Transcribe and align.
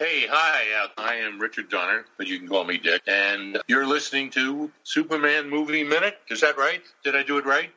Hey, 0.00 0.28
hi. 0.30 0.84
Uh, 0.84 0.88
I 0.96 1.16
am 1.16 1.40
Richard 1.40 1.70
Donner, 1.70 2.04
but 2.18 2.28
you 2.28 2.38
can 2.38 2.46
call 2.46 2.62
me 2.62 2.78
Dick. 2.78 3.02
And 3.08 3.58
you're 3.66 3.84
listening 3.84 4.30
to 4.30 4.70
Superman 4.84 5.50
Movie 5.50 5.82
Minute. 5.82 6.16
Is 6.30 6.42
that 6.42 6.56
right? 6.56 6.82
Did 7.02 7.16
I 7.16 7.24
do 7.24 7.38
it 7.38 7.44
right? 7.44 7.72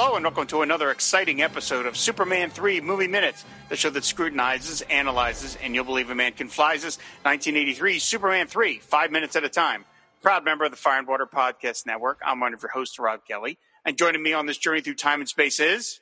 Hello, 0.00 0.14
and 0.14 0.24
welcome 0.24 0.46
to 0.46 0.62
another 0.62 0.92
exciting 0.92 1.42
episode 1.42 1.84
of 1.84 1.96
Superman 1.96 2.50
3 2.50 2.80
Movie 2.82 3.08
Minutes, 3.08 3.44
the 3.68 3.74
show 3.74 3.90
that 3.90 4.04
scrutinizes, 4.04 4.80
analyzes, 4.82 5.58
and 5.60 5.74
you'll 5.74 5.84
believe 5.84 6.08
a 6.08 6.14
man 6.14 6.34
can 6.34 6.46
flies 6.46 6.84
us 6.84 6.98
1983 7.24 7.98
Superman 7.98 8.46
3, 8.46 8.78
five 8.78 9.10
minutes 9.10 9.34
at 9.34 9.42
a 9.42 9.48
time. 9.48 9.84
Proud 10.22 10.44
member 10.44 10.64
of 10.64 10.70
the 10.70 10.76
Fire 10.76 11.00
and 11.00 11.08
Water 11.08 11.26
Podcast 11.26 11.84
Network. 11.84 12.20
I'm 12.24 12.38
one 12.38 12.54
of 12.54 12.62
your 12.62 12.70
hosts, 12.70 13.00
Rob 13.00 13.26
Kelly. 13.26 13.58
And 13.84 13.98
joining 13.98 14.22
me 14.22 14.32
on 14.32 14.46
this 14.46 14.56
journey 14.56 14.82
through 14.82 14.94
time 14.94 15.18
and 15.18 15.28
space 15.28 15.58
is 15.58 15.98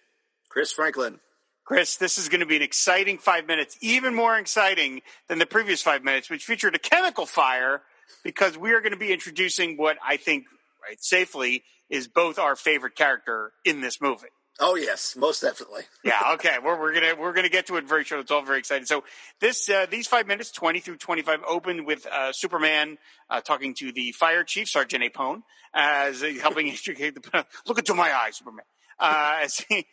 Chris 0.51 0.71
Franklin. 0.71 1.19
Chris, 1.65 1.97
this 1.97 2.19
is 2.19 2.29
going 2.29 2.41
to 2.41 2.47
be 2.47 2.57
an 2.57 2.63
exciting 2.63 3.17
five 3.17 3.47
minutes, 3.47 3.79
even 3.81 4.15
more 4.15 4.37
exciting 4.37 5.01
than 5.29 5.39
the 5.39 5.47
previous 5.47 5.81
five 5.81 6.05
minutes, 6.05 6.29
which 6.29 6.45
featured 6.45 6.75
a 6.75 6.79
chemical 6.79 7.25
fire, 7.25 7.81
because 8.23 8.59
we 8.59 8.73
are 8.73 8.83
going 8.83 8.93
to 8.93 8.99
be 8.99 9.11
introducing 9.11 9.79
what 9.79 9.97
I 10.07 10.19
think, 10.19 10.45
right, 10.87 11.03
safely 11.03 11.63
is 11.91 12.09
both 12.09 12.39
our 12.39 12.57
favorite 12.57 12.97
character 12.97 13.53
in 13.65 13.81
this 13.81 14.01
movie. 14.01 14.29
Oh 14.59 14.75
yes, 14.75 15.15
most 15.17 15.43
definitely. 15.43 15.83
yeah. 16.05 16.33
Okay. 16.35 16.57
We're, 16.63 16.81
we're 16.81 16.95
gonna 16.95 17.15
we're 17.15 17.35
gonna 17.35 17.51
get 17.51 17.67
to 17.67 17.77
it 17.77 17.87
very 17.87 18.05
short. 18.05 18.23
It's 18.23 18.31
all 18.31 18.43
very 18.43 18.59
exciting. 18.59 18.87
So 18.87 19.05
this 19.41 19.69
uh, 19.69 19.87
these 19.91 20.07
five 20.07 20.27
minutes, 20.27 20.51
twenty 20.51 20.81
through 20.81 20.97
twenty 20.97 21.23
five, 21.23 21.41
open 21.47 21.85
with 21.85 22.07
uh, 22.07 22.33
Superman 22.33 22.97
uh, 23.29 23.43
talking 23.43 23.75
to 23.75 23.93
the 23.93 24.13
fire 24.13 24.45
chief, 24.45 24.69
Sergeant 24.69 25.05
Apone, 25.05 25.43
as 25.75 26.23
helping 26.41 26.69
extricate 26.71 27.15
the. 27.15 27.45
Look 27.67 27.79
into 27.79 27.95
my 27.95 28.15
eyes, 28.15 28.37
Superman. 28.37 28.65
Uh, 28.99 29.41
as, 29.43 29.59
he, 29.69 29.87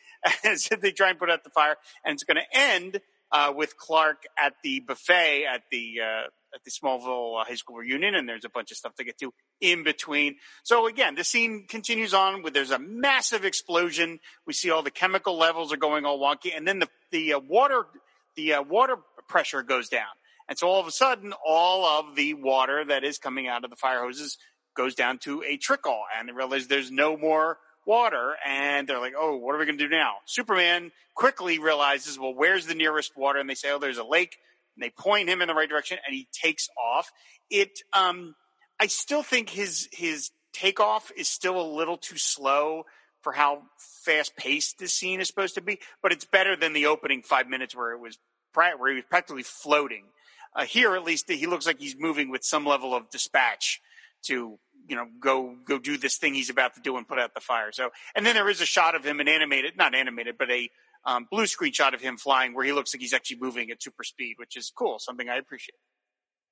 as 0.45 0.69
they 0.81 0.91
try 0.91 1.09
and 1.09 1.19
put 1.19 1.29
out 1.29 1.43
the 1.43 1.49
fire, 1.49 1.75
and 2.05 2.13
it's 2.13 2.23
going 2.23 2.37
to 2.37 2.57
end 2.57 3.01
uh, 3.33 3.51
with 3.53 3.75
Clark 3.77 4.23
at 4.39 4.53
the 4.63 4.79
buffet 4.79 5.45
at 5.45 5.63
the 5.71 5.95
uh, 6.01 6.27
at 6.53 6.63
the 6.63 6.71
Smallville 6.71 7.41
uh, 7.41 7.45
High 7.45 7.55
School 7.55 7.77
reunion, 7.77 8.13
and 8.13 8.29
there's 8.29 8.45
a 8.45 8.49
bunch 8.49 8.69
of 8.69 8.77
stuff 8.77 8.93
to 8.95 9.03
get 9.03 9.17
to 9.17 9.33
in 9.59 9.83
between. 9.83 10.35
So 10.63 10.87
again, 10.87 11.15
the 11.15 11.23
scene 11.23 11.65
continues 11.67 12.13
on. 12.13 12.43
With 12.43 12.53
there's 12.53 12.71
a 12.71 12.79
massive 12.79 13.43
explosion. 13.43 14.19
We 14.45 14.53
see 14.53 14.69
all 14.69 14.83
the 14.83 14.91
chemical 14.91 15.37
levels 15.37 15.73
are 15.73 15.77
going 15.77 16.05
all 16.05 16.19
wonky, 16.19 16.55
and 16.55 16.67
then 16.67 16.79
the 16.79 16.87
the 17.11 17.33
uh, 17.33 17.39
water 17.39 17.85
the 18.35 18.53
uh, 18.53 18.61
water 18.61 18.97
pressure 19.27 19.63
goes 19.63 19.89
down, 19.89 20.13
and 20.47 20.57
so 20.57 20.67
all 20.67 20.79
of 20.79 20.87
a 20.87 20.91
sudden, 20.91 21.33
all 21.45 21.85
of 21.85 22.15
the 22.15 22.35
water 22.35 22.85
that 22.85 23.03
is 23.03 23.17
coming 23.17 23.47
out 23.47 23.63
of 23.63 23.71
the 23.71 23.75
fire 23.75 24.03
hoses 24.03 24.37
goes 24.75 24.93
down 24.93 25.17
to 25.19 25.43
a 25.43 25.57
trickle, 25.57 26.01
and 26.17 26.29
they 26.29 26.33
realize 26.33 26.67
there's 26.67 26.91
no 26.91 27.17
more 27.17 27.57
water 27.85 28.35
and 28.45 28.87
they're 28.87 28.99
like, 28.99 29.13
oh, 29.17 29.37
what 29.37 29.55
are 29.55 29.57
we 29.57 29.65
going 29.65 29.77
to 29.77 29.83
do 29.87 29.89
now? 29.89 30.15
Superman 30.25 30.91
quickly 31.15 31.59
realizes, 31.59 32.19
well, 32.19 32.33
where's 32.33 32.65
the 32.65 32.75
nearest 32.75 33.17
water? 33.17 33.39
And 33.39 33.49
they 33.49 33.55
say, 33.55 33.71
oh, 33.71 33.79
there's 33.79 33.97
a 33.97 34.03
lake. 34.03 34.37
And 34.75 34.83
they 34.83 34.89
point 34.89 35.29
him 35.29 35.41
in 35.41 35.47
the 35.47 35.53
right 35.53 35.69
direction 35.69 35.97
and 36.05 36.15
he 36.15 36.27
takes 36.31 36.69
off. 36.77 37.11
It, 37.49 37.79
um, 37.93 38.35
I 38.79 38.87
still 38.87 39.23
think 39.23 39.49
his, 39.49 39.87
his 39.91 40.31
takeoff 40.53 41.11
is 41.15 41.27
still 41.27 41.59
a 41.59 41.67
little 41.67 41.97
too 41.97 42.17
slow 42.17 42.85
for 43.21 43.31
how 43.31 43.63
fast 43.77 44.35
paced 44.35 44.79
this 44.79 44.93
scene 44.93 45.21
is 45.21 45.27
supposed 45.27 45.55
to 45.55 45.61
be, 45.61 45.79
but 46.01 46.11
it's 46.11 46.25
better 46.25 46.55
than 46.55 46.73
the 46.73 46.87
opening 46.87 47.21
five 47.21 47.47
minutes 47.47 47.75
where 47.75 47.91
it 47.91 47.99
was, 47.99 48.17
where 48.53 48.89
he 48.89 48.95
was 48.95 49.05
practically 49.09 49.43
floating. 49.43 50.03
Uh, 50.55 50.65
here, 50.65 50.95
at 50.95 51.03
least, 51.03 51.29
he 51.29 51.47
looks 51.47 51.65
like 51.65 51.79
he's 51.79 51.95
moving 51.97 52.29
with 52.29 52.43
some 52.43 52.65
level 52.65 52.93
of 52.93 53.09
dispatch 53.09 53.81
to 54.23 54.59
you 54.87 54.95
know 54.95 55.05
go 55.19 55.55
go 55.65 55.79
do 55.79 55.97
this 55.97 56.17
thing 56.17 56.33
he's 56.33 56.49
about 56.49 56.75
to 56.75 56.81
do 56.81 56.97
and 56.97 57.07
put 57.07 57.19
out 57.19 57.33
the 57.33 57.41
fire. 57.41 57.71
So 57.71 57.89
and 58.15 58.25
then 58.25 58.35
there 58.35 58.49
is 58.49 58.61
a 58.61 58.65
shot 58.65 58.95
of 58.95 59.03
him, 59.05 59.19
an 59.19 59.27
animated, 59.27 59.77
not 59.77 59.95
animated, 59.95 60.37
but 60.37 60.51
a 60.51 60.69
um, 61.05 61.27
blue 61.29 61.47
screen 61.47 61.73
shot 61.73 61.93
of 61.93 62.01
him 62.01 62.17
flying 62.17 62.53
where 62.53 62.65
he 62.65 62.71
looks 62.71 62.93
like 62.93 63.01
he's 63.01 63.13
actually 63.13 63.39
moving 63.39 63.71
at 63.71 63.81
super 63.83 64.03
speed, 64.03 64.35
which 64.37 64.55
is 64.55 64.71
cool, 64.75 64.99
something 64.99 65.29
I 65.29 65.37
appreciate. 65.37 65.75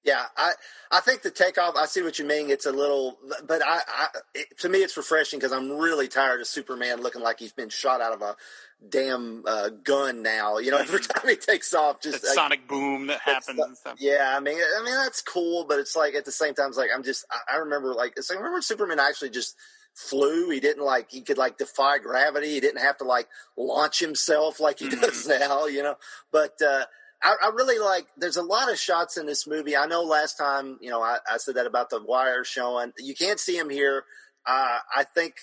Yeah, 0.04 0.24
I 0.38 0.54
I 0.92 1.00
think 1.02 1.22
the 1.22 1.32
takeoff. 1.32 1.76
I 1.76 1.86
see 1.86 2.02
what 2.02 2.20
you 2.20 2.26
mean. 2.26 2.50
It's 2.50 2.66
a 2.66 2.72
little, 2.72 3.20
but 3.48 3.62
I, 3.64 3.82
I 3.88 4.08
it, 4.34 4.60
to 4.60 4.70
me 4.70 4.80
it's 4.80 4.98
refreshing 4.98 5.40
because 5.40 5.52
I'm 5.54 5.72
really 5.74 6.08
tired 6.08 6.42
of 6.42 6.48
Superman 6.48 7.02
looking 7.02 7.22
like 7.22 7.40
he's 7.40 7.54
been 7.54 7.70
shot 7.70 8.02
out 8.02 8.14
of 8.14 8.22
a 8.24 8.36
damn 8.90 9.44
uh, 9.48 9.70
gun. 9.84 10.24
Now, 10.24 10.58
you 10.58 10.72
know, 10.72 10.78
every 10.80 11.02
Mm-hmm. 11.02 11.12
time 11.22 11.30
he 11.30 11.36
takes 11.36 11.74
off, 11.76 12.02
just 12.02 12.24
That 12.24 12.30
sonic 12.34 12.68
boom 12.68 13.08
that 13.08 13.22
happens 13.22 13.60
and 13.60 13.78
stuff. 13.78 13.98
Yeah, 14.02 14.34
I 14.36 14.40
mean, 14.40 14.58
I 14.58 14.84
mean 14.84 14.96
that's 14.96 15.22
cool, 15.22 15.66
but 15.70 15.80
it's 15.80 15.96
like 15.96 16.16
at 16.16 16.26
the 16.26 16.32
same 16.32 16.56
time, 16.56 16.70
it's 16.70 16.78
like 16.78 16.90
I'm 16.96 17.04
just. 17.04 17.26
I, 17.32 17.56
I 17.56 17.58
remember 17.58 17.94
like 17.94 18.14
it's 18.18 18.30
like 18.32 18.40
remember 18.40 18.62
Superman 18.62 19.00
actually 19.00 19.30
just 19.30 19.56
flew. 19.94 20.50
He 20.50 20.60
didn't 20.60 20.84
like 20.84 21.12
he 21.12 21.22
could 21.22 21.38
like 21.38 21.60
defy 21.60 22.00
gravity. 22.00 22.52
He 22.52 22.60
didn't 22.60 22.82
have 22.82 22.98
to 22.98 23.04
like 23.04 23.28
launch 23.58 24.00
himself 24.00 24.60
like 24.60 24.80
he 24.80 24.90
does 24.90 25.28
now, 25.40 25.68
you 25.68 25.84
know. 25.84 25.96
But 26.32 26.54
uh, 26.68 26.86
I, 27.24 27.36
I 27.44 27.50
really 27.50 27.80
like. 27.80 28.08
There's 28.18 28.38
a 28.38 28.44
lot 28.44 28.72
of 28.72 28.80
shots 28.80 29.18
in 29.18 29.26
this 29.26 29.46
movie. 29.48 29.76
I 29.76 29.86
know 29.86 30.04
last 30.04 30.36
time, 30.36 30.78
you 30.82 30.90
know, 30.90 31.02
I, 31.02 31.18
I 31.30 31.38
said 31.38 31.56
that 31.56 31.66
about 31.68 31.90
the 31.90 32.02
wire 32.02 32.44
showing. 32.44 32.94
You 32.98 33.16
can't 33.16 33.40
see 33.40 33.58
him 33.58 33.70
here. 33.70 34.04
Uh, 34.46 34.80
I 34.96 35.04
think 35.04 35.36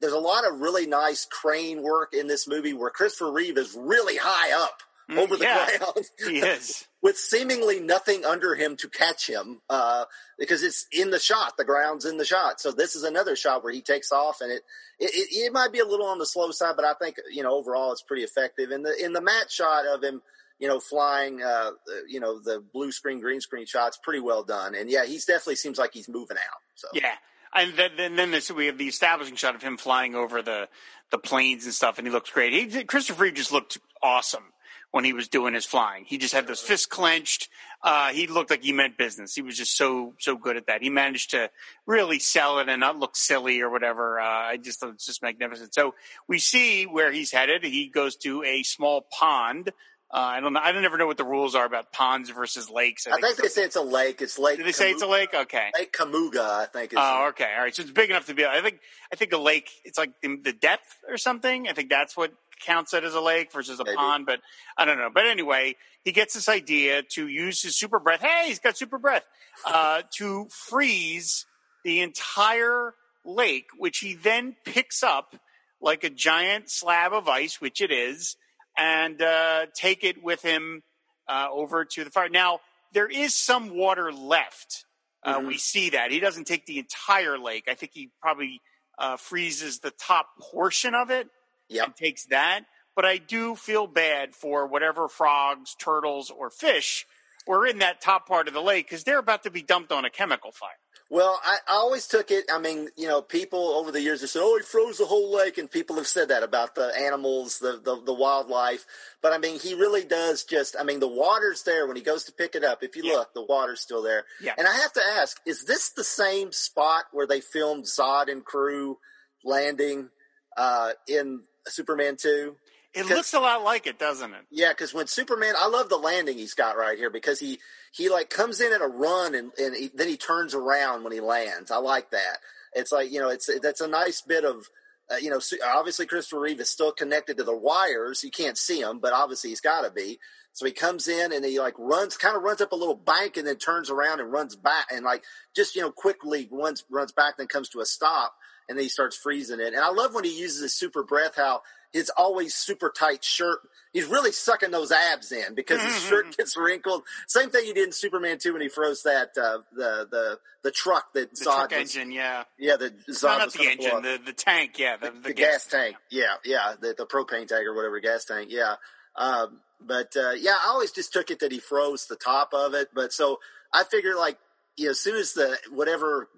there's 0.00 0.12
a 0.12 0.18
lot 0.18 0.46
of 0.46 0.60
really 0.60 0.86
nice 0.86 1.26
crane 1.30 1.82
work 1.82 2.14
in 2.14 2.26
this 2.26 2.48
movie 2.48 2.72
where 2.72 2.90
Christopher 2.90 3.32
Reeve 3.32 3.58
is 3.58 3.76
really 3.78 4.16
high 4.16 4.52
up 4.62 4.82
Mm, 5.10 5.18
over 5.18 5.36
the 5.36 5.44
yeah. 5.44 5.76
ground 5.78 6.06
He 6.18 6.38
is. 6.38 6.86
with 7.02 7.16
seemingly 7.16 7.80
nothing 7.80 8.24
under 8.24 8.54
him 8.54 8.76
to 8.76 8.88
catch 8.88 9.28
him 9.28 9.60
uh, 9.68 10.04
because 10.38 10.62
it's 10.62 10.86
in 10.92 11.10
the 11.10 11.18
shot. 11.18 11.56
The 11.56 11.64
ground's 11.64 12.04
in 12.04 12.16
the 12.16 12.24
shot. 12.24 12.60
So 12.60 12.70
this 12.70 12.94
is 12.94 13.02
another 13.02 13.34
shot 13.34 13.64
where 13.64 13.72
he 13.72 13.80
takes 13.80 14.12
off, 14.12 14.40
and 14.40 14.52
it, 14.52 14.62
it 14.98 15.10
it 15.14 15.46
it 15.46 15.52
might 15.52 15.72
be 15.72 15.80
a 15.80 15.84
little 15.84 16.06
on 16.06 16.18
the 16.18 16.26
slow 16.26 16.50
side, 16.52 16.74
but 16.76 16.84
I 16.84 16.94
think 16.94 17.16
you 17.32 17.42
know 17.42 17.54
overall 17.54 17.92
it's 17.92 18.02
pretty 18.02 18.22
effective. 18.22 18.70
In 18.70 18.82
the 18.82 18.94
in 19.04 19.12
the 19.12 19.20
matte 19.20 19.50
shot 19.50 19.84
of 19.86 20.02
him, 20.02 20.22
you 20.60 20.68
know, 20.68 20.78
flying, 20.78 21.42
uh, 21.42 21.70
you 22.06 22.20
know, 22.20 22.38
the 22.38 22.62
blue 22.72 22.92
screen 22.92 23.20
green 23.20 23.40
screen 23.40 23.66
shots, 23.66 23.98
pretty 24.02 24.20
well 24.20 24.44
done. 24.44 24.74
And 24.74 24.88
yeah, 24.88 25.04
he's 25.04 25.24
definitely 25.24 25.56
seems 25.56 25.78
like 25.78 25.92
he's 25.92 26.08
moving 26.08 26.36
out. 26.36 26.60
So 26.76 26.88
Yeah. 26.92 27.14
And 27.52 27.72
then, 27.74 27.90
then, 27.96 28.14
then 28.14 28.30
this, 28.30 28.50
we 28.50 28.66
have 28.66 28.78
the 28.78 28.86
establishing 28.86 29.34
shot 29.34 29.56
of 29.56 29.62
him 29.62 29.76
flying 29.76 30.14
over 30.14 30.40
the, 30.40 30.68
the 31.10 31.18
planes 31.18 31.64
and 31.64 31.74
stuff, 31.74 31.98
and 31.98 32.06
he 32.06 32.12
looks 32.12 32.30
great. 32.30 32.52
He, 32.52 32.84
Christopher 32.84 33.24
Reeve 33.24 33.34
just 33.34 33.50
looked 33.50 33.78
awesome 34.00 34.44
when 34.92 35.04
he 35.04 35.12
was 35.12 35.26
doing 35.26 35.54
his 35.54 35.64
flying. 35.64 36.04
He 36.04 36.18
just 36.18 36.34
had 36.34 36.46
those 36.46 36.60
fists 36.60 36.86
clenched. 36.86 37.48
Uh, 37.82 38.10
he 38.10 38.26
looked 38.26 38.50
like 38.50 38.62
he 38.62 38.72
meant 38.72 38.98
business. 38.98 39.34
He 39.34 39.42
was 39.42 39.56
just 39.56 39.76
so, 39.76 40.14
so 40.18 40.36
good 40.36 40.56
at 40.56 40.66
that. 40.66 40.82
He 40.82 40.90
managed 40.90 41.30
to 41.30 41.50
really 41.86 42.18
sell 42.18 42.58
it 42.60 42.68
and 42.68 42.80
not 42.80 42.98
look 42.98 43.16
silly 43.16 43.60
or 43.60 43.70
whatever. 43.70 44.20
Uh, 44.20 44.24
I 44.24 44.56
just 44.56 44.78
thought 44.80 44.90
it's 44.90 45.06
just 45.06 45.22
magnificent. 45.22 45.74
So 45.74 45.94
we 46.28 46.38
see 46.38 46.84
where 46.84 47.10
he's 47.10 47.32
headed. 47.32 47.64
He 47.64 47.88
goes 47.88 48.16
to 48.18 48.44
a 48.44 48.62
small 48.62 49.06
pond. 49.10 49.72
Uh, 50.12 50.18
I 50.18 50.40
don't 50.40 50.52
know. 50.52 50.60
I 50.60 50.72
don't 50.72 50.84
ever 50.84 50.98
know 50.98 51.06
what 51.06 51.18
the 51.18 51.24
rules 51.24 51.54
are 51.54 51.64
about 51.64 51.92
ponds 51.92 52.30
versus 52.30 52.68
lakes. 52.68 53.06
I 53.06 53.20
think 53.20 53.36
they 53.36 53.46
say 53.46 53.62
it's 53.62 53.76
a 53.76 53.80
lake. 53.82 54.20
It's 54.20 54.40
Lake. 54.40 54.56
Did 54.56 54.66
they 54.66 54.72
say 54.72 54.90
it's 54.90 55.02
a 55.02 55.06
lake? 55.06 55.32
Okay. 55.32 55.70
Lake 55.78 55.92
Kamuga, 55.92 56.40
I 56.40 56.66
think. 56.66 56.92
Is 56.92 56.98
Oh, 57.00 57.28
okay. 57.28 57.46
All 57.56 57.62
right. 57.62 57.74
So 57.74 57.82
it's 57.82 57.92
big 57.92 58.10
enough 58.10 58.26
to 58.26 58.34
be. 58.34 58.44
I 58.44 58.60
think. 58.60 58.80
I 59.12 59.16
think 59.16 59.32
a 59.32 59.38
lake. 59.38 59.70
It's 59.84 59.96
like 59.96 60.10
the, 60.20 60.36
the 60.42 60.52
depth 60.52 60.98
or 61.08 61.16
something. 61.16 61.68
I 61.68 61.74
think 61.74 61.90
that's 61.90 62.16
what 62.16 62.32
counts 62.60 62.92
it 62.92 63.04
as 63.04 63.14
a 63.14 63.20
lake 63.20 63.52
versus 63.52 63.78
a 63.78 63.84
Maybe. 63.84 63.96
pond. 63.96 64.26
But 64.26 64.40
I 64.76 64.84
don't 64.84 64.98
know. 64.98 65.10
But 65.14 65.26
anyway, 65.26 65.76
he 66.02 66.10
gets 66.10 66.34
this 66.34 66.48
idea 66.48 67.02
to 67.10 67.28
use 67.28 67.62
his 67.62 67.78
super 67.78 68.00
breath. 68.00 68.20
Hey, 68.20 68.48
he's 68.48 68.58
got 68.58 68.76
super 68.76 68.98
breath 68.98 69.24
uh, 69.64 70.02
to 70.16 70.48
freeze 70.50 71.46
the 71.84 72.00
entire 72.00 72.94
lake, 73.24 73.66
which 73.78 73.98
he 73.98 74.14
then 74.14 74.56
picks 74.64 75.04
up 75.04 75.36
like 75.80 76.04
a 76.04 76.10
giant 76.10 76.68
slab 76.68 77.12
of 77.12 77.28
ice, 77.28 77.60
which 77.60 77.80
it 77.80 77.90
is, 77.90 78.36
and 78.80 79.20
uh, 79.20 79.66
take 79.74 80.04
it 80.04 80.22
with 80.24 80.40
him 80.42 80.82
uh, 81.28 81.48
over 81.52 81.84
to 81.84 82.02
the 82.02 82.10
fire. 82.10 82.30
Now 82.30 82.60
there 82.92 83.06
is 83.06 83.36
some 83.36 83.76
water 83.76 84.10
left. 84.10 84.86
Uh, 85.22 85.38
Mhm. 85.38 85.46
We 85.48 85.58
see 85.58 85.90
that 85.90 86.10
he 86.10 86.18
doesn't 86.18 86.46
take 86.46 86.64
the 86.64 86.78
entire 86.78 87.38
lake. 87.38 87.64
I 87.68 87.74
think 87.74 87.92
he 87.94 88.10
probably 88.22 88.60
uh, 88.98 89.16
freezes 89.16 89.78
the 89.80 89.90
top 89.92 90.26
portion 90.40 90.94
of 90.94 91.10
it 91.10 91.28
Yep. 91.68 91.86
and 91.86 91.96
takes 91.96 92.24
that. 92.26 92.62
But 92.96 93.04
I 93.04 93.18
do 93.18 93.54
feel 93.54 93.86
bad 93.86 94.34
for 94.34 94.66
whatever 94.66 95.08
frogs, 95.08 95.74
turtles, 95.74 96.30
or 96.30 96.50
fish 96.50 97.06
were 97.46 97.66
in 97.66 97.78
that 97.78 98.00
top 98.00 98.26
part 98.28 98.48
of 98.48 98.54
the 98.54 98.60
lake 98.60 98.86
because 98.88 99.04
they're 99.04 99.18
about 99.18 99.42
to 99.44 99.50
be 99.50 99.62
dumped 99.62 99.92
on 99.92 100.04
a 100.04 100.10
chemical 100.10 100.52
fire. 100.52 100.70
Well, 101.12 101.40
I, 101.44 101.56
I 101.66 101.72
always 101.74 102.06
took 102.06 102.30
it. 102.30 102.44
I 102.52 102.60
mean, 102.60 102.88
you 102.96 103.08
know, 103.08 103.20
people 103.20 103.58
over 103.70 103.90
the 103.90 104.00
years 104.00 104.20
have 104.20 104.30
said, 104.30 104.42
"Oh, 104.44 104.56
he 104.56 104.62
froze 104.62 104.98
the 104.98 105.06
whole 105.06 105.34
lake," 105.34 105.58
and 105.58 105.68
people 105.68 105.96
have 105.96 106.06
said 106.06 106.28
that 106.28 106.44
about 106.44 106.76
the 106.76 106.92
animals, 106.96 107.58
the, 107.58 107.80
the 107.84 108.00
the 108.00 108.14
wildlife. 108.14 108.86
But 109.20 109.32
I 109.32 109.38
mean, 109.38 109.58
he 109.58 109.74
really 109.74 110.04
does 110.04 110.44
just. 110.44 110.76
I 110.78 110.84
mean, 110.84 111.00
the 111.00 111.08
water's 111.08 111.64
there 111.64 111.88
when 111.88 111.96
he 111.96 112.02
goes 112.02 112.22
to 112.24 112.32
pick 112.32 112.54
it 112.54 112.62
up. 112.62 112.84
If 112.84 112.94
you 112.94 113.02
Yeah. 113.04 113.14
look, 113.14 113.34
the 113.34 113.42
water's 113.44 113.80
still 113.80 114.02
there. 114.02 114.24
Yeah. 114.40 114.54
And 114.56 114.68
I 114.68 114.72
have 114.76 114.92
to 114.92 115.02
ask: 115.16 115.40
Is 115.44 115.64
this 115.64 115.90
the 115.90 116.04
same 116.04 116.52
spot 116.52 117.06
where 117.10 117.26
they 117.26 117.40
filmed 117.40 117.86
Zod 117.86 118.30
and 118.30 118.44
crew 118.44 118.98
landing 119.44 120.10
uh, 120.56 120.92
in 121.08 121.42
Superman 121.66 122.18
two? 122.20 122.54
It 122.92 123.06
looks 123.06 123.34
a 123.34 123.40
lot 123.40 123.62
like 123.62 123.86
it, 123.86 123.98
doesn't 123.98 124.32
it? 124.32 124.46
Yeah, 124.50 124.70
because 124.70 124.92
when 124.92 125.06
Superman, 125.06 125.54
I 125.58 125.68
love 125.68 125.88
the 125.88 125.96
landing 125.96 126.38
he's 126.38 126.54
got 126.54 126.76
right 126.76 126.98
here 126.98 127.10
because 127.10 127.38
he 127.38 127.60
he 127.92 128.08
like 128.08 128.30
comes 128.30 128.60
in 128.60 128.72
at 128.72 128.82
a 128.82 128.86
run 128.86 129.34
and 129.34 129.52
and 129.58 129.76
he, 129.76 129.90
then 129.94 130.08
he 130.08 130.16
turns 130.16 130.54
around 130.54 131.04
when 131.04 131.12
he 131.12 131.20
lands. 131.20 131.70
I 131.70 131.76
like 131.76 132.10
that. 132.10 132.38
It's 132.72 132.90
like 132.90 133.12
you 133.12 133.20
know, 133.20 133.28
it's 133.28 133.48
that's 133.62 133.80
a 133.80 133.88
nice 133.88 134.22
bit 134.22 134.44
of. 134.44 134.66
Uh, 135.12 135.16
you 135.16 135.28
know, 135.28 135.40
obviously 135.66 136.06
Christopher 136.06 136.38
Reeve 136.38 136.60
is 136.60 136.70
still 136.70 136.92
connected 136.92 137.36
to 137.36 137.42
the 137.42 137.56
wires. 137.56 138.22
You 138.22 138.30
can't 138.30 138.56
see 138.56 138.80
him, 138.80 139.00
but 139.00 139.12
obviously 139.12 139.50
he's 139.50 139.60
got 139.60 139.80
to 139.80 139.90
be. 139.90 140.20
So 140.52 140.66
he 140.66 140.70
comes 140.70 141.08
in 141.08 141.32
and 141.32 141.44
he 141.44 141.58
like 141.58 141.74
runs, 141.78 142.16
kind 142.16 142.36
of 142.36 142.44
runs 142.44 142.60
up 142.60 142.70
a 142.70 142.76
little 142.76 142.94
bank 142.94 143.36
and 143.36 143.44
then 143.44 143.56
turns 143.56 143.90
around 143.90 144.20
and 144.20 144.30
runs 144.30 144.54
back 144.54 144.86
and 144.92 145.04
like 145.04 145.24
just 145.54 145.74
you 145.74 145.82
know 145.82 145.90
quickly 145.90 146.48
runs 146.52 146.84
runs 146.88 147.10
back, 147.10 147.38
then 147.38 147.48
comes 147.48 147.68
to 147.70 147.80
a 147.80 147.86
stop 147.86 148.34
and 148.68 148.78
then 148.78 148.84
he 148.84 148.88
starts 148.88 149.16
freezing 149.16 149.58
it. 149.58 149.74
And 149.74 149.82
I 149.82 149.90
love 149.90 150.14
when 150.14 150.22
he 150.22 150.38
uses 150.38 150.62
his 150.62 150.74
super 150.74 151.02
breath, 151.02 151.34
how 151.36 151.62
his 151.92 152.10
always 152.16 152.54
super 152.54 152.92
tight 152.96 153.24
shirt. 153.24 153.60
He's 153.92 154.06
really 154.06 154.30
sucking 154.30 154.70
those 154.70 154.92
abs 154.92 155.32
in 155.32 155.54
because 155.54 155.82
his 155.82 156.00
shirt 156.04 156.36
gets 156.36 156.56
wrinkled. 156.56 157.02
Same 157.26 157.50
thing 157.50 157.64
he 157.64 157.72
did 157.72 157.86
in 157.86 157.92
Superman 157.92 158.38
2 158.38 158.52
when 158.52 158.62
he 158.62 158.68
froze 158.68 159.02
that 159.02 159.30
uh, 159.36 159.58
the 159.74 160.06
the 160.08 160.38
the 160.62 160.70
truck 160.70 161.12
that 161.14 161.30
The 161.34 161.44
Zod 161.44 161.44
truck 161.44 161.70
was, 161.72 161.96
engine, 161.96 162.12
yeah. 162.12 162.44
yeah, 162.58 162.76
the 162.76 162.90
No, 162.90 163.14
Zod 163.14 163.38
not 163.38 163.52
the 163.52 163.68
engine, 163.68 164.02
the, 164.02 164.20
the 164.24 164.32
tank, 164.32 164.78
yeah. 164.78 164.96
The, 164.96 165.10
the, 165.10 165.32
gas, 165.32 165.66
tank. 165.66 165.96
Yeah, 166.10 166.34
yeah, 166.44 166.74
the, 166.80 166.94
the 166.96 167.06
propane 167.06 167.48
tank 167.48 167.66
or 167.66 167.74
whatever 167.74 167.98
gas 167.98 168.24
tank. 168.24 168.50
Yeah, 168.52 168.74
um, 169.16 169.60
but 169.80 170.14
uh, 170.16 170.32
yeah, 170.32 170.56
I 170.62 170.68
always 170.68 170.92
just 170.92 171.12
took 171.12 171.30
it 171.30 171.40
that 171.40 171.50
he 171.50 171.58
froze 171.58 172.06
the 172.06 172.16
top 172.16 172.50
of 172.52 172.74
it. 172.74 172.90
But 172.94 173.12
so 173.12 173.40
I 173.72 173.84
figured 173.84 174.16
like 174.16 174.38
you 174.76 174.86
know, 174.86 174.90
as 174.92 175.00
soon 175.00 175.16
as 175.16 175.32
the 175.32 175.56
whatever 175.70 176.28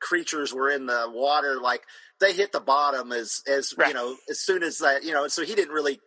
creatures 0.00 0.52
were 0.52 0.70
in 0.70 0.86
the 0.86 1.06
water, 1.12 1.60
like 1.60 1.82
they 2.20 2.32
hit 2.32 2.52
the 2.52 2.60
bottom 2.60 3.12
as 3.12 3.42
as 3.46 3.74
Right. 3.76 3.88
you 3.88 3.94
know, 3.94 4.16
as 4.30 4.40
soon 4.40 4.62
as 4.62 4.78
that 4.78 5.04
you 5.04 5.12
know, 5.12 5.28
so 5.28 5.42
he 5.44 5.54
didn't 5.54 5.74
really. 5.74 6.00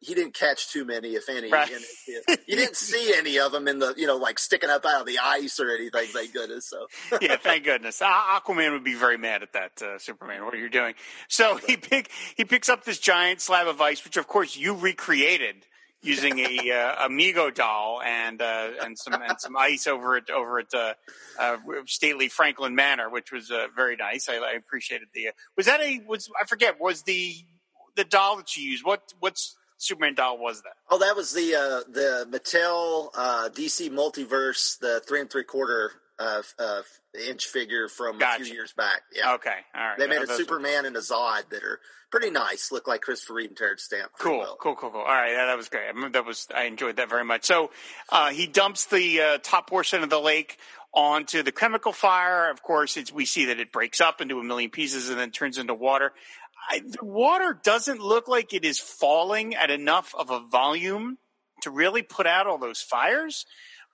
He 0.00 0.14
didn't 0.14 0.34
catch 0.34 0.70
too 0.70 0.84
many, 0.84 1.16
if 1.16 1.28
any. 1.28 1.50
Right. 1.50 1.68
You 2.06 2.22
didn't 2.56 2.76
see 2.76 3.12
any 3.16 3.40
of 3.40 3.50
them 3.50 3.66
in 3.66 3.80
the, 3.80 3.94
you 3.96 4.06
know, 4.06 4.16
like 4.16 4.38
sticking 4.38 4.70
up 4.70 4.84
out 4.86 5.00
of 5.00 5.08
the 5.08 5.18
ice 5.20 5.58
or 5.58 5.70
anything. 5.74 6.06
Thank 6.12 6.32
goodness. 6.32 6.68
So 6.70 6.86
yeah, 7.20 7.34
thank 7.36 7.64
goodness. 7.64 7.98
Aquaman 8.00 8.70
would 8.70 8.84
be 8.84 8.94
very 8.94 9.18
mad 9.18 9.42
at 9.42 9.54
that, 9.54 9.82
uh, 9.82 9.98
Superman. 9.98 10.44
What 10.44 10.54
are 10.54 10.58
you 10.58 10.68
doing? 10.68 10.94
So 11.26 11.56
he 11.56 11.76
pick 11.76 12.12
he 12.36 12.44
picks 12.44 12.68
up 12.68 12.84
this 12.84 13.00
giant 13.00 13.40
slab 13.40 13.66
of 13.66 13.80
ice, 13.80 14.04
which 14.04 14.16
of 14.16 14.28
course 14.28 14.56
you 14.56 14.72
recreated 14.74 15.66
using 16.02 16.38
a 16.38 16.70
uh, 16.70 17.08
Mego 17.08 17.52
doll 17.52 18.00
and 18.04 18.40
uh, 18.40 18.70
and 18.82 18.98
some 18.98 19.14
and 19.14 19.40
some 19.40 19.56
ice 19.56 19.86
over 19.86 20.16
it 20.16 20.30
over 20.30 20.60
at 20.60 20.72
uh, 20.74 20.94
uh, 21.38 21.56
stately 21.86 22.28
Franklin 22.28 22.74
Manor, 22.74 23.10
which 23.10 23.32
was 23.32 23.50
uh, 23.50 23.66
very 23.74 23.96
nice. 23.96 24.28
I, 24.28 24.36
I 24.36 24.52
appreciated 24.52 25.08
the. 25.12 25.28
Uh, 25.28 25.32
was 25.56 25.66
that 25.66 25.80
a 25.80 26.00
was 26.06 26.30
I 26.40 26.46
forget 26.46 26.80
was 26.80 27.02
the 27.02 27.34
the 27.96 28.04
doll 28.04 28.36
that 28.36 28.56
you 28.56 28.70
used? 28.70 28.84
What 28.84 29.12
what's 29.20 29.56
Superman 29.78 30.14
doll 30.14 30.38
was 30.38 30.62
that? 30.62 30.74
Oh, 30.90 30.98
that 30.98 31.16
was 31.16 31.32
the 31.32 31.54
uh, 31.54 31.90
the 31.90 32.26
Mattel 32.30 33.10
uh, 33.14 33.48
DC 33.50 33.90
Multiverse, 33.90 34.78
the 34.78 35.00
three 35.06 35.20
and 35.20 35.30
three 35.30 35.44
quarter 35.44 35.92
uh, 37.18 37.30
inch 37.30 37.46
figure 37.46 37.88
from 37.88 38.20
a 38.20 38.34
few 38.36 38.52
years 38.52 38.72
back. 38.72 39.02
Yeah, 39.14 39.34
Okay, 39.34 39.54
all 39.74 39.82
right. 39.88 39.98
they 39.98 40.06
made 40.06 40.18
Uh, 40.18 40.32
a 40.32 40.36
Superman 40.36 40.86
and 40.86 40.96
a 40.96 41.00
Zod 41.00 41.48
that 41.50 41.62
are 41.62 41.80
pretty 42.10 42.30
nice. 42.30 42.70
Look 42.72 42.86
like 42.88 43.02
Christopher 43.02 43.34
Reeve 43.34 43.48
and 43.50 43.56
Terrence 43.56 43.82
Stamp. 43.84 44.12
Cool, 44.18 44.38
well. 44.38 44.56
cool, 44.60 44.76
cool, 44.76 44.90
cool. 44.90 45.00
All 45.00 45.06
right, 45.06 45.32
yeah, 45.32 45.46
that 45.46 45.56
was 45.56 45.68
great. 45.68 45.88
I 45.94 46.08
that 46.10 46.24
was 46.24 46.46
I 46.54 46.64
enjoyed 46.64 46.96
that 46.96 47.08
very 47.10 47.24
much. 47.24 47.44
So 47.44 47.70
uh, 48.10 48.30
he 48.30 48.46
dumps 48.46 48.86
the 48.86 49.20
uh, 49.20 49.38
top 49.42 49.68
portion 49.68 50.02
of 50.02 50.10
the 50.10 50.20
lake 50.20 50.58
onto 50.94 51.42
the 51.42 51.52
chemical 51.52 51.92
fire. 51.92 52.50
Of 52.50 52.62
course, 52.62 52.96
it's, 52.96 53.12
we 53.12 53.26
see 53.26 53.46
that 53.46 53.60
it 53.60 53.72
breaks 53.72 54.00
up 54.00 54.20
into 54.20 54.38
a 54.38 54.44
million 54.44 54.70
pieces 54.70 55.10
and 55.10 55.18
then 55.18 55.30
turns 55.30 55.58
into 55.58 55.74
water. 55.74 56.12
I, 56.70 56.80
the 56.80 57.04
water 57.04 57.58
doesn't 57.62 58.00
look 58.00 58.26
like 58.28 58.52
it 58.52 58.64
is 58.64 58.78
falling 58.78 59.54
at 59.54 59.70
enough 59.70 60.14
of 60.14 60.30
a 60.30 60.40
volume 60.40 61.18
to 61.62 61.70
really 61.70 62.02
put 62.02 62.26
out 62.26 62.46
all 62.46 62.58
those 62.58 62.80
fires. 62.80 63.44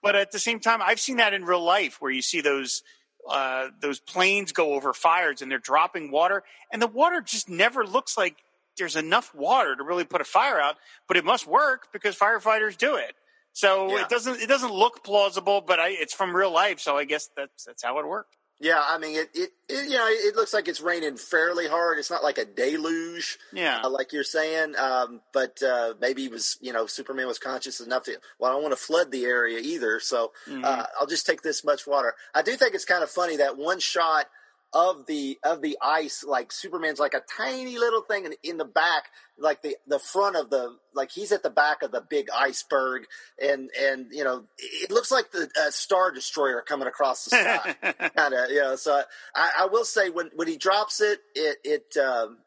But 0.02 0.16
at 0.16 0.32
the 0.32 0.38
same 0.38 0.60
time, 0.60 0.80
I've 0.82 1.00
seen 1.00 1.16
that 1.16 1.32
in 1.34 1.44
real 1.44 1.62
life 1.62 1.96
where 2.00 2.10
you 2.10 2.20
see 2.22 2.40
those 2.42 2.82
uh, 3.28 3.68
those 3.80 4.00
planes 4.00 4.52
go 4.52 4.74
over 4.74 4.92
fires 4.92 5.42
and 5.42 5.50
they're 5.50 5.58
dropping 5.58 6.10
water, 6.10 6.42
and 6.70 6.80
the 6.80 6.86
water 6.86 7.20
just 7.20 7.48
never 7.48 7.86
looks 7.86 8.16
like 8.16 8.36
there's 8.76 8.96
enough 8.96 9.34
water 9.34 9.76
to 9.76 9.82
really 9.84 10.04
put 10.04 10.20
a 10.20 10.24
fire 10.24 10.60
out. 10.60 10.76
But 11.08 11.16
it 11.16 11.24
must 11.24 11.46
work 11.46 11.88
because 11.92 12.16
firefighters 12.16 12.76
do 12.76 12.96
it. 12.96 13.14
So 13.52 13.88
Yeah. 13.88 14.02
it 14.02 14.08
doesn't 14.08 14.40
it 14.40 14.48
doesn't 14.48 14.72
look 14.72 15.04
plausible, 15.04 15.60
but 15.60 15.78
I, 15.78 15.88
it's 15.90 16.12
from 16.12 16.34
real 16.34 16.50
life, 16.50 16.80
so 16.80 16.96
I 16.98 17.04
guess 17.04 17.30
that's 17.36 17.64
that's 17.64 17.82
how 17.84 17.98
it 18.00 18.06
worked. 18.06 18.36
Yeah, 18.60 18.82
I 18.86 18.98
mean 18.98 19.16
it, 19.16 19.30
it, 19.34 19.50
it. 19.68 19.90
You 19.90 19.96
know, 19.98 20.06
it 20.08 20.36
looks 20.36 20.54
like 20.54 20.68
it's 20.68 20.80
raining 20.80 21.16
fairly 21.16 21.66
hard. 21.66 21.98
It's 21.98 22.10
not 22.10 22.22
like 22.22 22.38
a 22.38 22.44
deluge. 22.44 23.38
Yeah. 23.52 23.80
uh, 23.84 23.90
like 23.90 24.12
you're 24.12 24.22
saying. 24.24 24.74
Um, 24.76 25.20
but 25.32 25.62
uh, 25.62 25.94
maybe 26.00 26.22
he 26.22 26.28
was, 26.28 26.56
you 26.60 26.72
know, 26.72 26.86
Superman 26.86 27.26
was 27.26 27.38
conscious 27.38 27.80
enough 27.80 28.04
to. 28.04 28.18
Well, 28.38 28.50
I 28.50 28.54
don't 28.54 28.62
want 28.62 28.72
to 28.72 28.82
flood 28.82 29.10
the 29.10 29.24
area 29.24 29.58
either, 29.58 30.00
so 30.00 30.32
Mm-hmm. 30.48 30.64
uh, 30.64 30.84
I'll 31.00 31.06
just 31.06 31.26
take 31.26 31.42
this 31.42 31.64
much 31.64 31.86
water. 31.86 32.14
I 32.34 32.42
do 32.42 32.52
think 32.56 32.74
it's 32.74 32.84
kind 32.84 33.02
of 33.02 33.10
funny 33.10 33.36
that 33.38 33.56
one 33.58 33.80
shot 33.80 34.26
of 34.74 35.06
the 35.06 35.38
of 35.44 35.62
the 35.62 35.78
ice, 35.80 36.24
like 36.26 36.50
Superman's 36.50 36.98
like 36.98 37.14
a 37.14 37.22
tiny 37.36 37.78
little 37.78 38.02
thing 38.02 38.24
in, 38.26 38.34
in 38.42 38.56
the 38.58 38.64
back, 38.64 39.04
like 39.38 39.62
the 39.62 39.76
the 39.86 40.00
front 40.00 40.36
of 40.36 40.50
the 40.50 40.76
like 40.94 41.12
he's 41.12 41.32
at 41.32 41.42
the 41.42 41.50
back 41.50 41.82
of 41.82 41.92
the 41.92 42.02
big 42.02 42.28
iceberg, 42.34 43.06
and 43.40 43.70
and 43.80 44.08
you 44.10 44.24
know 44.24 44.44
it 44.58 44.90
looks 44.90 45.10
like 45.12 45.30
the 45.30 45.48
uh, 45.60 45.70
Star 45.70 46.10
Destroyer 46.10 46.62
coming 46.66 46.88
across 46.88 47.24
the 47.24 47.30
sky. 47.30 47.74
Kind 48.16 48.34
of 48.34 48.50
you 48.50 48.60
know 48.60 48.76
so 48.76 49.02
I, 49.34 49.50
I 49.60 49.66
will 49.66 49.84
say 49.84 50.10
when 50.10 50.30
when 50.34 50.48
he 50.48 50.56
drops 50.56 51.00
it 51.00 51.20
it 51.34 51.58
it 51.64 51.96
um, 51.96 52.38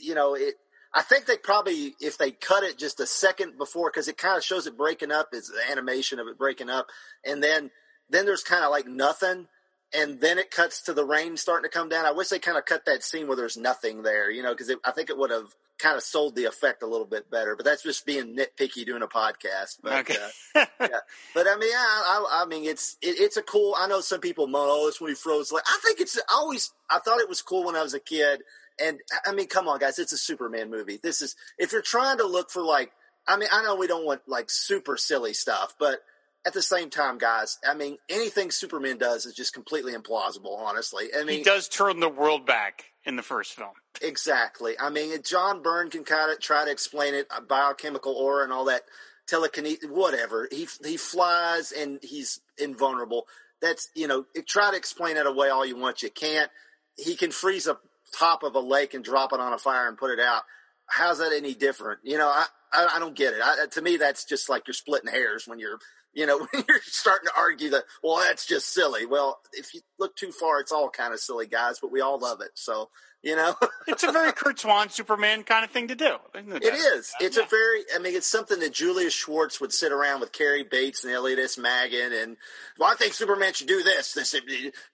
you 0.00 0.14
know 0.14 0.34
it 0.34 0.54
i 0.94 1.02
think 1.02 1.26
they 1.26 1.36
probably 1.36 1.94
if 2.00 2.18
they 2.18 2.30
cut 2.30 2.62
it 2.62 2.78
just 2.78 3.00
a 3.00 3.06
second 3.06 3.56
before 3.58 3.90
because 3.90 4.08
it 4.08 4.18
kind 4.18 4.36
of 4.36 4.44
shows 4.44 4.66
it 4.66 4.76
breaking 4.76 5.10
up 5.10 5.28
is 5.32 5.48
the 5.48 5.72
animation 5.72 6.18
of 6.18 6.26
it 6.26 6.38
breaking 6.38 6.70
up 6.70 6.86
and 7.24 7.42
then 7.42 7.70
then 8.10 8.26
there's 8.26 8.42
kind 8.42 8.64
of 8.64 8.70
like 8.70 8.86
nothing 8.86 9.46
and 9.92 10.20
then 10.20 10.38
it 10.38 10.50
cuts 10.50 10.82
to 10.82 10.92
the 10.94 11.04
rain 11.04 11.36
starting 11.36 11.68
to 11.68 11.76
come 11.78 11.88
down 11.88 12.04
i 12.06 12.12
wish 12.12 12.28
they 12.28 12.38
kind 12.38 12.56
of 12.58 12.64
cut 12.64 12.84
that 12.86 13.02
scene 13.02 13.26
where 13.26 13.36
there's 13.36 13.56
nothing 13.56 14.02
there 14.02 14.30
you 14.30 14.42
know 14.42 14.52
because 14.52 14.72
i 14.84 14.90
think 14.90 15.10
it 15.10 15.18
would 15.18 15.30
have 15.30 15.54
kind 15.78 15.96
of 15.96 16.02
sold 16.02 16.36
the 16.36 16.44
effect 16.44 16.82
a 16.82 16.86
little 16.86 17.06
bit 17.06 17.28
better 17.30 17.56
but 17.56 17.64
that's 17.64 17.82
just 17.82 18.06
being 18.06 18.36
nitpicky 18.36 18.86
doing 18.86 19.02
a 19.02 19.06
podcast 19.08 19.78
but 19.82 19.92
Okay. 20.00 20.16
uh, 20.54 20.64
yeah. 20.80 20.88
But 21.34 21.46
I 21.48 21.56
mean, 21.56 21.68
yeah, 21.70 21.76
I, 21.76 22.42
I 22.42 22.46
mean, 22.46 22.64
it's 22.64 22.96
it, 23.02 23.16
it's 23.18 23.36
a 23.36 23.42
cool. 23.42 23.74
I 23.76 23.88
know 23.88 24.00
some 24.00 24.20
people 24.20 24.46
moan, 24.46 24.68
"Oh, 24.70 24.86
it's 24.86 25.00
when 25.00 25.10
he 25.10 25.14
froze." 25.16 25.50
Like, 25.50 25.64
I 25.66 25.78
think 25.84 25.98
it's 26.00 26.16
I 26.16 26.20
always. 26.34 26.72
I 26.88 27.00
thought 27.00 27.18
it 27.20 27.28
was 27.28 27.42
cool 27.42 27.64
when 27.64 27.74
I 27.74 27.82
was 27.82 27.92
a 27.92 27.98
kid, 27.98 28.42
and 28.80 29.00
I 29.26 29.32
mean, 29.32 29.48
come 29.48 29.66
on, 29.66 29.80
guys, 29.80 29.98
it's 29.98 30.12
a 30.12 30.16
Superman 30.16 30.70
movie. 30.70 31.00
This 31.02 31.20
is 31.22 31.34
if 31.58 31.72
you're 31.72 31.82
trying 31.82 32.18
to 32.18 32.26
look 32.26 32.50
for 32.50 32.62
like. 32.62 32.92
I 33.26 33.36
mean, 33.36 33.48
I 33.50 33.64
know 33.64 33.74
we 33.74 33.88
don't 33.88 34.04
want 34.06 34.20
like 34.28 34.48
super 34.48 34.96
silly 34.96 35.34
stuff, 35.34 35.74
but 35.78 35.98
at 36.46 36.52
the 36.52 36.62
same 36.62 36.90
time, 36.90 37.18
guys, 37.18 37.58
I 37.66 37.74
mean, 37.74 37.96
anything 38.08 38.50
Superman 38.50 38.98
does 38.98 39.24
is 39.26 39.34
just 39.34 39.54
completely 39.54 39.94
implausible. 39.94 40.58
Honestly, 40.58 41.08
I 41.16 41.24
mean, 41.24 41.38
he 41.38 41.42
does 41.42 41.68
turn 41.68 42.00
the 42.00 42.08
world 42.08 42.46
back 42.46 42.84
in 43.04 43.16
the 43.16 43.22
first 43.22 43.54
film. 43.54 43.72
Exactly. 44.02 44.74
I 44.78 44.90
mean, 44.90 45.16
John 45.22 45.62
Byrne 45.62 45.90
can 45.90 46.04
kind 46.04 46.30
of 46.30 46.40
try 46.40 46.64
to 46.64 46.70
explain 46.70 47.14
it, 47.14 47.26
uh, 47.30 47.40
biochemical 47.40 48.14
aura 48.14 48.44
and 48.44 48.52
all 48.52 48.66
that, 48.66 48.82
telekinesis, 49.26 49.88
whatever. 49.88 50.48
He 50.50 50.68
he 50.84 50.96
flies 50.96 51.72
and 51.72 51.98
he's 52.02 52.40
invulnerable. 52.58 53.26
That's 53.62 53.88
you 53.94 54.06
know, 54.06 54.26
try 54.46 54.70
to 54.70 54.76
explain 54.76 55.16
it 55.16 55.26
away 55.26 55.48
all 55.48 55.64
you 55.64 55.76
want. 55.76 56.02
You 56.02 56.10
can't. 56.10 56.50
He 56.96 57.16
can 57.16 57.30
freeze 57.30 57.66
a 57.66 57.78
top 58.16 58.42
of 58.42 58.54
a 58.54 58.60
lake 58.60 58.94
and 58.94 59.02
drop 59.02 59.32
it 59.32 59.40
on 59.40 59.52
a 59.52 59.58
fire 59.58 59.88
and 59.88 59.96
put 59.96 60.10
it 60.10 60.20
out. 60.20 60.42
How's 60.86 61.18
that 61.18 61.32
any 61.32 61.54
different? 61.54 62.00
You 62.02 62.18
know, 62.18 62.28
I 62.28 62.44
I, 62.72 62.96
I 62.96 62.98
don't 62.98 63.16
get 63.16 63.32
it. 63.32 63.40
I, 63.42 63.66
to 63.70 63.82
me, 63.82 63.96
that's 63.96 64.24
just 64.24 64.50
like 64.50 64.66
you're 64.66 64.74
splitting 64.74 65.10
hairs 65.10 65.48
when 65.48 65.58
you're 65.58 65.78
you 66.14 66.26
know 66.26 66.38
when 66.50 66.64
you're 66.68 66.80
starting 66.82 67.26
to 67.26 67.32
argue 67.36 67.70
that. 67.70 67.84
Well, 68.02 68.18
that's 68.18 68.46
just 68.46 68.72
silly. 68.72 69.06
Well, 69.06 69.40
if 69.52 69.74
you 69.74 69.80
look 69.98 70.16
too 70.16 70.32
far, 70.32 70.60
it's 70.60 70.72
all 70.72 70.90
kind 70.90 71.12
of 71.12 71.20
silly, 71.20 71.46
guys. 71.46 71.78
But 71.80 71.92
we 71.92 72.00
all 72.00 72.18
love 72.18 72.40
it. 72.40 72.50
So 72.54 72.88
you 73.24 73.34
know. 73.34 73.56
It's 73.86 74.02
a 74.02 74.10
very 74.10 74.32
Curt 74.32 74.58
Swan 74.58 74.88
Superman 74.88 75.42
kind 75.42 75.62
of 75.62 75.70
thing 75.70 75.88
to 75.88 75.94
do. 75.94 76.16
It 76.34 76.48
doubt 76.48 76.62
is. 76.62 77.12
It's 77.20 77.36
a 77.36 77.44
very. 77.44 77.82
I 77.94 77.98
mean, 77.98 78.16
it's 78.16 78.26
something 78.26 78.58
that 78.60 78.72
Julius 78.72 79.12
Schwartz 79.12 79.60
would 79.60 79.74
sit 79.74 79.92
around 79.92 80.20
with 80.20 80.32
Cary 80.32 80.64
Bates 80.64 81.04
and 81.04 81.12
Elliot 81.12 81.38
S. 81.38 81.58
Maggin, 81.58 82.14
and 82.14 82.38
well, 82.78 82.90
I 82.90 82.94
think 82.94 83.12
Superman 83.12 83.52
should 83.52 83.66
do 83.66 83.82
this. 83.82 84.14
This 84.14 84.34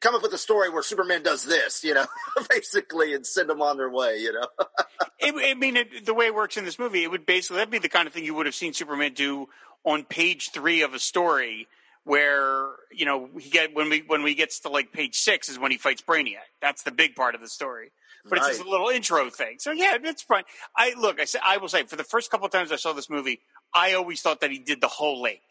come 0.00 0.16
up 0.16 0.22
with 0.22 0.32
a 0.32 0.38
story 0.38 0.70
where 0.70 0.82
Superman 0.82 1.22
does 1.22 1.44
this, 1.44 1.84
you 1.84 1.94
know, 1.94 2.04
basically, 2.50 3.14
and 3.14 3.24
send 3.24 3.48
them 3.48 3.62
on 3.62 3.76
their 3.76 3.90
way, 3.90 4.18
you 4.18 4.32
know. 4.32 4.48
It, 5.20 5.34
I 5.36 5.54
mean, 5.54 5.76
it, 5.76 6.04
the 6.04 6.14
way 6.14 6.26
it 6.26 6.34
works 6.34 6.56
in 6.56 6.64
this 6.64 6.80
movie, 6.80 7.04
it 7.04 7.12
would 7.12 7.26
basically 7.26 7.58
that'd 7.58 7.70
be 7.70 7.78
the 7.78 7.88
kind 7.88 8.08
of 8.08 8.12
thing 8.12 8.24
you 8.24 8.34
would 8.34 8.46
have 8.46 8.56
seen 8.56 8.72
Superman 8.72 9.12
do 9.14 9.48
on 9.84 10.04
page 10.04 10.50
three 10.50 10.82
of 10.82 10.94
a 10.94 10.98
story, 10.98 11.66
where 12.04 12.70
you 12.92 13.04
know 13.04 13.28
he 13.38 13.50
get 13.50 13.74
when 13.74 13.90
we 13.90 14.02
when 14.06 14.22
we 14.22 14.34
gets 14.34 14.60
to 14.60 14.68
like 14.68 14.92
page 14.92 15.16
six 15.16 15.48
is 15.48 15.58
when 15.58 15.70
he 15.70 15.78
fights 15.78 16.02
Brainiac. 16.02 16.48
That's 16.60 16.82
the 16.82 16.90
big 16.90 17.14
part 17.14 17.34
of 17.34 17.40
the 17.40 17.48
story. 17.48 17.92
But 18.24 18.38
right. 18.38 18.48
it's 18.48 18.58
just 18.58 18.66
a 18.66 18.70
little 18.70 18.88
intro 18.88 19.30
thing. 19.30 19.56
So 19.58 19.72
yeah, 19.72 19.96
it's 20.02 20.22
fine. 20.22 20.44
I 20.76 20.94
look, 20.98 21.20
I 21.20 21.24
say 21.24 21.38
I 21.42 21.56
will 21.56 21.68
say 21.68 21.84
for 21.84 21.96
the 21.96 22.04
first 22.04 22.30
couple 22.30 22.46
of 22.46 22.52
times 22.52 22.72
I 22.72 22.76
saw 22.76 22.92
this 22.92 23.08
movie, 23.08 23.40
I 23.74 23.94
always 23.94 24.20
thought 24.20 24.40
that 24.40 24.50
he 24.50 24.58
did 24.58 24.80
the 24.80 24.88
whole 24.88 25.22
lake. 25.22 25.42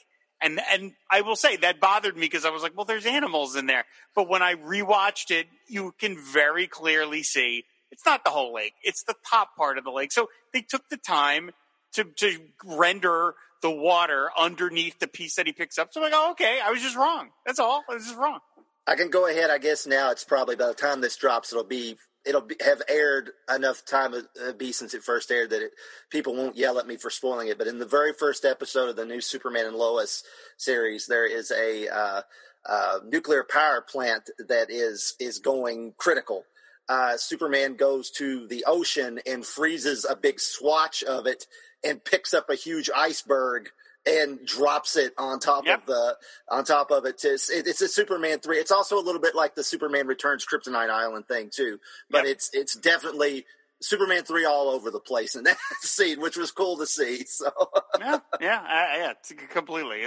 And 0.41 0.61
and 0.71 0.93
I 1.11 1.21
will 1.21 1.35
say 1.35 1.57
that 1.57 1.79
bothered 1.79 2.15
me 2.15 2.21
because 2.21 2.45
I 2.45 2.49
was 2.49 2.63
like, 2.63 2.75
well, 2.75 2.85
there's 2.85 3.05
animals 3.05 3.55
in 3.55 3.65
there. 3.65 3.85
But 4.15 4.29
when 4.29 4.41
I 4.41 4.55
rewatched 4.55 5.31
it, 5.31 5.47
you 5.67 5.93
can 5.99 6.17
very 6.17 6.67
clearly 6.67 7.23
see 7.23 7.65
it's 7.91 8.05
not 8.05 8.23
the 8.23 8.29
whole 8.29 8.53
lake; 8.53 8.73
it's 8.83 9.03
the 9.03 9.15
top 9.29 9.55
part 9.57 9.77
of 9.77 9.83
the 9.83 9.91
lake. 9.91 10.11
So 10.11 10.29
they 10.53 10.61
took 10.61 10.87
the 10.89 10.97
time 10.97 11.51
to 11.93 12.05
to 12.17 12.37
render 12.65 13.33
the 13.61 13.71
water 13.71 14.29
underneath 14.37 14.99
the 14.99 15.07
piece 15.07 15.35
that 15.35 15.47
he 15.47 15.53
picks 15.53 15.77
up. 15.77 15.89
So 15.91 15.99
I'm 15.99 16.11
like, 16.11 16.13
oh, 16.15 16.31
okay, 16.31 16.59
I 16.63 16.71
was 16.71 16.81
just 16.81 16.95
wrong. 16.95 17.29
That's 17.45 17.59
all. 17.59 17.83
I 17.89 17.95
was 17.95 18.05
just 18.05 18.17
wrong. 18.17 18.39
I 18.87 18.95
can 18.95 19.09
go 19.09 19.27
ahead. 19.27 19.49
I 19.49 19.57
guess 19.57 19.85
now 19.85 20.11
it's 20.11 20.23
probably 20.23 20.55
by 20.55 20.67
the 20.67 20.73
time 20.73 21.01
this 21.01 21.17
drops, 21.17 21.51
it'll 21.51 21.63
be 21.63 21.97
it'll 22.25 22.41
be, 22.41 22.55
have 22.63 22.81
aired 22.87 23.31
enough 23.53 23.85
time 23.85 24.13
uh, 24.13 24.51
be 24.53 24.71
since 24.71 24.93
it 24.93 25.03
first 25.03 25.31
aired 25.31 25.49
that 25.51 25.61
it, 25.61 25.71
people 26.09 26.35
won't 26.35 26.57
yell 26.57 26.79
at 26.79 26.87
me 26.87 26.97
for 26.97 27.09
spoiling 27.09 27.47
it. 27.47 27.57
But 27.57 27.67
in 27.67 27.79
the 27.79 27.85
very 27.85 28.13
first 28.13 28.45
episode 28.45 28.89
of 28.89 28.95
the 28.95 29.05
new 29.05 29.21
Superman 29.21 29.65
and 29.65 29.75
Lois 29.75 30.23
series, 30.57 31.07
there 31.07 31.25
is 31.25 31.51
a 31.51 31.87
uh, 31.87 32.21
uh, 32.67 32.99
nuclear 33.05 33.43
power 33.43 33.81
plant 33.81 34.29
that 34.47 34.69
is 34.69 35.15
is 35.19 35.39
going 35.39 35.93
critical. 35.97 36.45
Uh, 36.87 37.17
Superman 37.17 37.75
goes 37.75 38.09
to 38.09 38.47
the 38.47 38.65
ocean 38.65 39.19
and 39.27 39.45
freezes 39.45 40.05
a 40.09 40.15
big 40.15 40.39
swatch 40.39 41.03
of 41.03 41.27
it 41.27 41.45
and 41.83 42.03
picks 42.03 42.33
up 42.33 42.49
a 42.49 42.55
huge 42.55 42.89
iceberg 42.95 43.69
and 44.05 44.45
drops 44.45 44.95
it 44.95 45.13
on 45.17 45.39
top 45.39 45.65
yep. 45.65 45.81
of 45.81 45.85
the 45.85 46.17
on 46.49 46.63
top 46.63 46.91
of 46.91 47.05
it. 47.05 47.17
To, 47.19 47.29
it, 47.29 47.67
It's 47.67 47.81
a 47.81 47.87
Superman 47.87 48.39
three. 48.39 48.57
It's 48.57 48.71
also 48.71 48.97
a 48.97 49.03
little 49.03 49.21
bit 49.21 49.35
like 49.35 49.55
the 49.55 49.63
Superman 49.63 50.07
Returns 50.07 50.45
Kryptonite 50.45 50.89
Island 50.89 51.27
thing 51.27 51.49
too, 51.53 51.79
but 52.09 52.25
yep. 52.25 52.33
it's 52.33 52.49
it's 52.53 52.75
definitely 52.75 53.45
Superman 53.81 54.23
three 54.23 54.45
all 54.45 54.69
over 54.69 54.91
the 54.91 54.99
place 54.99 55.35
in 55.35 55.43
that 55.45 55.57
scene, 55.81 56.19
which 56.19 56.37
was 56.37 56.51
cool 56.51 56.77
to 56.77 56.85
see. 56.85 57.25
So 57.25 57.51
yeah, 57.99 58.19
yeah, 58.41 58.57
uh, 58.57 58.97
yeah, 58.97 59.13
completely. 59.49 60.03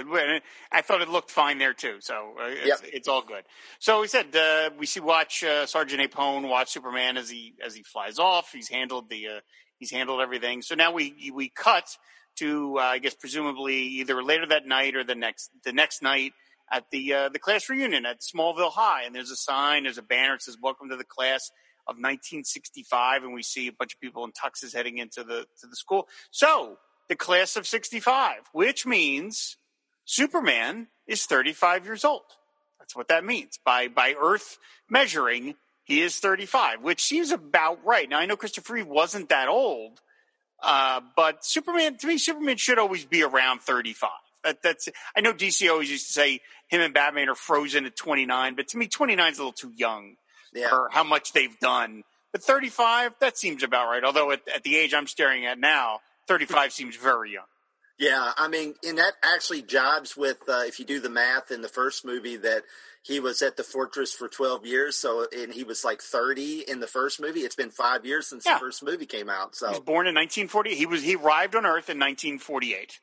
I 0.71 0.81
thought 0.81 1.01
it 1.01 1.09
looked 1.09 1.31
fine 1.31 1.57
there 1.57 1.73
too. 1.73 1.97
So 1.99 2.35
uh, 2.39 2.47
it's, 2.47 2.67
yep. 2.67 2.79
it's 2.83 3.07
all 3.07 3.23
good. 3.23 3.43
So 3.79 4.01
we 4.01 4.07
said 4.07 4.35
uh, 4.35 4.71
we 4.77 4.85
see 4.85 4.99
watch 4.99 5.43
uh, 5.43 5.65
Sergeant 5.65 6.01
Apone 6.11 6.49
watch 6.49 6.69
Superman 6.69 7.17
as 7.17 7.29
he 7.29 7.55
as 7.63 7.75
he 7.75 7.83
flies 7.83 8.19
off. 8.19 8.51
He's 8.51 8.69
handled 8.69 9.09
the 9.09 9.27
uh, 9.27 9.39
he's 9.83 9.91
handled 9.91 10.21
everything. 10.21 10.61
So 10.61 10.75
now 10.75 10.93
we 10.93 11.31
we 11.33 11.49
cut 11.49 11.97
to 12.37 12.77
uh, 12.79 12.81
I 12.81 12.99
guess 12.99 13.13
presumably 13.13 13.75
either 13.99 14.23
later 14.23 14.45
that 14.47 14.65
night 14.65 14.95
or 14.95 15.03
the 15.03 15.15
next 15.15 15.51
the 15.65 15.73
next 15.73 16.01
night 16.01 16.31
at 16.71 16.85
the 16.89 17.13
uh, 17.13 17.29
the 17.29 17.39
class 17.39 17.69
reunion 17.69 18.05
at 18.05 18.21
Smallville 18.21 18.71
High, 18.71 19.03
and 19.03 19.13
there's 19.13 19.29
a 19.29 19.35
sign, 19.35 19.83
there's 19.83 19.97
a 19.97 20.03
banner 20.03 20.35
that 20.35 20.43
says 20.43 20.57
"Welcome 20.61 20.89
to 20.89 20.95
the 20.95 21.03
class 21.03 21.51
of 21.85 21.95
1965," 21.95 23.23
and 23.23 23.33
we 23.33 23.43
see 23.43 23.67
a 23.67 23.73
bunch 23.73 23.93
of 23.93 23.99
people 23.99 24.23
in 24.23 24.31
tuxes 24.31 24.73
heading 24.73 24.99
into 24.99 25.23
the 25.23 25.45
to 25.59 25.67
the 25.67 25.75
school. 25.75 26.07
So 26.31 26.77
the 27.09 27.17
class 27.17 27.57
of 27.57 27.67
'65, 27.67 28.35
which 28.53 28.85
means 28.85 29.57
Superman 30.05 30.87
is 31.07 31.25
35 31.25 31.85
years 31.85 32.05
old. 32.05 32.23
That's 32.79 32.95
what 32.95 33.09
that 33.09 33.25
means 33.25 33.59
by 33.65 33.89
by 33.89 34.15
Earth 34.17 34.57
measuring. 34.89 35.55
He 35.83 36.01
is 36.01 36.17
35, 36.19 36.81
which 36.81 37.03
seems 37.03 37.31
about 37.31 37.83
right. 37.85 38.09
Now 38.09 38.19
I 38.19 38.25
know 38.25 38.37
Christopher 38.37 38.73
Reeve 38.73 38.87
wasn't 38.87 39.29
that 39.29 39.49
old, 39.49 40.01
uh, 40.61 41.01
but 41.15 41.45
Superman, 41.45 41.97
to 41.97 42.07
me, 42.07 42.17
Superman 42.17 42.57
should 42.57 42.79
always 42.79 43.05
be 43.05 43.23
around 43.23 43.61
35. 43.61 44.09
That, 44.43 44.61
that's, 44.61 44.89
I 45.15 45.21
know 45.21 45.33
DC 45.33 45.69
always 45.69 45.89
used 45.89 46.07
to 46.07 46.13
say 46.13 46.41
him 46.67 46.81
and 46.81 46.93
Batman 46.93 47.29
are 47.29 47.35
frozen 47.35 47.85
at 47.85 47.95
29, 47.95 48.55
but 48.55 48.67
to 48.69 48.77
me, 48.77 48.87
29 48.87 49.31
is 49.31 49.37
a 49.37 49.41
little 49.41 49.51
too 49.53 49.71
young 49.75 50.15
yeah. 50.53 50.69
for 50.69 50.89
how 50.91 51.03
much 51.03 51.33
they've 51.33 51.57
done. 51.59 52.03
But 52.31 52.43
35, 52.43 53.15
that 53.19 53.37
seems 53.37 53.63
about 53.63 53.87
right. 53.87 54.03
Although 54.03 54.31
at, 54.31 54.41
at 54.53 54.63
the 54.63 54.77
age 54.77 54.93
I'm 54.93 55.07
staring 55.07 55.45
at 55.45 55.59
now, 55.59 55.99
35 56.27 56.73
seems 56.73 56.95
very 56.95 57.33
young. 57.33 57.45
Yeah, 57.99 58.31
I 58.37 58.47
mean, 58.47 58.73
and 58.85 58.97
that 58.97 59.13
actually 59.21 59.61
jibes 59.61 60.17
with 60.17 60.37
uh, 60.49 60.63
if 60.65 60.79
you 60.79 60.85
do 60.85 60.99
the 60.99 61.09
math 61.09 61.51
in 61.51 61.61
the 61.61 61.69
first 61.69 62.03
movie 62.03 62.37
that 62.37 62.63
he 63.03 63.19
was 63.19 63.41
at 63.41 63.57
the 63.57 63.63
fortress 63.63 64.13
for 64.13 64.27
12 64.27 64.65
years 64.65 64.95
so 64.95 65.27
and 65.31 65.53
he 65.53 65.63
was 65.63 65.85
like 65.85 66.01
30 66.01 66.61
in 66.67 66.79
the 66.79 66.87
first 66.87 67.21
movie 67.21 67.41
it's 67.41 67.55
been 67.55 67.69
five 67.69 68.05
years 68.05 68.27
since 68.27 68.45
yeah. 68.45 68.53
the 68.53 68.59
first 68.59 68.83
movie 68.83 69.05
came 69.05 69.29
out 69.29 69.55
so 69.55 69.67
he 69.67 69.71
was 69.71 69.79
born 69.79 70.07
in 70.07 70.15
1940 70.15 70.73
he 70.73 70.85
was 70.85 71.03
he 71.03 71.15
arrived 71.15 71.55
on 71.55 71.65
earth 71.65 71.89
in 71.89 71.99
1948 71.99 72.99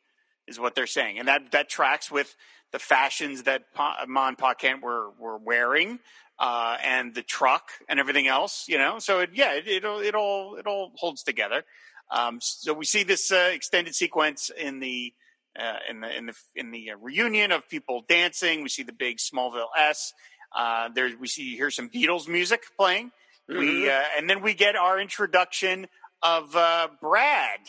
is 0.48 0.58
what 0.58 0.74
they're 0.74 0.86
saying 0.86 1.18
and 1.18 1.28
that 1.28 1.52
that 1.52 1.68
tracks 1.68 2.10
with 2.10 2.34
the 2.72 2.78
fashions 2.78 3.44
that 3.44 3.72
pa, 3.74 4.04
Ma 4.08 4.28
and 4.28 4.38
Pa 4.38 4.54
Kent 4.54 4.82
were 4.82 5.10
were 5.18 5.36
wearing 5.36 5.98
uh, 6.38 6.78
and 6.82 7.14
the 7.14 7.22
truck 7.22 7.70
and 7.88 8.00
everything 8.00 8.26
else 8.26 8.64
you 8.68 8.78
know 8.78 8.98
so 8.98 9.20
it, 9.20 9.30
yeah 9.34 9.52
it, 9.52 9.68
it, 9.68 9.84
it 9.84 10.14
all 10.14 10.56
it 10.56 10.66
all 10.66 10.92
holds 10.96 11.22
together 11.22 11.62
um, 12.10 12.38
so 12.40 12.74
we 12.74 12.84
see 12.84 13.04
this 13.04 13.30
uh, 13.30 13.50
extended 13.52 13.94
sequence 13.94 14.50
in 14.50 14.80
the 14.80 15.12
uh, 15.58 15.78
in 15.88 16.00
the 16.00 16.16
in 16.16 16.26
the 16.26 16.34
in 16.56 16.70
the 16.70 16.90
uh, 16.90 16.96
reunion 17.00 17.52
of 17.52 17.68
people 17.68 18.04
dancing. 18.08 18.62
We 18.62 18.68
see 18.68 18.82
the 18.82 18.92
big 18.92 19.18
Smallville 19.18 19.68
S. 19.78 20.12
Uh, 20.54 20.88
there's 20.94 21.16
we 21.16 21.28
see 21.28 21.56
hear 21.56 21.70
some 21.70 21.88
Beatles 21.88 22.28
music 22.28 22.62
playing. 22.76 23.12
Mm-hmm. 23.48 23.58
We 23.58 23.90
uh, 23.90 24.02
and 24.16 24.28
then 24.28 24.42
we 24.42 24.54
get 24.54 24.76
our 24.76 25.00
introduction 25.00 25.86
of 26.22 26.54
uh, 26.56 26.88
Brad, 27.00 27.60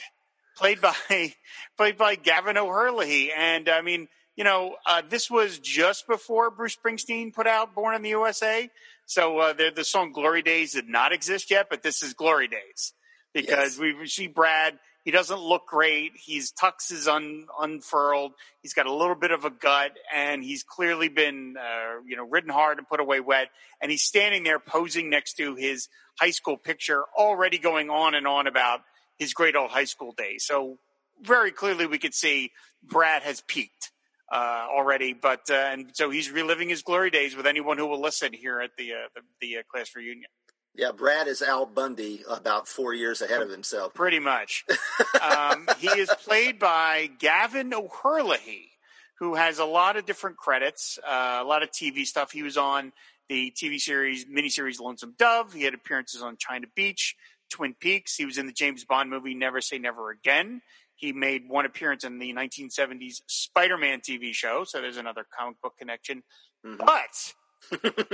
played 0.58 0.82
by 0.82 0.96
played 1.78 1.98
by 1.98 2.16
Gavin 2.16 2.58
O'Herlihy. 2.58 3.32
and 3.32 3.70
I 3.70 3.82
mean. 3.82 4.08
You 4.38 4.46
know, 4.46 4.78
uh, 4.88 5.02
this 5.08 5.30
was 5.30 5.60
just 5.60 6.08
before 6.08 6.50
Bruce 6.50 6.76
Springsteen 6.76 7.34
put 7.34 7.48
out 7.48 7.76
"Born 7.76 7.94
in 7.94 8.02
the 8.02 8.10
USA," 8.12 8.70
so 9.06 9.54
the, 9.56 9.72
the 9.76 9.84
song 9.84 10.14
"Glory 10.14 10.42
Days" 10.42 10.72
did 10.72 10.88
not 10.88 11.12
exist 11.12 11.52
yet, 11.52 11.68
but 11.70 11.84
this 11.84 12.02
is 12.02 12.14
"Glory 12.14 12.48
Days" 12.48 12.94
because 13.34 13.80
yes. 13.80 13.80
we 13.80 14.08
see 14.08 14.28
Brad 14.28 14.80
he 15.04 15.12
doesn't 15.12 15.40
look 15.40 15.66
great. 15.68 16.12
He's 16.16 16.52
tux 16.52 16.92
is 16.92 17.08
un, 17.08 17.48
unfurled. 17.60 18.34
He's 18.62 18.74
got 18.74 18.86
a 18.86 18.94
little 18.94 19.16
bit 19.16 19.32
of 19.32 19.46
a 19.46 19.50
gut, 19.50 19.94
and 20.14 20.44
he's 20.44 20.64
clearly 20.64 21.10
been, 21.10 21.56
uh, 21.58 22.02
you 22.06 22.16
know, 22.16 22.28
ridden 22.28 22.52
hard 22.52 22.78
and 22.78 22.88
put 22.88 23.00
away 23.00 23.20
wet. 23.20 23.50
And 23.82 23.90
he's 23.90 24.04
standing 24.04 24.44
there 24.44 24.60
posing 24.60 25.10
next 25.10 25.38
to 25.38 25.56
his 25.56 25.90
high 26.20 26.30
school 26.30 26.56
picture, 26.56 27.04
already 27.18 27.58
going 27.58 27.90
on 27.90 28.14
and 28.14 28.28
on 28.28 28.46
about 28.46 28.82
his 29.18 29.34
great 29.34 29.56
old 29.56 29.72
high 29.72 29.86
school 29.86 30.14
days. 30.16 30.46
So 30.46 30.78
very 31.20 31.52
clearly, 31.52 31.88
we 31.88 31.98
could 31.98 32.14
see 32.14 32.52
Brad 32.84 33.24
has 33.24 33.42
peaked 33.42 33.92
uh, 34.32 34.68
already. 34.70 35.14
But 35.14 35.50
uh, 35.50 35.54
and 35.56 35.90
so 35.94 36.12
he's 36.12 36.30
reliving 36.30 36.70
his 36.70 36.84
glory 36.84 37.10
days 37.10 37.36
with 37.36 37.48
anyone 37.48 37.80
who 37.80 37.88
will 37.88 38.02
listen 38.02 38.34
here 38.34 38.62
at 38.62 38.72
the 38.78 38.94
uh, 38.94 38.96
the, 39.16 39.22
the 39.42 39.58
uh, 39.58 39.62
class 39.72 39.96
reunion. 39.96 40.30
Yeah, 40.74 40.92
Brad 40.92 41.28
is 41.28 41.42
Al 41.42 41.66
Bundy 41.66 42.24
about 42.30 42.68
four 42.68 42.94
years 42.94 43.22
ahead 43.22 43.42
of 43.42 43.50
himself. 43.50 43.94
Pretty 43.94 44.20
much. 44.20 44.66
um, 45.22 45.68
he 45.80 45.88
is 45.88 46.10
played 46.24 46.60
by 46.60 47.10
Gavin 47.20 47.74
O'Herlihy, 47.74 48.70
who 49.20 49.36
has 49.36 49.60
a 49.60 49.66
lot 49.66 49.98
of 49.98 50.06
different 50.06 50.38
credits, 50.38 50.98
uh, 51.06 51.40
a 51.42 51.44
lot 51.44 51.62
of 51.62 51.72
TV 51.72 52.06
stuff. 52.06 52.32
He 52.32 52.42
was 52.42 52.56
on 52.56 52.94
the 53.28 53.52
TV 53.52 53.80
series, 53.80 54.26
miniseries 54.26 54.80
Lonesome 54.80 55.16
Dove. 55.18 55.54
He 55.54 55.64
had 55.64 55.74
appearances 55.74 56.22
on 56.22 56.38
China 56.38 56.68
Beach, 56.74 57.16
Twin 57.50 57.76
Peaks. 57.78 58.16
He 58.16 58.26
was 58.26 58.38
in 58.38 58.46
the 58.46 58.54
James 58.54 58.86
Bond 58.86 59.10
movie 59.10 59.36
Never 59.36 59.60
Say 59.60 59.78
Never 59.78 60.10
Again. 60.10 60.62
He 60.96 61.12
made 61.12 61.50
one 61.50 61.66
appearance 61.66 62.04
in 62.04 62.20
the 62.20 62.34
1970s 62.34 63.22
Spider 63.28 63.78
Man 63.78 64.02
TV 64.02 64.34
show, 64.34 64.64
so 64.64 64.82
there's 64.82 64.98
another 64.98 65.26
comic 65.38 65.60
book 65.62 65.74
connection. 65.78 66.24
Mm-hmm. 66.66 66.78
But 66.78 67.34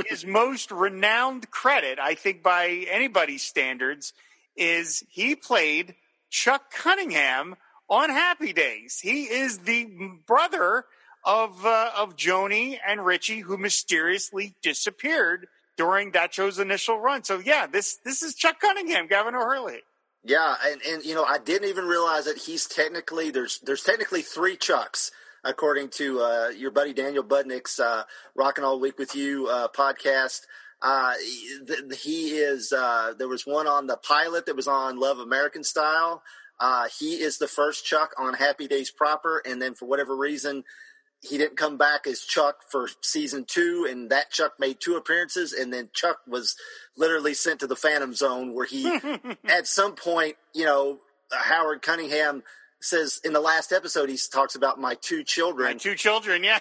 his 0.08 0.26
most 0.26 0.72
renowned 0.72 1.50
credit, 1.52 2.00
I 2.00 2.16
think, 2.16 2.44
by 2.44 2.86
anybody's 2.90 3.44
standards, 3.44 4.14
is 4.56 5.04
he 5.10 5.36
played 5.36 5.96
Chuck 6.30 6.72
Cunningham 6.72 7.56
on 7.90 8.10
Happy 8.10 8.54
Days. 8.54 9.00
He 9.00 9.24
is 9.24 9.60
the 9.60 9.88
brother 10.26 10.86
of 11.24 11.66
uh, 11.66 11.92
of 11.96 12.16
Joanie 12.16 12.80
and 12.86 13.06
Richie, 13.06 13.40
who 13.40 13.58
mysteriously 13.58 14.56
disappeared 14.62 15.48
during 15.78 16.12
that 16.12 16.34
show's 16.34 16.60
initial 16.60 17.00
run. 17.00 17.24
So 17.24 17.40
yeah, 17.40 17.68
this 17.68 17.98
this 18.04 18.24
is 18.24 18.36
Chuck 18.36 18.60
Cunningham, 18.60 19.08
Gavin 19.08 19.36
O'Herlihy. 19.36 19.82
Yeah, 20.24 20.56
and, 20.66 20.82
and 20.82 21.06
you 21.06 21.16
know 21.16 21.24
I 21.24 21.38
didn't 21.38 21.70
even 21.70 21.86
realize 21.86 22.26
that 22.26 22.38
he's 22.38 22.66
technically 22.66 23.32
there's 23.32 23.60
there's 23.60 23.84
technically 23.84 24.22
three 24.22 24.58
Chucks 24.58 25.12
according 25.48 25.90
to 25.90 26.20
uh, 26.22 26.50
your 26.50 26.70
buddy 26.70 26.94
Daniel 26.94 27.24
Budnick's 27.24 27.80
uh, 27.80 28.04
"Rocking 28.36 28.64
All 28.64 28.80
Week 28.80 29.00
with 29.00 29.16
You" 29.16 29.48
uh, 29.48 29.68
podcast. 29.70 30.42
Uh, 30.82 31.14
he 32.04 32.38
is. 32.38 32.72
Uh, 32.72 33.14
there 33.18 33.28
was 33.28 33.48
one 33.48 33.66
on 33.66 33.88
the 33.88 33.98
pilot 33.98 34.46
that 34.46 34.56
was 34.56 34.68
on 34.68 35.00
Love 35.00 35.20
American 35.20 35.64
Style. 35.64 36.22
Uh, 36.60 36.88
he 37.00 37.16
is 37.16 37.38
the 37.38 37.48
first 37.48 37.86
Chuck 37.86 38.14
on 38.18 38.34
Happy 38.34 38.68
Days 38.68 38.92
proper, 38.92 39.42
and 39.46 39.62
then 39.62 39.74
for 39.74 39.88
whatever 39.88 40.16
reason, 40.16 40.64
he 41.22 41.38
didn't 41.38 41.58
come 41.58 41.78
back 41.78 42.06
as 42.06 42.22
Chuck 42.22 42.58
for 42.70 42.90
season 43.02 43.46
two, 43.48 43.88
and 43.90 44.10
that 44.10 44.32
Chuck 44.32 44.54
made 44.60 44.80
two 44.80 44.96
appearances, 44.96 45.54
and 45.54 45.74
then 45.74 45.90
Chuck 45.94 46.18
was 46.28 46.56
literally 46.96 47.34
sent 47.34 47.60
to 47.62 47.68
the 47.68 47.76
Phantom 47.76 48.14
Zone, 48.14 48.54
where 48.54 48.66
he, 48.66 48.88
at 49.48 49.68
some 49.68 49.96
point, 49.96 50.36
you 50.54 50.66
know, 50.66 51.00
Howard 51.32 51.82
Cunningham 51.82 52.44
says 52.80 53.20
in 53.24 53.34
the 53.34 53.40
last 53.40 53.72
episode 53.72 54.10
he 54.10 54.18
talks 54.32 54.56
about 54.56 54.80
my 54.80 54.96
two 54.96 55.24
children. 55.24 55.74
My 55.74 55.78
two 55.78 55.96
children, 55.96 56.44
yeah. 56.44 56.60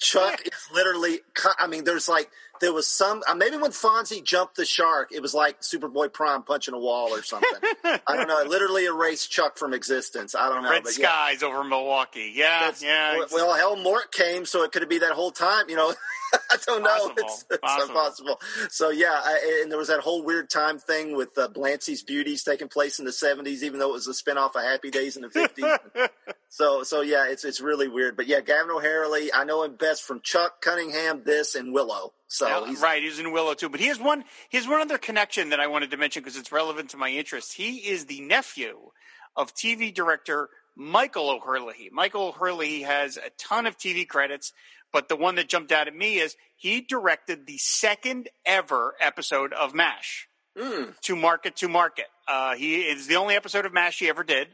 Chuck 0.00 0.40
is 0.44 0.68
literally. 0.74 1.20
I 1.58 1.68
mean, 1.68 1.84
there's 1.84 2.08
like 2.08 2.28
there 2.60 2.72
was 2.72 2.86
some 2.86 3.22
uh, 3.28 3.34
maybe 3.34 3.56
when 3.56 3.70
Fonzie 3.70 4.22
jumped 4.22 4.56
the 4.56 4.64
shark, 4.64 5.10
it 5.12 5.20
was 5.20 5.34
like 5.34 5.60
Superboy 5.60 6.12
Prime 6.12 6.42
punching 6.42 6.74
a 6.74 6.78
wall 6.78 7.10
or 7.10 7.22
something. 7.22 7.50
I 7.84 8.00
don't 8.08 8.28
know. 8.28 8.40
It 8.40 8.48
literally 8.48 8.86
erased 8.86 9.30
Chuck 9.30 9.58
from 9.58 9.72
existence. 9.74 10.34
I 10.34 10.48
don't 10.48 10.62
know. 10.62 10.70
Red 10.70 10.86
skies 10.86 11.42
yeah. 11.42 11.48
over 11.48 11.64
Milwaukee. 11.64 12.32
Yeah, 12.34 12.66
That's, 12.66 12.82
yeah. 12.82 13.24
Well, 13.32 13.54
hell, 13.54 13.76
Mork 13.76 14.10
came, 14.12 14.44
so 14.44 14.64
it 14.64 14.72
could 14.72 14.88
be 14.88 14.98
that 14.98 15.12
whole 15.12 15.30
time. 15.30 15.68
You 15.68 15.76
know, 15.76 15.94
I 16.50 16.56
don't 16.66 16.82
know. 16.82 17.12
It's, 17.16 17.44
it's 17.50 17.58
Possible. 17.58 17.88
impossible. 17.88 18.40
So 18.70 18.90
yeah, 18.90 19.12
I, 19.12 19.60
and 19.62 19.70
there 19.70 19.78
was 19.78 19.88
that 19.88 20.00
whole 20.00 20.24
weird 20.24 20.50
time 20.50 20.78
thing 20.78 21.16
with 21.16 21.36
uh, 21.36 21.48
Blansky's 21.48 22.02
Beauties 22.02 22.42
taking 22.44 22.68
place 22.68 22.98
in 22.98 23.04
the 23.04 23.10
'70s, 23.10 23.62
even 23.62 23.78
though 23.78 23.90
it 23.90 23.92
was 23.92 24.08
a 24.08 24.12
spinoff 24.12 24.54
of 24.56 24.62
Happy 24.62 24.90
Days 24.90 25.16
in 25.16 25.22
the 25.22 25.28
'50s. 25.28 26.08
so 26.48 26.82
so 26.82 27.00
yeah, 27.00 27.26
it's 27.28 27.44
it's 27.44 27.60
really 27.60 27.88
weird. 27.88 28.16
But 28.16 28.26
yeah, 28.26 28.40
Gavin 28.40 28.70
O'Herlihy, 28.70 29.32
I 29.32 29.44
know 29.44 29.62
him 29.64 29.76
best 29.76 30.02
from 30.02 30.20
Chuck 30.20 30.60
Cunningham, 30.60 31.22
this, 31.24 31.54
and 31.54 31.72
Willow. 31.72 32.12
So 32.28 32.48
Yeah, 32.48 32.66
he's 32.66 32.80
right, 32.80 33.02
he's 33.02 33.18
in 33.18 33.32
Willow 33.32 33.54
too. 33.54 33.68
But 33.68 33.80
he 33.80 33.86
has 33.86 34.00
one. 34.00 34.24
He 34.48 34.56
has 34.56 34.66
one 34.66 34.80
other 34.80 34.98
connection 34.98 35.50
that 35.50 35.60
I 35.60 35.66
wanted 35.66 35.90
to 35.90 35.96
mention 35.96 36.22
because 36.22 36.38
it's 36.38 36.52
relevant 36.52 36.90
to 36.90 36.96
my 36.96 37.10
interest. 37.10 37.52
He 37.54 37.76
is 37.76 38.06
the 38.06 38.20
nephew 38.20 38.90
of 39.36 39.54
TV 39.54 39.92
director 39.92 40.48
Michael 40.76 41.30
O'Herlihy. 41.30 41.90
Michael 41.92 42.28
O'Herlihy 42.28 42.82
has 42.82 43.16
a 43.16 43.30
ton 43.38 43.66
of 43.66 43.76
TV 43.76 44.06
credits, 44.06 44.52
but 44.92 45.08
the 45.08 45.16
one 45.16 45.34
that 45.36 45.48
jumped 45.48 45.72
out 45.72 45.88
at 45.88 45.94
me 45.94 46.18
is 46.18 46.36
he 46.56 46.80
directed 46.80 47.46
the 47.46 47.58
second 47.58 48.28
ever 48.44 48.94
episode 49.00 49.52
of 49.52 49.74
MASH. 49.74 50.28
Mm, 50.56 50.98
to 51.00 51.16
market 51.16 51.56
to 51.56 51.68
market. 51.68 52.04
Uh, 52.28 52.54
he 52.54 52.82
is 52.82 53.06
the 53.06 53.16
only 53.16 53.34
episode 53.34 53.64
of 53.64 53.72
MASH 53.72 53.98
he 53.98 54.08
ever 54.08 54.22
did. 54.22 54.48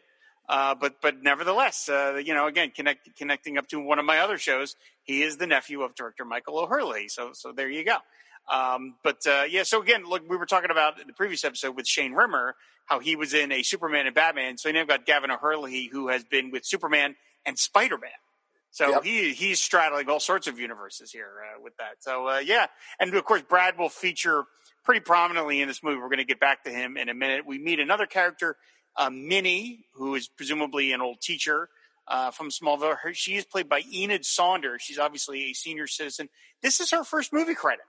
Uh, 0.48 0.74
but 0.74 1.00
but 1.02 1.22
nevertheless, 1.22 1.88
uh, 1.88 2.20
you 2.24 2.32
know, 2.32 2.46
again, 2.46 2.70
connect, 2.74 3.14
connecting 3.16 3.58
up 3.58 3.66
to 3.68 3.78
one 3.78 3.98
of 3.98 4.04
my 4.06 4.20
other 4.20 4.38
shows, 4.38 4.76
he 5.02 5.22
is 5.22 5.36
the 5.36 5.46
nephew 5.46 5.82
of 5.82 5.94
director 5.94 6.24
Michael 6.24 6.58
O'Herlihy. 6.58 7.08
So 7.08 7.30
so 7.34 7.52
there 7.52 7.68
you 7.68 7.84
go. 7.84 7.96
Um, 8.50 8.94
but 9.04 9.18
uh, 9.26 9.44
yeah, 9.48 9.62
so 9.62 9.82
again, 9.82 10.04
look, 10.06 10.22
we 10.28 10.36
were 10.36 10.46
talking 10.46 10.70
about 10.70 11.00
in 11.00 11.06
the 11.06 11.12
previous 11.12 11.44
episode 11.44 11.76
with 11.76 11.86
Shane 11.86 12.12
Rimmer 12.12 12.54
how 12.86 12.98
he 13.00 13.16
was 13.16 13.34
in 13.34 13.52
a 13.52 13.62
Superman 13.62 14.06
and 14.06 14.14
Batman. 14.14 14.56
So 14.56 14.70
now 14.70 14.78
you've 14.80 14.88
got 14.88 15.04
Gavin 15.04 15.30
O'Herlihy 15.30 15.88
who 15.92 16.08
has 16.08 16.24
been 16.24 16.50
with 16.50 16.64
Superman 16.64 17.14
and 17.44 17.58
Spider 17.58 17.98
Man. 17.98 18.10
So 18.70 18.90
Yep. 18.90 19.04
he 19.04 19.32
he's 19.32 19.60
straddling 19.60 20.08
all 20.08 20.20
sorts 20.20 20.46
of 20.46 20.58
universes 20.58 21.10
here 21.10 21.30
uh, 21.42 21.60
with 21.62 21.76
that. 21.78 21.96
So 22.00 22.28
uh, 22.28 22.38
yeah, 22.38 22.66
and 23.00 23.12
of 23.14 23.24
course 23.24 23.42
Brad 23.42 23.78
will 23.78 23.88
feature 23.88 24.44
pretty 24.84 25.00
prominently 25.00 25.60
in 25.60 25.68
this 25.68 25.82
movie. 25.82 25.96
We're 25.98 26.08
going 26.08 26.18
to 26.18 26.24
get 26.24 26.40
back 26.40 26.64
to 26.64 26.70
him 26.70 26.96
in 26.96 27.08
a 27.08 27.14
minute. 27.14 27.44
We 27.46 27.58
meet 27.58 27.80
another 27.80 28.06
character, 28.06 28.56
uh, 28.96 29.10
Minnie, 29.10 29.84
who 29.94 30.14
is 30.14 30.28
presumably 30.28 30.92
an 30.92 31.00
old 31.02 31.20
teacher 31.20 31.68
uh, 32.06 32.30
from 32.30 32.48
Smallville. 32.50 32.96
Her, 32.98 33.12
she 33.12 33.36
is 33.36 33.44
played 33.44 33.68
by 33.68 33.82
Enid 33.92 34.24
Saunders. 34.24 34.80
She's 34.82 34.98
obviously 34.98 35.50
a 35.50 35.52
senior 35.52 35.86
citizen. 35.86 36.28
This 36.62 36.80
is 36.80 36.90
her 36.92 37.04
first 37.04 37.32
movie 37.34 37.54
credit. 37.54 37.84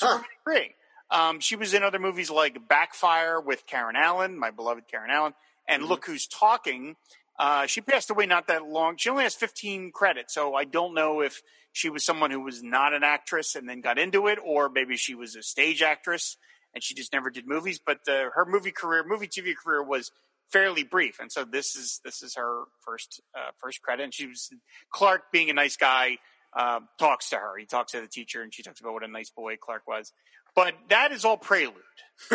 Huh. 0.00 0.22
3. 0.44 0.74
Um, 1.10 1.40
she 1.40 1.56
was 1.56 1.74
in 1.74 1.82
other 1.82 1.98
movies 1.98 2.30
like 2.30 2.68
Backfire 2.68 3.40
with 3.40 3.66
Karen 3.66 3.96
Allen, 3.96 4.38
my 4.38 4.50
beloved 4.50 4.84
Karen 4.90 5.10
Allen, 5.10 5.34
and 5.68 5.84
Mhm. 5.84 5.88
Look 5.88 6.06
Who's 6.06 6.26
Talking. 6.26 6.96
Uh, 7.38 7.66
she 7.66 7.80
passed 7.80 8.10
away 8.10 8.26
not 8.26 8.46
that 8.46 8.64
long. 8.64 8.96
She 8.96 9.10
only 9.10 9.24
has 9.24 9.34
15 9.34 9.92
credits, 9.92 10.34
so 10.34 10.54
I 10.54 10.64
don't 10.64 10.94
know 10.94 11.20
if 11.20 11.42
she 11.72 11.88
was 11.90 12.04
someone 12.04 12.30
who 12.30 12.40
was 12.40 12.62
not 12.62 12.92
an 12.94 13.02
actress 13.02 13.54
and 13.56 13.68
then 13.68 13.80
got 13.80 13.98
into 13.98 14.28
it, 14.28 14.38
or 14.42 14.68
maybe 14.68 14.96
she 14.96 15.14
was 15.14 15.34
a 15.34 15.42
stage 15.42 15.82
actress 15.82 16.36
and 16.72 16.82
she 16.82 16.94
just 16.94 17.12
never 17.12 17.30
did 17.30 17.46
movies. 17.46 17.80
But 17.84 18.06
uh, 18.08 18.30
her 18.34 18.44
movie 18.46 18.70
career, 18.72 19.04
movie 19.06 19.26
TV 19.28 19.54
career, 19.56 19.82
was 19.82 20.10
fairly 20.50 20.84
brief, 20.84 21.18
and 21.18 21.32
so 21.32 21.44
this 21.44 21.74
is 21.74 22.00
this 22.04 22.22
is 22.22 22.34
her 22.36 22.64
first 22.84 23.20
uh, 23.36 23.50
first 23.60 23.82
credit. 23.82 24.04
And 24.04 24.14
she 24.14 24.26
was 24.26 24.50
Clark, 24.92 25.32
being 25.32 25.50
a 25.50 25.54
nice 25.54 25.76
guy, 25.76 26.18
uh, 26.56 26.80
talks 26.98 27.30
to 27.30 27.36
her. 27.36 27.56
He 27.58 27.66
talks 27.66 27.92
to 27.92 28.00
the 28.00 28.06
teacher, 28.08 28.42
and 28.42 28.52
she 28.54 28.62
talks 28.62 28.80
about 28.80 28.92
what 28.92 29.04
a 29.04 29.08
nice 29.08 29.30
boy 29.30 29.56
Clark 29.60 29.82
was. 29.86 30.12
But 30.54 30.74
that 30.88 31.10
is 31.12 31.24
all 31.24 31.36
prelude 31.36 31.74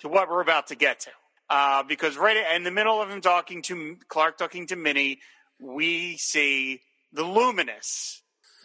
to 0.00 0.08
what 0.08 0.28
we're 0.30 0.40
about 0.42 0.68
to 0.68 0.74
get 0.76 1.00
to. 1.00 1.10
Uh, 1.48 1.82
because 1.82 2.16
right 2.16 2.36
in 2.54 2.62
the 2.62 2.70
middle 2.70 3.02
of 3.02 3.10
him 3.10 3.20
talking 3.20 3.62
to 3.62 3.96
Clark, 4.08 4.38
talking 4.38 4.68
to 4.68 4.76
Minnie, 4.76 5.18
we 5.60 6.16
see 6.16 6.80
the 7.12 7.24
luminous 7.24 8.22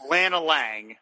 Lana 0.08 0.40
Lang 0.40 0.98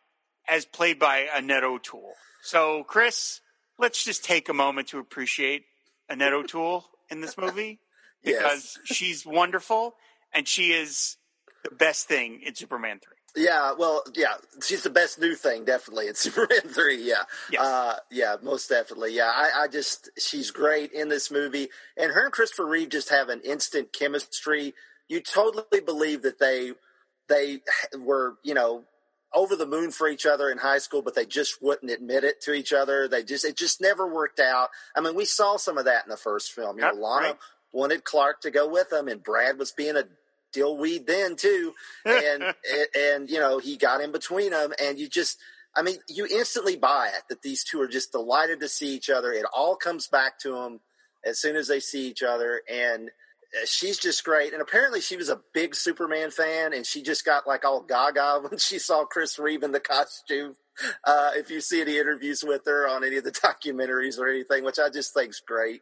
as 0.47 0.65
played 0.65 0.97
by 0.99 1.27
Annette 1.35 1.63
O'Toole. 1.65 2.13
So, 2.41 2.83
Chris, 2.85 3.41
let's 3.77 4.03
just 4.03 4.23
take 4.23 4.47
a 4.47 4.53
moment 4.53 4.89
to 4.89 4.99
appreciate 4.99 5.63
Annette 6.09 6.33
O'Toole 6.33 6.85
in 7.09 7.19
this 7.21 7.37
movie 7.37 7.79
Yes. 8.23 8.37
because 8.37 8.79
she's 8.85 9.25
wonderful 9.25 9.95
and 10.33 10.47
she 10.47 10.71
is 10.71 11.17
the 11.65 11.71
best 11.75 12.07
thing 12.07 12.41
in 12.45 12.55
Superman 12.55 12.99
3. 13.03 13.12
Yeah, 13.35 13.73
well, 13.77 14.03
yeah, 14.13 14.35
she's 14.63 14.83
the 14.83 14.89
best 14.91 15.19
new 15.19 15.35
thing, 15.35 15.65
definitely 15.65 16.07
in 16.07 16.15
Superman 16.15 16.61
three. 16.67 17.01
Yeah, 17.03 17.23
Yes. 17.51 17.61
uh, 17.65 17.95
yeah, 18.11 18.35
most 18.43 18.69
definitely. 18.69 19.15
Yeah, 19.15 19.31
I, 19.33 19.63
I 19.63 19.67
just 19.67 20.09
she's 20.19 20.51
great 20.51 20.91
in 20.91 21.09
this 21.09 21.31
movie, 21.31 21.69
and 21.97 22.11
her 22.11 22.25
and 22.25 22.33
Christopher 22.33 22.65
Reeve 22.65 22.89
just 22.89 23.09
have 23.09 23.29
an 23.29 23.41
instant 23.41 23.93
chemistry. 23.93 24.73
You 25.09 25.19
totally 25.21 25.81
believe 25.85 26.21
that 26.23 26.39
they 26.39 26.73
they 27.27 27.61
were, 27.99 28.35
you 28.43 28.53
know, 28.53 28.83
over 29.33 29.55
the 29.55 29.65
moon 29.65 29.89
for 29.91 30.07
each 30.07 30.27
other 30.27 30.51
in 30.51 30.59
high 30.59 30.77
school, 30.77 31.01
but 31.01 31.15
they 31.15 31.25
just 31.25 31.61
wouldn't 31.61 31.91
admit 31.91 32.23
it 32.23 32.39
to 32.41 32.53
each 32.53 32.71
other. 32.71 33.07
They 33.07 33.23
just 33.23 33.45
it 33.45 33.57
just 33.57 33.81
never 33.81 34.07
worked 34.07 34.39
out. 34.39 34.69
I 34.95 35.01
mean, 35.01 35.15
we 35.15 35.25
saw 35.25 35.57
some 35.57 35.79
of 35.79 35.85
that 35.85 36.05
in 36.05 36.09
the 36.11 36.17
first 36.17 36.51
film. 36.51 36.77
You 36.77 36.83
know, 36.83 36.93
Lana 36.93 37.25
right. 37.29 37.37
wanted 37.71 38.03
Clark 38.03 38.41
to 38.41 38.51
go 38.51 38.67
with 38.67 38.91
them, 38.91 39.07
and 39.07 39.23
Brad 39.23 39.57
was 39.57 39.71
being 39.71 39.95
a 39.97 40.03
dillweed 40.53 41.07
then 41.07 41.35
too. 41.35 41.73
And 42.05 42.43
and, 42.43 42.55
and 42.95 43.29
you 43.29 43.39
know 43.39 43.59
he 43.59 43.77
got 43.77 44.01
in 44.01 44.11
between 44.11 44.51
them 44.51 44.73
and 44.81 44.99
you 44.99 45.09
just 45.09 45.37
i 45.75 45.81
mean 45.81 45.97
you 46.07 46.27
instantly 46.29 46.75
buy 46.75 47.09
it 47.15 47.23
that 47.29 47.41
these 47.41 47.63
two 47.63 47.81
are 47.81 47.87
just 47.87 48.11
delighted 48.11 48.59
to 48.61 48.69
see 48.69 48.93
each 48.95 49.09
other. 49.09 49.31
It 49.31 49.45
all 49.53 49.75
comes 49.75 50.07
back 50.07 50.39
to 50.39 50.53
them 50.53 50.79
as 51.25 51.39
soon 51.39 51.55
as 51.55 51.67
they 51.67 51.79
see 51.79 52.07
each 52.07 52.23
other. 52.23 52.61
And 52.71 53.09
uh, 53.55 53.65
she's 53.65 53.97
just 53.97 54.23
great. 54.23 54.53
And 54.53 54.61
apparently 54.61 55.01
she 55.01 55.15
was 55.15 55.29
a 55.29 55.41
big 55.53 55.75
superman 55.75 56.31
fan 56.31 56.73
and 56.73 56.85
she 56.85 57.01
just 57.01 57.25
got 57.25 57.47
like 57.47 57.65
all 57.65 57.81
gaga 57.81 58.41
when 58.47 58.57
she 58.59 58.79
saw 58.79 59.05
chris 59.05 59.39
reeve 59.39 59.63
in 59.63 59.71
the 59.71 59.79
costume. 59.79 60.55
Uh, 61.03 61.31
if 61.35 61.51
you 61.51 61.61
see 61.61 61.81
any 61.81 61.99
interviews 61.99 62.43
with 62.43 62.63
her 62.65 62.87
on 62.87 63.03
any 63.03 63.17
of 63.17 63.23
the 63.23 63.31
documentaries 63.31 64.17
or 64.17 64.27
anything 64.27 64.63
which 64.63 64.79
i 64.79 64.89
just 64.89 65.13
think's 65.13 65.39
great. 65.39 65.81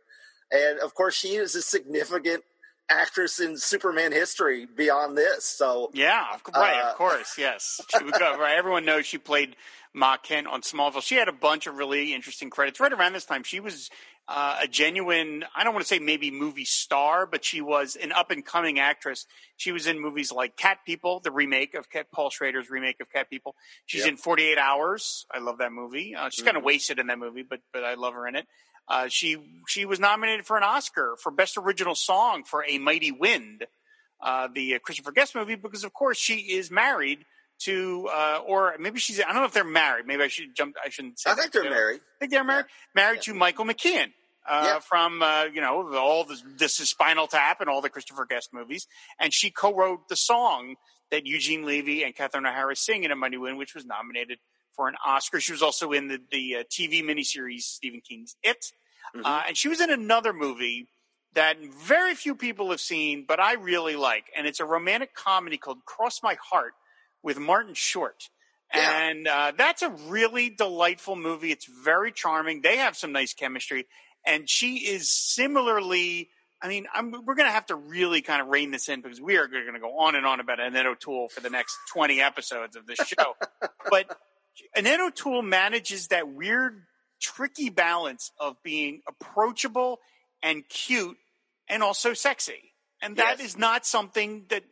And 0.52 0.80
of 0.80 0.94
course 0.94 1.16
she 1.16 1.36
is 1.36 1.56
a 1.56 1.62
significant 1.62 2.44
actress 2.90 3.40
in 3.40 3.58
Superman 3.58 4.12
history 4.12 4.66
beyond 4.66 5.18
this. 5.18 5.46
So 5.46 5.90
Yeah, 5.94 6.26
of 6.34 6.42
right, 6.54 6.82
Uh, 6.84 6.90
of 6.90 6.96
course, 6.96 7.38
yes. 7.38 7.80
She 7.98 8.04
would 8.04 8.14
go, 8.14 8.38
right. 8.38 8.56
Everyone 8.58 8.86
knows 8.86 9.06
she 9.06 9.18
played 9.18 9.56
Ma 9.94 10.18
Kent 10.18 10.48
on 10.48 10.62
Smallville. 10.62 11.02
She 11.02 11.16
had 11.16 11.28
a 11.28 11.34
bunch 11.34 11.68
of 11.68 11.76
really 11.76 12.14
interesting 12.14 12.50
credits. 12.50 12.80
Right 12.80 12.92
around 12.94 13.14
this 13.14 13.26
time, 13.26 13.44
she 13.44 13.60
was 13.60 13.90
uh, 14.28 14.60
a 14.62 14.68
genuine, 14.68 15.44
I 15.56 15.64
don't 15.64 15.74
want 15.74 15.84
to 15.86 15.88
say 15.88 16.00
maybe 16.00 16.32
movie 16.32 16.64
star, 16.66 17.26
but 17.26 17.44
she 17.44 17.60
was 17.60 17.96
an 17.98 18.12
up 18.12 18.32
and 18.32 18.46
coming 18.46 18.80
actress. 18.80 19.26
She 19.58 19.72
was 19.72 19.88
in 19.88 20.00
movies 20.00 20.32
like 20.32 20.56
Cat 20.56 20.80
People, 20.86 21.20
the 21.20 21.32
remake 21.32 21.74
of 21.74 21.90
Cat, 21.90 22.08
Paul 22.14 22.30
Schrader's 22.30 22.70
remake 22.70 23.02
of 23.02 23.12
Cat 23.12 23.30
People. 23.30 23.56
She's 23.86 24.02
Yep. 24.02 24.10
in 24.12 24.18
48 24.18 24.58
Hours. 24.58 25.26
I 25.32 25.40
love 25.40 25.58
that 25.58 25.72
movie. 25.74 26.16
Uh, 26.16 26.30
she's 26.30 26.46
kind 26.46 26.56
of 26.56 26.64
wasted 26.64 27.00
in 27.00 27.08
that 27.08 27.20
movie, 27.20 27.44
but 27.44 27.60
but 27.74 27.84
I 27.84 27.96
love 27.96 28.14
her 28.14 28.28
in 28.28 28.36
it. 28.36 28.48
Uh, 28.92 29.08
she 29.08 29.38
she 29.68 29.86
was 29.86 30.02
nominated 30.02 30.46
for 30.46 30.58
an 30.58 30.64
Oscar 30.64 31.16
for 31.18 31.32
Best 31.32 31.56
Original 31.58 31.96
Song 31.96 32.44
for 32.44 32.66
A 32.68 32.78
Mighty 32.78 33.14
Wind, 33.14 33.66
uh, 34.22 34.50
the 34.54 34.80
Christopher 34.84 35.14
Guest 35.14 35.34
movie, 35.34 35.56
because 35.56 35.86
of 35.86 35.94
course 35.94 36.18
she 36.18 36.36
is 36.36 36.70
married 36.70 37.20
to, 37.60 38.10
uh, 38.14 38.42
or 38.46 38.76
maybe 38.80 39.00
she's 39.00 39.22
I 39.22 39.28
don't 39.28 39.36
know 39.36 39.46
if 39.46 39.54
they're 39.54 39.64
married. 39.64 40.08
Maybe 40.08 40.24
I 40.24 40.28
should 40.28 40.54
jump. 40.54 40.76
I 40.86 40.90
shouldn't 40.90 41.20
say. 41.22 41.32
I 41.32 41.36
think 41.36 41.54
they're 41.54 41.70
married. 41.70 42.02
I 42.02 42.20
think 42.20 42.32
they're 42.32 42.44
married. 42.44 42.66
Married 42.94 43.22
to 43.22 43.34
Michael 43.34 43.64
McKean. 43.66 44.08
Uh, 44.46 44.64
Yeah. 44.66 44.80
From 44.80 45.22
uh, 45.22 45.46
you 45.54 45.62
know 45.62 45.96
all 45.96 46.26
this, 46.26 46.44
this 46.58 46.80
is 46.82 46.90
Spinal 46.90 47.28
Tap 47.28 47.62
and 47.62 47.70
all 47.70 47.80
the 47.82 47.90
Christopher 47.90 48.26
Guest 48.26 48.50
movies, 48.52 48.88
and 49.20 49.34
she 49.34 49.52
co-wrote 49.52 50.10
the 50.10 50.18
song 50.18 50.76
that 51.12 51.26
Eugene 51.26 51.66
Levy 51.66 52.04
and 52.04 52.14
Catherine 52.14 52.46
O'Hara 52.46 52.76
sing 52.76 53.06
in 53.06 53.12
A 53.12 53.16
Mighty 53.16 53.38
Wind, 53.38 53.58
which 53.58 53.74
was 53.74 53.86
nominated 53.86 54.40
for 54.76 54.88
an 54.88 54.96
Oscar. 55.06 55.40
She 55.40 55.52
was 55.54 55.62
also 55.62 55.92
in 55.92 56.10
the 56.10 56.20
the 56.30 56.56
uh, 56.58 56.64
TV 56.70 57.02
miniseries 57.04 57.62
Stephen 57.62 58.02
King's 58.02 58.36
It, 58.44 58.66
Mhm. 59.16 59.26
uh, 59.26 59.44
and 59.48 59.58
she 59.58 59.68
was 59.68 59.82
in 59.82 59.90
another 59.92 60.34
movie 60.34 60.88
that 61.34 61.58
very 61.60 62.14
few 62.16 62.36
people 62.36 62.72
have 62.72 62.82
seen, 62.82 63.26
but 63.28 63.40
I 63.40 63.54
really 63.54 63.96
like, 63.96 64.26
and 64.36 64.46
it's 64.48 64.60
a 64.60 64.66
romantic 64.66 65.14
comedy 65.14 65.58
called 65.58 65.86
Cross 65.86 66.22
My 66.24 66.38
Heart 66.50 66.74
with 67.24 67.40
Martin 67.40 67.74
Short. 67.74 68.30
Yeah. 68.74 69.10
And 69.10 69.28
uh, 69.28 69.52
that's 69.58 69.82
a 69.82 69.90
really 69.90 70.50
delightful 70.50 71.16
movie. 71.16 71.52
It's 71.52 71.66
very 71.66 72.12
charming. 72.12 72.62
They 72.62 72.78
have 72.78 72.96
some 72.96 73.12
nice 73.12 73.34
chemistry, 73.34 73.86
and 74.26 74.50
she 74.50 74.78
is 74.78 75.12
similarly. 75.12 76.30
I 76.62 76.68
mean, 76.68 76.86
I'm, 76.94 77.12
we're 77.12 77.36
going 77.36 77.48
to 77.48 77.52
have 77.52 77.66
to 77.68 77.76
really 77.76 78.22
kind 78.22 78.40
of 78.40 78.48
rein 78.48 78.70
this 78.72 78.88
in 78.88 79.02
because 79.02 79.20
we 79.20 79.36
are 79.38 79.48
going 79.48 79.74
to 79.74 79.80
go 79.80 79.98
on 80.00 80.16
and 80.16 80.26
on 80.28 80.40
about 80.40 80.60
Annette 80.60 80.86
O'Toole 80.86 81.28
for 81.30 81.42
the 81.42 81.50
next 81.50 81.76
20 81.92 82.22
episodes 82.22 82.76
of 82.76 82.86
this 82.86 83.00
show. 83.00 83.34
but 83.90 84.16
Annette 84.76 85.00
O'Toole 85.00 85.42
manages 85.42 86.10
that 86.10 86.30
weird, 86.30 86.84
tricky 87.22 87.70
balance 87.70 88.32
of 88.40 88.62
being 88.64 89.02
approachable 89.08 90.00
and 90.42 90.68
cute 90.68 91.18
and 91.68 91.84
also 91.84 92.14
sexy. 92.14 92.74
And 93.02 93.18
that 93.18 93.40
Yes. 93.40 93.50
is 93.50 93.58
not 93.58 93.86
something 93.86 94.46
that 94.50 94.64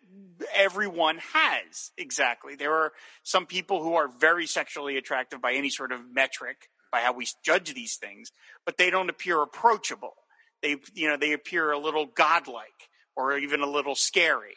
everyone 0.54 1.18
has 1.34 1.92
exactly. 1.98 2.56
There 2.56 2.74
are 2.74 2.94
some 3.24 3.46
people 3.46 3.82
who 3.84 3.96
are 3.96 4.08
very 4.08 4.46
sexually 4.46 4.98
attractive 4.98 5.42
by 5.42 5.54
any 5.54 5.70
sort 5.70 5.92
of 5.92 6.02
metric, 6.12 6.70
by 6.92 7.02
how 7.02 7.14
we 7.14 7.28
judge 7.44 7.74
these 7.74 7.96
things, 7.98 8.32
but 8.66 8.78
they 8.78 8.90
don't 8.90 9.10
appear 9.10 9.42
approachable. 9.42 10.16
They, 10.62 10.78
you 10.94 11.08
know, 11.08 11.18
they 11.18 11.34
appear 11.34 11.72
a 11.72 11.80
little 11.80 12.06
godlike 12.06 12.90
or 13.16 13.38
even 13.38 13.62
a 13.62 13.68
little 13.70 13.96
scary. 13.96 14.56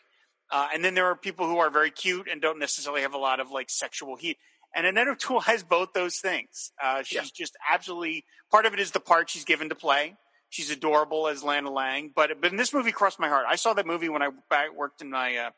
Uh, 0.51 0.69
and 0.75 0.85
then 0.85 0.95
there 0.95 1.07
are 1.07 1.17
people 1.17 1.47
who 1.47 1.59
are 1.59 1.71
very 1.71 1.91
cute 1.91 2.29
and 2.31 2.43
don't 2.43 2.59
necessarily 2.59 3.03
have 3.03 3.15
a 3.15 3.19
lot 3.19 3.41
of 3.41 3.51
like 3.51 3.71
sexual 3.71 4.17
heat. 4.17 4.37
And 4.75 4.87
Annette 4.87 5.09
O'Toole 5.09 5.41
has 5.53 5.63
both 5.63 5.93
those 5.93 6.19
things. 6.19 6.73
Uh, 6.83 7.03
she's 7.03 7.17
yeah. 7.17 7.23
just 7.35 7.57
absolutely 7.71 8.25
part 8.51 8.67
of 8.67 8.73
it 8.73 8.81
is 8.81 8.91
the 8.91 9.01
part 9.01 9.31
she's 9.31 9.45
given 9.45 9.69
to 9.69 9.75
play. 9.75 10.17
She's 10.51 10.71
adorable 10.71 11.29
as 11.29 11.43
Lana 11.43 11.71
Lang, 11.71 12.13
but 12.15 12.41
but 12.41 12.51
in 12.51 12.59
this 12.59 12.75
movie 12.75 12.93
crossed 12.93 13.19
my 13.19 13.29
heart. 13.29 13.47
I 13.49 13.57
saw 13.57 13.73
that 13.73 13.87
movie 13.87 14.11
when 14.11 14.23
I 14.23 14.29
worked 14.77 15.01
in 15.01 15.09
my 15.09 15.37
uh, 15.37 15.51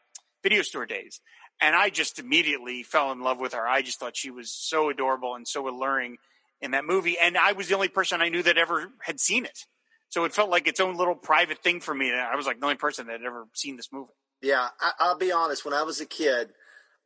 video 0.44 0.62
store 0.62 0.86
days, 0.86 1.20
and 1.60 1.74
I 1.74 1.90
just 1.90 2.20
immediately 2.20 2.84
fell 2.84 3.10
in 3.10 3.20
love 3.20 3.40
with 3.40 3.54
her. 3.54 3.66
I 3.66 3.82
just 3.82 3.98
thought 3.98 4.16
she 4.16 4.30
was 4.30 4.52
so 4.52 4.90
adorable 4.90 5.34
and 5.34 5.48
so 5.48 5.68
alluring 5.68 6.18
in 6.60 6.70
that 6.70 6.84
movie, 6.84 7.18
and 7.18 7.36
I 7.36 7.52
was 7.52 7.66
the 7.66 7.74
only 7.74 7.88
person 7.88 8.22
I 8.22 8.28
knew 8.28 8.44
that 8.44 8.56
ever 8.56 8.92
had 9.02 9.18
seen 9.18 9.44
it. 9.44 9.58
So 10.10 10.22
it 10.24 10.32
felt 10.32 10.48
like 10.48 10.68
its 10.68 10.78
own 10.78 10.96
little 10.96 11.16
private 11.16 11.58
thing 11.58 11.80
for 11.80 11.92
me. 11.92 12.12
I 12.12 12.36
was 12.36 12.46
like 12.46 12.60
the 12.60 12.66
only 12.66 12.76
person 12.76 13.08
that 13.08 13.14
had 13.14 13.26
ever 13.26 13.48
seen 13.52 13.74
this 13.76 13.88
movie. 13.92 14.12
Yeah, 14.42 14.68
I, 14.80 15.08
will 15.08 15.18
be 15.18 15.32
honest. 15.32 15.64
When 15.64 15.74
I 15.74 15.82
was 15.82 16.00
a 16.00 16.06
kid, 16.06 16.50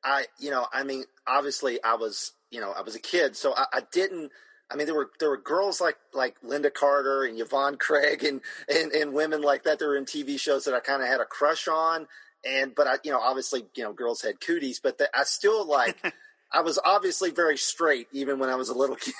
I, 0.04 0.26
you 0.38 0.50
know, 0.50 0.66
I 0.72 0.84
mean, 0.84 1.04
obviously, 1.26 1.82
I 1.82 1.94
was, 1.94 2.32
you 2.50 2.60
know, 2.60 2.72
I 2.72 2.82
was 2.82 2.94
a 2.94 3.00
kid, 3.00 3.36
so 3.36 3.54
I, 3.54 3.66
I 3.72 3.80
didn't. 3.92 4.30
I 4.70 4.76
mean, 4.76 4.86
there 4.86 4.94
were 4.94 5.10
there 5.18 5.30
were 5.30 5.40
girls 5.40 5.80
like 5.80 5.96
like 6.12 6.36
Lynda 6.42 6.72
Carter 6.72 7.24
and 7.24 7.40
Yvonne 7.40 7.76
Craig 7.76 8.22
and 8.22 8.40
and, 8.68 8.92
and 8.92 9.12
women 9.12 9.42
like 9.42 9.64
that 9.64 9.78
that 9.78 9.86
were 9.86 9.96
in 9.96 10.04
TV 10.04 10.38
shows 10.38 10.64
that 10.64 10.74
I 10.74 10.80
kind 10.80 11.02
of 11.02 11.08
had 11.08 11.20
a 11.20 11.24
crush 11.24 11.68
on. 11.68 12.06
And 12.48 12.74
but 12.74 12.86
I, 12.86 12.94
you 13.02 13.10
know, 13.10 13.20
obviously, 13.20 13.66
you 13.74 13.82
know, 13.82 13.92
girls 13.92 14.22
had 14.22 14.40
cooties, 14.40 14.80
but 14.80 14.98
the, 14.98 15.08
I 15.16 15.24
still 15.24 15.66
like. 15.66 16.14
I 16.50 16.62
was 16.62 16.78
obviously 16.82 17.30
very 17.30 17.58
straight 17.58 18.08
even 18.10 18.38
when 18.38 18.48
I 18.48 18.54
was 18.54 18.70
a 18.70 18.74
little 18.74 18.96
kid, 18.96 19.12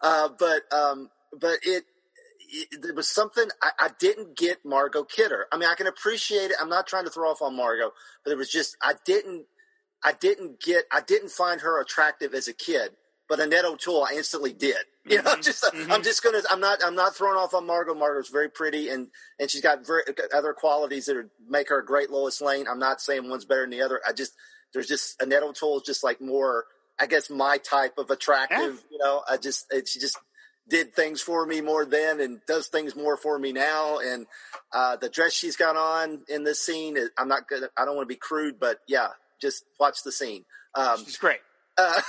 uh, 0.00 0.30
but 0.38 0.62
um, 0.72 1.10
but 1.38 1.58
it, 1.62 1.84
it, 2.48 2.82
there 2.82 2.94
was 2.94 3.06
something 3.06 3.48
I, 3.62 3.70
I, 3.78 3.90
didn't 3.98 4.36
get 4.36 4.64
Margot 4.64 5.04
Kidder. 5.04 5.46
I 5.52 5.58
mean, 5.58 5.68
I 5.68 5.74
can 5.74 5.86
appreciate 5.86 6.50
it. 6.50 6.56
I'm 6.60 6.70
not 6.70 6.86
trying 6.86 7.04
to 7.04 7.10
throw 7.10 7.30
off 7.30 7.42
on 7.42 7.54
Margot, 7.54 7.92
but 8.24 8.32
it 8.32 8.38
was 8.38 8.50
just 8.50 8.76
I 8.82 8.94
didn't 9.04 9.44
I 10.02 10.12
didn't 10.12 10.60
get 10.60 10.84
I 10.90 11.00
didn't 11.00 11.30
find 11.30 11.60
her 11.60 11.80
attractive 11.80 12.34
as 12.34 12.48
a 12.48 12.52
kid 12.54 12.90
but 13.30 13.38
Annette 13.38 13.64
O'Toole, 13.64 14.04
I 14.04 14.16
instantly 14.16 14.52
did. 14.52 14.76
You 15.06 15.16
know, 15.16 15.30
mm-hmm. 15.30 15.40
just 15.40 15.64
mm-hmm. 15.64 15.90
I'm 15.90 16.02
just 16.02 16.22
gonna 16.22 16.42
I'm 16.50 16.60
not 16.60 16.84
I'm 16.84 16.94
not 16.94 17.16
throwing 17.16 17.38
off 17.38 17.54
on 17.54 17.66
Margot. 17.66 17.94
Margot's 17.94 18.28
very 18.28 18.50
pretty 18.50 18.90
and 18.90 19.08
and 19.40 19.50
she's 19.50 19.62
got 19.62 19.84
very, 19.84 20.02
other 20.32 20.52
qualities 20.52 21.06
that 21.06 21.16
are, 21.16 21.30
make 21.48 21.70
her 21.70 21.80
a 21.80 21.84
great 21.84 22.10
Lois 22.10 22.42
Lane. 22.42 22.66
I'm 22.70 22.78
not 22.78 23.00
saying 23.00 23.28
one's 23.28 23.46
better 23.46 23.62
than 23.62 23.70
the 23.70 23.80
other. 23.80 24.00
I 24.06 24.12
just 24.12 24.34
there's 24.74 24.86
just 24.86 25.20
Annette 25.20 25.42
O'Toole 25.42 25.78
is 25.78 25.84
just 25.84 26.04
like 26.04 26.20
more 26.20 26.66
I 27.00 27.06
guess 27.06 27.30
my 27.30 27.56
type 27.56 27.96
of 27.96 28.10
attractive. 28.10 28.58
Yeah. 28.58 28.92
You 28.92 28.98
know, 28.98 29.22
I 29.28 29.38
just 29.38 29.72
it, 29.72 29.88
she 29.88 30.00
just 30.00 30.18
did 30.68 30.94
things 30.94 31.22
for 31.22 31.46
me 31.46 31.62
more 31.62 31.86
then 31.86 32.20
and 32.20 32.40
does 32.46 32.68
things 32.68 32.94
more 32.94 33.16
for 33.16 33.38
me 33.38 33.52
now. 33.52 34.00
And 34.00 34.26
uh, 34.70 34.96
the 34.96 35.08
dress 35.08 35.32
she's 35.32 35.56
got 35.56 35.76
on 35.76 36.20
in 36.28 36.44
this 36.44 36.60
scene, 36.60 36.98
I'm 37.16 37.28
not 37.28 37.48
gonna 37.48 37.70
I 37.76 37.86
don't 37.86 37.96
want 37.96 38.06
to 38.06 38.14
be 38.14 38.20
crude, 38.20 38.60
but 38.60 38.80
yeah, 38.86 39.08
just 39.40 39.64
watch 39.78 40.02
the 40.04 40.12
scene. 40.12 40.44
Um, 40.74 41.04
she's 41.04 41.16
great. 41.16 41.40
Uh, 41.76 42.00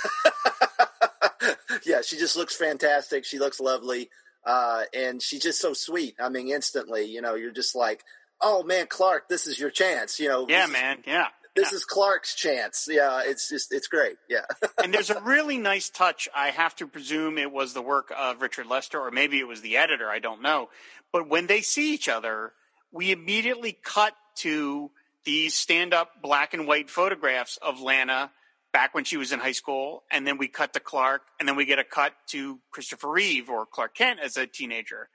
yeah, 1.86 2.02
she 2.02 2.16
just 2.16 2.36
looks 2.36 2.54
fantastic. 2.54 3.24
She 3.24 3.38
looks 3.38 3.60
lovely. 3.60 4.10
Uh, 4.44 4.82
and 4.92 5.22
she's 5.22 5.42
just 5.42 5.60
so 5.60 5.72
sweet. 5.72 6.16
I 6.20 6.28
mean, 6.28 6.48
instantly, 6.48 7.04
you 7.04 7.22
know, 7.22 7.34
you're 7.34 7.52
just 7.52 7.74
like, 7.74 8.02
oh 8.40 8.62
man, 8.64 8.86
Clark, 8.88 9.28
this 9.28 9.46
is 9.46 9.58
your 9.58 9.70
chance. 9.70 10.18
You 10.18 10.28
know, 10.28 10.46
yeah, 10.48 10.66
man, 10.66 10.98
is, 10.98 11.04
yeah. 11.06 11.26
This 11.54 11.70
yeah. 11.70 11.76
is 11.76 11.84
Clark's 11.84 12.34
chance. 12.34 12.88
Yeah, 12.90 13.22
it's 13.24 13.48
just, 13.48 13.72
it's 13.72 13.86
great. 13.86 14.16
Yeah. 14.28 14.46
and 14.82 14.92
there's 14.92 15.10
a 15.10 15.20
really 15.22 15.58
nice 15.58 15.90
touch. 15.90 16.28
I 16.34 16.48
have 16.48 16.74
to 16.76 16.86
presume 16.86 17.38
it 17.38 17.52
was 17.52 17.72
the 17.72 17.82
work 17.82 18.12
of 18.16 18.42
Richard 18.42 18.66
Lester, 18.66 19.00
or 19.00 19.10
maybe 19.10 19.38
it 19.38 19.46
was 19.46 19.60
the 19.60 19.76
editor. 19.76 20.08
I 20.08 20.18
don't 20.18 20.42
know. 20.42 20.70
But 21.12 21.28
when 21.28 21.46
they 21.46 21.60
see 21.60 21.94
each 21.94 22.08
other, 22.08 22.52
we 22.90 23.12
immediately 23.12 23.76
cut 23.82 24.14
to 24.36 24.90
these 25.24 25.54
stand 25.54 25.94
up 25.94 26.10
black 26.22 26.54
and 26.54 26.66
white 26.66 26.90
photographs 26.90 27.58
of 27.60 27.80
Lana 27.80 28.30
back 28.72 28.94
when 28.94 29.04
she 29.04 29.16
was 29.16 29.32
in 29.32 29.38
high 29.38 29.52
school, 29.52 30.02
and 30.10 30.26
then 30.26 30.38
we 30.38 30.48
cut 30.48 30.72
to 30.72 30.80
Clark, 30.80 31.22
and 31.38 31.48
then 31.48 31.56
we 31.56 31.64
get 31.64 31.78
a 31.78 31.84
cut 31.84 32.14
to 32.28 32.58
Christopher 32.70 33.10
Reeve 33.10 33.50
or 33.50 33.66
Clark 33.66 33.94
Kent 33.94 34.20
as 34.20 34.36
a 34.36 34.46
teenager. 34.46 35.08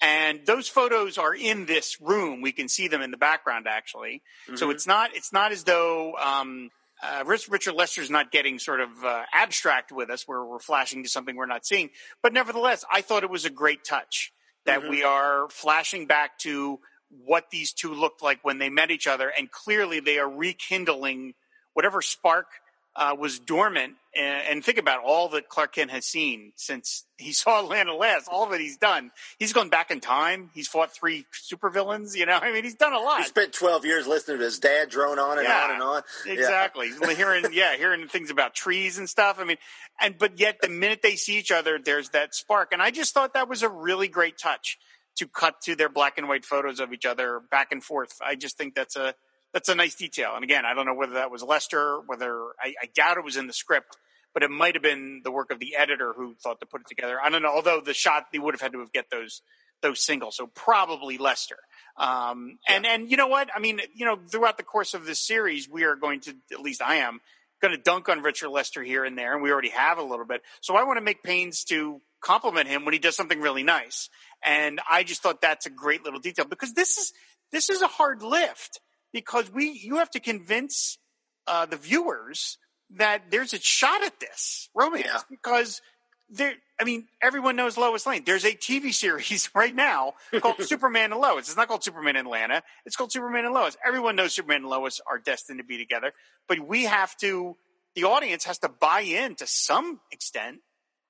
And 0.00 0.40
those 0.46 0.66
photos 0.66 1.18
are 1.18 1.34
in 1.34 1.66
this 1.66 2.00
room. 2.00 2.40
We 2.40 2.52
can 2.52 2.68
see 2.68 2.88
them 2.88 3.02
in 3.02 3.10
the 3.10 3.16
background, 3.16 3.66
actually. 3.68 4.22
Mm-hmm. 4.46 4.56
So 4.56 4.70
it's 4.70 4.86
not 4.86 5.14
it's 5.14 5.32
not 5.32 5.52
as 5.52 5.62
though 5.62 6.14
um, 6.16 6.70
uh, 7.02 7.22
Richard 7.24 7.74
Lester's 7.74 8.10
not 8.10 8.32
getting 8.32 8.58
sort 8.58 8.80
of 8.80 8.90
uh, 9.04 9.22
abstract 9.32 9.92
with 9.92 10.10
us, 10.10 10.24
where 10.26 10.44
we're 10.44 10.58
flashing 10.58 11.04
to 11.04 11.08
something 11.08 11.36
we're 11.36 11.46
not 11.46 11.64
seeing. 11.64 11.90
But 12.22 12.32
nevertheless, 12.32 12.84
I 12.90 13.02
thought 13.02 13.22
it 13.22 13.30
was 13.30 13.44
a 13.44 13.50
great 13.50 13.84
touch 13.84 14.32
that 14.66 14.80
mm-hmm. 14.80 14.90
we 14.90 15.04
are 15.04 15.48
flashing 15.50 16.06
back 16.06 16.38
to 16.40 16.80
what 17.24 17.50
these 17.50 17.72
two 17.72 17.94
looked 17.94 18.22
like 18.22 18.40
when 18.42 18.58
they 18.58 18.70
met 18.70 18.90
each 18.90 19.06
other, 19.06 19.28
and 19.28 19.50
clearly 19.50 20.00
they 20.00 20.18
are 20.18 20.28
rekindling 20.28 21.34
whatever 21.74 22.02
spark 22.02 22.46
uh, 22.94 23.16
was 23.18 23.38
dormant. 23.38 23.94
And, 24.14 24.42
and, 24.46 24.64
think 24.64 24.76
about 24.76 25.02
all 25.02 25.30
that 25.30 25.48
Clark 25.48 25.76
Kent 25.76 25.90
has 25.90 26.04
seen 26.04 26.52
since 26.56 27.06
he 27.16 27.32
saw 27.32 27.60
Lana 27.60 27.94
last. 27.94 28.28
All 28.30 28.46
that 28.50 28.60
he's 28.60 28.76
done. 28.76 29.10
He's 29.38 29.54
gone 29.54 29.70
back 29.70 29.90
in 29.90 30.00
time. 30.00 30.50
He's 30.52 30.68
fought 30.68 30.92
three 30.92 31.24
supervillains. 31.50 32.14
You 32.14 32.26
know, 32.26 32.38
I 32.40 32.52
mean, 32.52 32.64
he's 32.64 32.74
done 32.74 32.92
a 32.92 32.98
lot. 32.98 33.20
He 33.20 33.24
spent 33.24 33.54
twelve 33.54 33.86
years 33.86 34.06
listening 34.06 34.38
to 34.38 34.44
his 34.44 34.58
dad 34.58 34.90
drone 34.90 35.18
on 35.18 35.38
and 35.38 35.48
yeah, 35.48 35.64
on 35.64 35.70
and 35.70 35.82
on. 35.82 36.02
Exactly. 36.26 36.90
Yeah. 37.02 37.14
hearing, 37.14 37.46
yeah, 37.52 37.76
hearing 37.76 38.06
things 38.06 38.30
about 38.30 38.54
trees 38.54 38.98
and 38.98 39.08
stuff. 39.08 39.38
I 39.40 39.44
mean, 39.44 39.56
and 39.98 40.18
but 40.18 40.38
yet 40.38 40.58
the 40.60 40.68
minute 40.68 41.00
they 41.02 41.16
see 41.16 41.38
each 41.38 41.50
other, 41.50 41.78
there's 41.82 42.10
that 42.10 42.34
spark. 42.34 42.72
And 42.72 42.82
I 42.82 42.90
just 42.90 43.14
thought 43.14 43.32
that 43.32 43.48
was 43.48 43.62
a 43.62 43.68
really 43.68 44.08
great 44.08 44.36
touch 44.36 44.78
to 45.16 45.26
cut 45.26 45.60
to 45.62 45.76
their 45.76 45.88
black 45.88 46.18
and 46.18 46.28
white 46.28 46.44
photos 46.44 46.80
of 46.80 46.92
each 46.92 47.06
other 47.06 47.40
back 47.50 47.72
and 47.72 47.82
forth. 47.82 48.18
I 48.22 48.34
just 48.34 48.56
think 48.56 48.74
that's 48.74 48.96
a 48.96 49.14
that's 49.52 49.68
a 49.68 49.74
nice 49.74 49.94
detail. 49.94 50.32
And 50.34 50.44
again, 50.44 50.64
I 50.64 50.74
don't 50.74 50.86
know 50.86 50.94
whether 50.94 51.14
that 51.14 51.30
was 51.30 51.42
Lester, 51.42 52.00
whether 52.06 52.40
I, 52.58 52.74
I 52.82 52.86
doubt 52.94 53.18
it 53.18 53.24
was 53.24 53.36
in 53.36 53.46
the 53.46 53.52
script, 53.52 53.96
but 54.32 54.42
it 54.42 54.50
might 54.50 54.74
have 54.74 54.82
been 54.82 55.20
the 55.24 55.30
work 55.30 55.50
of 55.50 55.58
the 55.58 55.76
editor 55.76 56.14
who 56.16 56.34
thought 56.42 56.60
to 56.60 56.66
put 56.66 56.80
it 56.80 56.86
together. 56.88 57.18
I 57.22 57.28
don't 57.28 57.42
know. 57.42 57.52
Although 57.52 57.80
the 57.80 57.92
shot, 57.92 58.26
they 58.32 58.38
would 58.38 58.54
have 58.54 58.62
had 58.62 58.72
to 58.72 58.80
have 58.80 58.92
get 58.92 59.10
those 59.10 59.42
those 59.82 60.00
singles, 60.00 60.36
so 60.36 60.46
probably 60.46 61.18
Lester. 61.18 61.58
Um, 61.96 62.58
and 62.68 62.84
yeah. 62.84 62.94
and 62.94 63.10
you 63.10 63.16
know 63.16 63.26
what? 63.26 63.50
I 63.54 63.58
mean, 63.58 63.80
you 63.94 64.06
know, 64.06 64.16
throughout 64.30 64.56
the 64.56 64.62
course 64.62 64.94
of 64.94 65.04
this 65.04 65.20
series, 65.20 65.68
we 65.68 65.84
are 65.84 65.96
going 65.96 66.20
to, 66.20 66.34
at 66.52 66.60
least 66.60 66.80
I 66.80 66.96
am, 66.96 67.20
going 67.60 67.74
to 67.74 67.82
dunk 67.82 68.08
on 68.08 68.22
Richard 68.22 68.50
Lester 68.50 68.82
here 68.82 69.04
and 69.04 69.18
there, 69.18 69.34
and 69.34 69.42
we 69.42 69.50
already 69.50 69.70
have 69.70 69.98
a 69.98 70.02
little 70.02 70.24
bit. 70.24 70.42
So 70.60 70.76
I 70.76 70.84
want 70.84 70.98
to 70.98 71.04
make 71.04 71.22
pains 71.22 71.64
to 71.64 72.00
compliment 72.20 72.68
him 72.68 72.84
when 72.84 72.92
he 72.92 72.98
does 72.98 73.16
something 73.16 73.40
really 73.40 73.62
nice. 73.64 74.08
And 74.44 74.80
I 74.90 75.04
just 75.04 75.22
thought 75.22 75.40
that's 75.40 75.66
a 75.66 75.70
great 75.70 76.04
little 76.04 76.20
detail 76.20 76.44
because 76.44 76.74
this 76.74 76.98
is 76.98 77.12
this 77.52 77.70
is 77.70 77.82
a 77.82 77.86
hard 77.86 78.22
lift 78.22 78.80
because 79.12 79.50
we 79.52 79.70
you 79.70 79.96
have 79.96 80.10
to 80.10 80.20
convince 80.20 80.98
uh, 81.46 81.66
the 81.66 81.76
viewers 81.76 82.58
that 82.96 83.30
there's 83.30 83.54
a 83.54 83.60
shot 83.60 84.02
at 84.02 84.18
this 84.20 84.68
romance 84.74 85.06
yeah. 85.06 85.20
because 85.30 85.80
there. 86.28 86.54
I 86.80 86.84
mean, 86.84 87.06
everyone 87.22 87.54
knows 87.54 87.76
Lois 87.76 88.06
Lane. 88.06 88.24
There's 88.26 88.44
a 88.44 88.54
TV 88.54 88.92
series 88.92 89.48
right 89.54 89.74
now 89.74 90.14
called 90.40 90.56
Superman 90.62 91.12
and 91.12 91.20
Lois. 91.20 91.46
It's 91.46 91.56
not 91.56 91.68
called 91.68 91.84
Superman 91.84 92.16
and 92.16 92.26
Lana. 92.26 92.64
It's 92.84 92.96
called 92.96 93.12
Superman 93.12 93.44
and 93.44 93.54
Lois. 93.54 93.76
Everyone 93.86 94.16
knows 94.16 94.34
Superman 94.34 94.62
and 94.62 94.68
Lois 94.68 95.00
are 95.08 95.18
destined 95.18 95.58
to 95.58 95.64
be 95.64 95.78
together, 95.78 96.12
but 96.48 96.58
we 96.58 96.84
have 96.84 97.16
to. 97.18 97.56
The 97.94 98.04
audience 98.04 98.44
has 98.46 98.58
to 98.60 98.70
buy 98.70 99.02
in 99.02 99.34
to 99.36 99.46
some 99.46 100.00
extent 100.10 100.60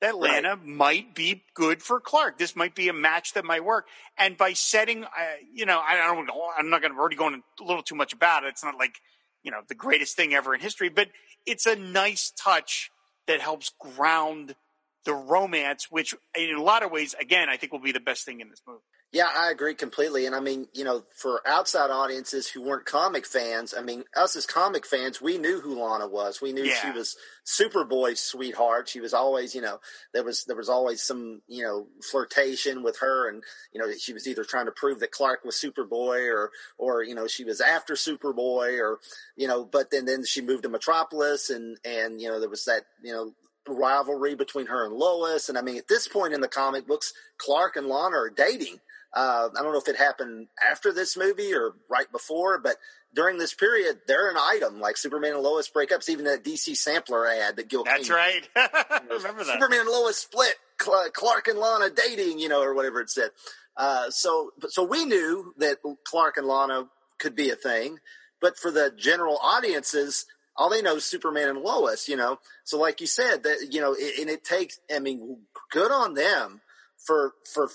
that 0.02 0.18
Lana 0.18 0.50
right. 0.50 0.66
might 0.66 1.14
be 1.14 1.44
good 1.54 1.80
for 1.80 2.00
Clark. 2.00 2.36
This 2.36 2.56
might 2.56 2.74
be 2.74 2.88
a 2.88 2.92
match 2.92 3.34
that 3.34 3.44
might 3.44 3.64
work. 3.64 3.86
And 4.18 4.36
by 4.36 4.52
setting, 4.52 5.04
uh, 5.04 5.08
you 5.54 5.64
know, 5.64 5.80
I, 5.80 6.12
don't 6.12 6.26
know, 6.26 6.50
I'm 6.58 6.70
not 6.70 6.82
going 6.82 6.92
to 6.92 6.98
already 6.98 7.16
go 7.16 7.28
into 7.28 7.42
a 7.60 7.64
little 7.64 7.84
too 7.84 7.94
much 7.94 8.12
about 8.12 8.42
it. 8.42 8.48
It's 8.48 8.64
not 8.64 8.76
like, 8.76 8.96
you 9.44 9.52
know, 9.52 9.60
the 9.68 9.76
greatest 9.76 10.16
thing 10.16 10.34
ever 10.34 10.54
in 10.54 10.60
history, 10.60 10.88
but 10.88 11.08
it's 11.46 11.66
a 11.66 11.76
nice 11.76 12.32
touch 12.36 12.90
that 13.28 13.40
helps 13.40 13.70
ground 13.78 14.56
the 15.04 15.14
romance, 15.14 15.86
which 15.88 16.14
in 16.36 16.54
a 16.54 16.62
lot 16.62 16.82
of 16.82 16.90
ways, 16.90 17.14
again, 17.20 17.48
I 17.48 17.56
think 17.56 17.72
will 17.72 17.78
be 17.78 17.92
the 17.92 18.00
best 18.00 18.24
thing 18.24 18.40
in 18.40 18.50
this 18.50 18.62
movie. 18.66 18.80
Yeah, 19.12 19.28
I 19.36 19.50
agree 19.50 19.74
completely. 19.74 20.24
And 20.24 20.34
I 20.34 20.40
mean, 20.40 20.68
you 20.72 20.84
know, 20.84 21.04
for 21.14 21.42
outside 21.46 21.90
audiences 21.90 22.48
who 22.48 22.62
weren't 22.62 22.86
comic 22.86 23.26
fans, 23.26 23.74
I 23.76 23.82
mean, 23.82 24.04
us 24.16 24.36
as 24.36 24.46
comic 24.46 24.86
fans, 24.86 25.20
we 25.20 25.36
knew 25.36 25.60
who 25.60 25.78
Lana 25.78 26.08
was. 26.08 26.40
We 26.40 26.52
knew 26.54 26.64
yeah. 26.64 26.76
she 26.76 26.90
was 26.92 27.18
Superboy's 27.44 28.20
sweetheart. 28.20 28.88
She 28.88 29.00
was 29.00 29.12
always, 29.12 29.54
you 29.54 29.60
know, 29.60 29.80
there 30.14 30.24
was 30.24 30.46
there 30.46 30.56
was 30.56 30.70
always 30.70 31.02
some, 31.02 31.42
you 31.46 31.62
know, 31.62 31.88
flirtation 32.00 32.82
with 32.82 33.00
her, 33.00 33.28
and 33.28 33.42
you 33.74 33.80
know, 33.80 33.92
she 33.92 34.14
was 34.14 34.26
either 34.26 34.44
trying 34.44 34.64
to 34.64 34.72
prove 34.72 35.00
that 35.00 35.10
Clark 35.10 35.44
was 35.44 35.56
Superboy, 35.56 36.32
or 36.32 36.50
or 36.78 37.02
you 37.02 37.14
know, 37.14 37.26
she 37.26 37.44
was 37.44 37.60
after 37.60 37.92
Superboy, 37.92 38.80
or 38.80 38.98
you 39.36 39.46
know, 39.46 39.62
but 39.62 39.90
then 39.90 40.06
then 40.06 40.24
she 40.24 40.40
moved 40.40 40.62
to 40.62 40.70
Metropolis, 40.70 41.50
and 41.50 41.76
and 41.84 42.18
you 42.18 42.28
know, 42.28 42.40
there 42.40 42.48
was 42.48 42.64
that 42.64 42.86
you 43.02 43.12
know 43.12 43.34
rivalry 43.68 44.34
between 44.34 44.66
her 44.66 44.86
and 44.86 44.94
Lois. 44.94 45.50
And 45.50 45.58
I 45.58 45.60
mean, 45.60 45.76
at 45.76 45.88
this 45.88 46.08
point 46.08 46.32
in 46.32 46.40
the 46.40 46.48
comic 46.48 46.86
books, 46.86 47.12
Clark 47.36 47.76
and 47.76 47.88
Lana 47.88 48.16
are 48.16 48.30
dating. 48.30 48.80
Uh, 49.14 49.48
I 49.56 49.62
don't 49.62 49.72
know 49.72 49.78
if 49.78 49.88
it 49.88 49.96
happened 49.96 50.48
after 50.70 50.92
this 50.92 51.16
movie 51.16 51.52
or 51.52 51.74
right 51.90 52.10
before, 52.10 52.58
but 52.58 52.76
during 53.14 53.36
this 53.36 53.52
period, 53.52 54.00
they're 54.06 54.30
an 54.30 54.38
item. 54.38 54.80
Like 54.80 54.96
Superman 54.96 55.34
and 55.34 55.42
Lois 55.42 55.68
break 55.68 55.92
up. 55.92 55.98
It's 55.98 56.08
even 56.08 56.24
that 56.24 56.44
DC 56.44 56.76
sampler 56.76 57.26
ad 57.26 57.56
that 57.56 57.68
Gil. 57.68 57.84
That's 57.84 58.08
Kane, 58.08 58.16
right. 58.16 58.48
Remember 59.10 59.44
that. 59.44 59.58
Superman 59.58 59.80
and 59.80 59.88
Lois 59.88 60.16
split. 60.16 60.54
Clark 60.78 61.46
and 61.46 61.58
Lana 61.58 61.90
dating, 61.90 62.38
you 62.38 62.48
know, 62.48 62.62
or 62.62 62.74
whatever 62.74 63.00
it 63.00 63.10
said. 63.10 63.30
Uh, 63.76 64.10
so, 64.10 64.50
so 64.68 64.82
we 64.82 65.04
knew 65.04 65.54
that 65.58 65.78
Clark 66.04 66.36
and 66.36 66.46
Lana 66.46 66.88
could 67.18 67.34
be 67.36 67.50
a 67.50 67.56
thing, 67.56 67.98
but 68.40 68.58
for 68.58 68.70
the 68.70 68.92
general 68.96 69.38
audiences, 69.42 70.26
all 70.56 70.68
they 70.68 70.82
know 70.82 70.96
is 70.96 71.04
Superman 71.04 71.48
and 71.48 71.60
Lois, 71.60 72.08
you 72.08 72.16
know. 72.16 72.38
So, 72.64 72.78
like 72.78 73.00
you 73.00 73.06
said, 73.06 73.44
that 73.44 73.68
you 73.70 73.80
know, 73.80 73.94
and 73.94 74.28
it 74.28 74.44
takes. 74.44 74.78
I 74.94 74.98
mean, 74.98 75.38
good 75.70 75.90
on 75.90 76.14
them 76.14 76.60
for 76.98 77.32
for 77.54 77.70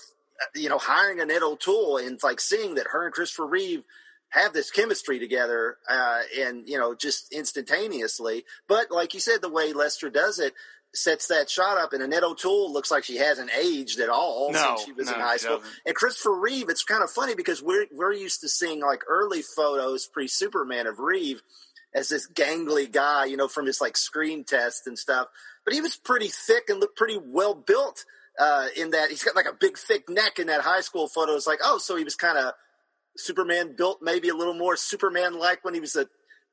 you 0.54 0.68
know 0.68 0.78
hiring 0.78 1.20
Annette 1.20 1.42
O'Toole 1.42 1.98
and 1.98 2.18
like 2.22 2.40
seeing 2.40 2.74
that 2.76 2.88
her 2.90 3.04
and 3.04 3.12
Christopher 3.12 3.46
Reeve 3.46 3.82
have 4.30 4.52
this 4.52 4.70
chemistry 4.70 5.18
together, 5.18 5.78
uh, 5.88 6.20
and 6.40 6.68
you 6.68 6.78
know, 6.78 6.94
just 6.94 7.32
instantaneously. 7.32 8.44
But 8.68 8.90
like 8.90 9.14
you 9.14 9.20
said, 9.20 9.40
the 9.40 9.48
way 9.48 9.72
Lester 9.72 10.10
does 10.10 10.38
it, 10.38 10.52
sets 10.94 11.28
that 11.28 11.48
shot 11.48 11.78
up, 11.78 11.92
and 11.92 12.02
Annette 12.02 12.24
O'Toole 12.24 12.72
looks 12.72 12.90
like 12.90 13.04
she 13.04 13.16
hasn't 13.16 13.50
aged 13.56 14.00
at 14.00 14.08
all 14.08 14.52
no, 14.52 14.58
since 14.58 14.84
she 14.84 14.92
was 14.92 15.06
no, 15.06 15.14
in 15.14 15.20
high 15.20 15.36
school. 15.36 15.58
Doesn't. 15.58 15.74
And 15.86 15.94
Christopher 15.94 16.38
Reeve, 16.38 16.68
it's 16.68 16.84
kind 16.84 17.02
of 17.02 17.10
funny 17.10 17.34
because 17.34 17.62
we're 17.62 17.86
we're 17.92 18.12
used 18.12 18.40
to 18.42 18.48
seeing 18.48 18.80
like 18.80 19.02
early 19.08 19.42
photos 19.42 20.06
pre 20.06 20.28
Superman 20.28 20.86
of 20.86 20.98
Reeve 20.98 21.42
as 21.94 22.08
this 22.08 22.28
gangly 22.28 22.90
guy, 22.90 23.24
you 23.24 23.36
know, 23.36 23.48
from 23.48 23.66
his 23.66 23.80
like 23.80 23.96
screen 23.96 24.44
test 24.44 24.86
and 24.86 24.98
stuff. 24.98 25.28
But 25.64 25.74
he 25.74 25.80
was 25.80 25.96
pretty 25.96 26.28
thick 26.28 26.64
and 26.68 26.80
looked 26.80 26.96
pretty 26.96 27.18
well 27.22 27.54
built. 27.54 28.04
Uh, 28.38 28.68
in 28.76 28.90
that 28.90 29.10
he's 29.10 29.24
got 29.24 29.34
like 29.34 29.46
a 29.46 29.56
big 29.58 29.76
thick 29.76 30.08
neck 30.08 30.38
in 30.38 30.46
that 30.46 30.60
high 30.60 30.80
school 30.80 31.08
photo. 31.08 31.34
It's 31.34 31.46
like, 31.46 31.58
oh, 31.62 31.78
so 31.78 31.96
he 31.96 32.04
was 32.04 32.14
kind 32.14 32.38
of 32.38 32.52
Superman 33.16 33.74
built, 33.76 33.98
maybe 34.00 34.28
a 34.28 34.34
little 34.34 34.54
more 34.54 34.76
Superman 34.76 35.38
like 35.38 35.64
when 35.64 35.74
he 35.74 35.80
was 35.80 35.96
a 35.96 36.06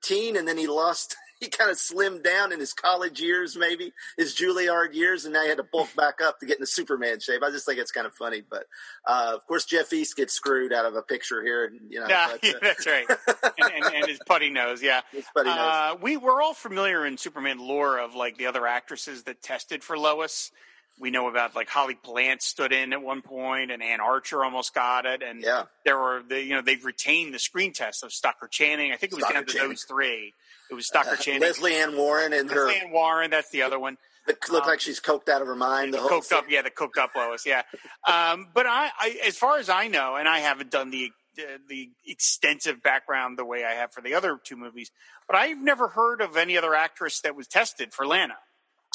teen, 0.03 0.35
and 0.35 0.47
then 0.47 0.57
he 0.57 0.67
lost 0.67 1.15
he 1.39 1.49
kind 1.49 1.69
of 1.69 1.77
slimmed 1.77 2.23
down 2.23 2.51
in 2.51 2.59
his 2.59 2.73
college 2.73 3.19
years, 3.19 3.57
maybe 3.57 3.93
his 4.17 4.35
Juilliard 4.35 4.93
years, 4.93 5.25
and 5.25 5.33
now 5.33 5.43
he 5.43 5.49
had 5.49 5.57
to 5.57 5.63
bulk 5.63 5.93
back 5.95 6.21
up 6.23 6.39
to 6.39 6.45
get 6.45 6.57
in 6.57 6.61
the 6.61 6.67
Superman 6.67 7.19
shape. 7.19 7.43
I 7.43 7.51
just 7.51 7.65
think 7.65 7.79
it's 7.79 7.91
kind 7.91 8.07
of 8.07 8.13
funny, 8.13 8.41
but 8.49 8.65
uh, 9.05 9.31
of 9.35 9.45
course 9.45 9.65
Jeff 9.65 9.91
East 9.91 10.15
gets 10.15 10.33
screwed 10.33 10.73
out 10.73 10.85
of 10.85 10.95
a 10.95 11.01
picture 11.01 11.43
here, 11.43 11.71
you 11.89 11.99
know. 11.99 12.07
Yeah, 12.07 12.27
but, 12.31 12.43
yeah 12.43 12.51
uh, 12.55 12.59
that's 12.61 12.87
right, 12.87 13.05
and, 13.57 13.73
and, 13.73 13.95
and, 13.95 14.07
his 14.07 14.19
putty 14.25 14.49
nose, 14.49 14.81
yeah. 14.81 15.01
His 15.11 15.25
putty 15.35 15.49
nose. 15.49 15.59
Uh, 15.59 15.95
we 16.01 16.17
we're 16.17 16.41
all 16.41 16.53
familiar 16.53 17.05
in 17.05 17.17
Superman 17.17 17.59
lore 17.59 17.99
of 17.99 18.15
like 18.15 18.37
the 18.37 18.47
other 18.47 18.65
actresses 18.65 19.23
that 19.23 19.41
tested 19.41 19.83
for 19.83 19.97
Lois. 19.97 20.51
We 20.99 21.11
know 21.11 21.27
about 21.27 21.55
like 21.55 21.67
Holly 21.67 21.97
Palance 22.01 22.43
stood 22.43 22.71
in 22.71 22.93
at 22.93 23.01
one 23.01 23.21
point, 23.21 23.69
and 23.69 23.83
Anne 23.83 23.99
Archer 23.99 24.43
almost 24.45 24.73
got 24.73 25.05
it, 25.05 25.21
and 25.21 25.41
yeah, 25.41 25.63
there 25.83 25.97
were 25.97 26.23
the 26.27 26.41
you 26.41 26.53
know 26.53 26.61
they've 26.61 26.83
retained 26.85 27.33
the 27.33 27.39
screen 27.39 27.73
test 27.73 28.03
of 28.03 28.13
Stockard 28.13 28.51
Channing. 28.51 28.93
I 28.93 28.95
think 28.95 29.11
it 29.11 29.15
was 29.15 29.25
Stockard 29.25 29.35
down 29.35 29.45
to 29.47 29.53
Channing. 29.53 29.69
those 29.69 29.83
three. 29.83 30.33
It 30.71 30.73
was 30.73 30.87
Stockard 30.87 31.19
Uh, 31.19 31.21
Channing, 31.21 31.41
Lesley 31.41 31.75
Ann 31.75 31.97
Warren 31.97 32.31
and 32.31 32.49
her 32.49 32.67
Lesley 32.67 32.81
Ann 32.81 32.91
Warren. 32.91 33.29
That's 33.29 33.49
the 33.49 33.61
other 33.63 33.77
one. 33.77 33.97
that 34.25 34.37
looked 34.49 34.65
um, 34.65 34.71
like 34.71 34.79
she's 34.79 35.01
coked 35.01 35.27
out 35.27 35.41
of 35.41 35.47
her 35.47 35.55
mind. 35.55 35.93
The, 35.93 35.97
the 35.97 36.07
cooked 36.07 36.27
thing. 36.27 36.37
up, 36.37 36.45
yeah, 36.49 36.61
the 36.61 36.69
cooked 36.69 36.97
up 36.97 37.11
Lois, 37.15 37.45
yeah. 37.45 37.63
Um, 38.07 38.47
but 38.53 38.65
I, 38.65 38.89
I, 38.97 39.19
as 39.27 39.37
far 39.37 39.57
as 39.59 39.69
I 39.69 39.89
know, 39.89 40.15
and 40.15 40.27
I 40.29 40.39
haven't 40.39 40.71
done 40.71 40.91
the 40.91 41.11
uh, 41.37 41.57
the 41.67 41.89
extensive 42.07 42.81
background 42.81 43.37
the 43.37 43.43
way 43.43 43.65
I 43.65 43.73
have 43.73 43.91
for 43.91 43.99
the 44.01 44.13
other 44.13 44.39
two 44.41 44.55
movies, 44.55 44.91
but 45.27 45.35
I've 45.35 45.61
never 45.61 45.89
heard 45.89 46.21
of 46.21 46.37
any 46.37 46.57
other 46.57 46.73
actress 46.73 47.19
that 47.21 47.35
was 47.35 47.47
tested 47.47 47.93
for 47.93 48.07
Lana. 48.07 48.37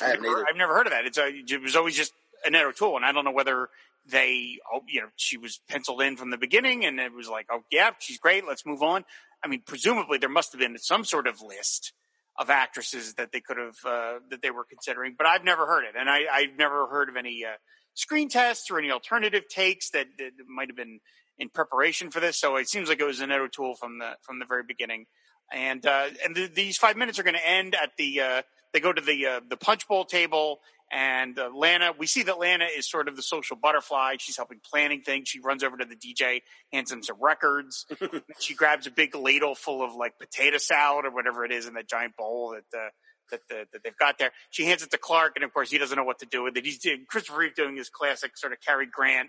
I 0.03 0.09
haven't 0.09 0.23
never. 0.23 0.47
I've 0.49 0.57
never 0.57 0.75
heard 0.75 0.87
of 0.87 0.93
that. 0.93 1.07
It's 1.07 1.19
a, 1.19 1.29
it 1.29 1.63
was 1.63 1.77
always 1.77 1.97
just 1.97 2.13
Annette 2.45 2.67
O'Toole, 2.67 2.97
and 2.97 3.05
I 3.05 3.13
don't 3.13 3.25
know 3.25 3.33
whether 3.33 3.69
they, 4.07 4.59
oh, 4.73 4.81
you 4.89 5.01
know, 5.01 5.09
she 5.17 5.37
was 5.37 5.61
penciled 5.69 6.03
in 6.03 6.17
from 6.17 6.31
the 6.31 6.39
beginning, 6.39 6.85
and 6.85 6.99
it 6.99 7.13
was 7.13 7.29
like, 7.29 7.47
oh 7.51 7.63
yeah, 7.71 7.91
she's 7.99 8.19
great, 8.19 8.47
let's 8.47 8.65
move 8.65 8.83
on. 8.83 9.05
I 9.45 9.49
mean, 9.49 9.63
presumably 9.65 10.19
there 10.19 10.29
must 10.29 10.53
have 10.53 10.61
been 10.61 10.77
some 10.79 11.05
sort 11.05 11.27
of 11.27 11.41
list 11.43 11.93
of 12.39 12.49
actresses 12.49 13.15
that 13.15 13.33
they 13.33 13.41
could 13.41 13.59
have 13.59 13.77
uh, 13.85 14.19
that 14.31 14.41
they 14.43 14.51
were 14.51 14.65
considering, 14.65 15.15
but 15.17 15.27
I've 15.27 15.45
never 15.45 15.67
heard 15.67 15.85
it, 15.85 15.95
and 15.99 16.09
I, 16.09 16.21
I've 16.33 16.57
never 16.59 16.87
heard 16.87 17.09
of 17.09 17.17
any 17.17 17.45
uh, 17.45 17.57
screen 17.95 18.29
tests 18.29 18.71
or 18.71 18.79
any 18.79 18.91
alternative 18.91 19.45
takes 19.49 19.91
that, 19.91 20.07
that 20.19 20.31
might 20.49 20.69
have 20.69 20.77
been 20.77 21.01
in 21.39 21.49
preparation 21.49 22.11
for 22.11 22.21
this. 22.21 22.39
So 22.39 22.57
it 22.57 22.69
seems 22.69 22.89
like 22.89 23.01
it 23.01 23.05
was 23.05 23.21
Annette 23.21 23.41
O'Toole 23.41 23.75
from 23.75 23.99
the 23.99 24.13
from 24.23 24.39
the 24.39 24.47
very 24.47 24.63
beginning, 24.67 25.07
and 25.53 25.85
uh, 25.85 26.09
and 26.25 26.35
the, 26.35 26.47
these 26.47 26.77
five 26.77 26.97
minutes 26.97 27.19
are 27.19 27.23
going 27.23 27.35
to 27.35 27.49
end 27.49 27.75
at 27.75 27.93
the 27.99 28.21
uh, 28.21 28.43
they 28.73 28.81
go 28.81 28.93
to 28.93 29.01
the 29.01 29.27
uh, 29.27 29.41
the 29.49 29.57
punch 29.57 29.87
bowl 29.89 30.05
table. 30.05 30.61
And 30.93 31.39
uh, 31.39 31.51
Lana, 31.55 31.93
we 31.97 32.09
see 32.09 32.25
that 32.25 32.41
Lana 32.41 32.67
is 32.77 32.91
sort 32.91 33.07
of 33.07 33.15
the 33.15 33.23
social 33.23 33.57
butterfly. 33.57 34.17
She's 34.19 34.37
helping 34.37 34.59
planning 34.69 35.03
things. 35.03 35.29
She 35.29 35.39
runs 35.39 35.63
over 35.63 35.77
to 35.77 35.85
the 35.85 35.95
DJ, 35.95 36.41
hands 36.73 36.91
him 36.91 37.05
some 37.05 37.17
records. 37.21 37.87
she 38.41 38.55
grabs 38.55 38.89
a 38.89 38.91
big 38.91 39.15
ladle 39.15 39.55
full 39.55 39.85
of 39.85 39.95
like 39.95 40.19
potato 40.19 40.59
salad 40.59 41.05
or 41.05 41.13
whatever 41.13 41.45
it 41.45 41.53
is 41.53 41.67
in 41.67 41.75
that 41.75 41.89
giant 41.89 42.17
bowl 42.17 42.57
that 42.57 42.77
uh, 42.77 42.89
that, 43.31 43.41
the, 43.49 43.67
that 43.73 43.83
they've 43.85 43.97
got 43.99 44.19
there. 44.19 44.33
She 44.51 44.65
hands 44.65 44.83
it 44.83 44.91
to 44.91 44.99
Clark, 44.99 45.35
and 45.37 45.45
of 45.45 45.53
course 45.53 45.71
he 45.71 45.79
doesn't 45.79 45.97
know 45.97 46.05
what 46.05 46.19
to 46.21 46.27
do 46.27 46.43
with 46.43 46.57
it. 46.57 46.65
He's 46.65 46.79
doing 46.79 47.05
Christopher 47.09 47.39
Reeve 47.39 47.55
doing 47.55 47.77
his 47.77 47.89
classic 47.89 48.37
sort 48.37 48.53
of 48.53 48.59
Cary 48.61 48.87
Grant, 48.91 49.29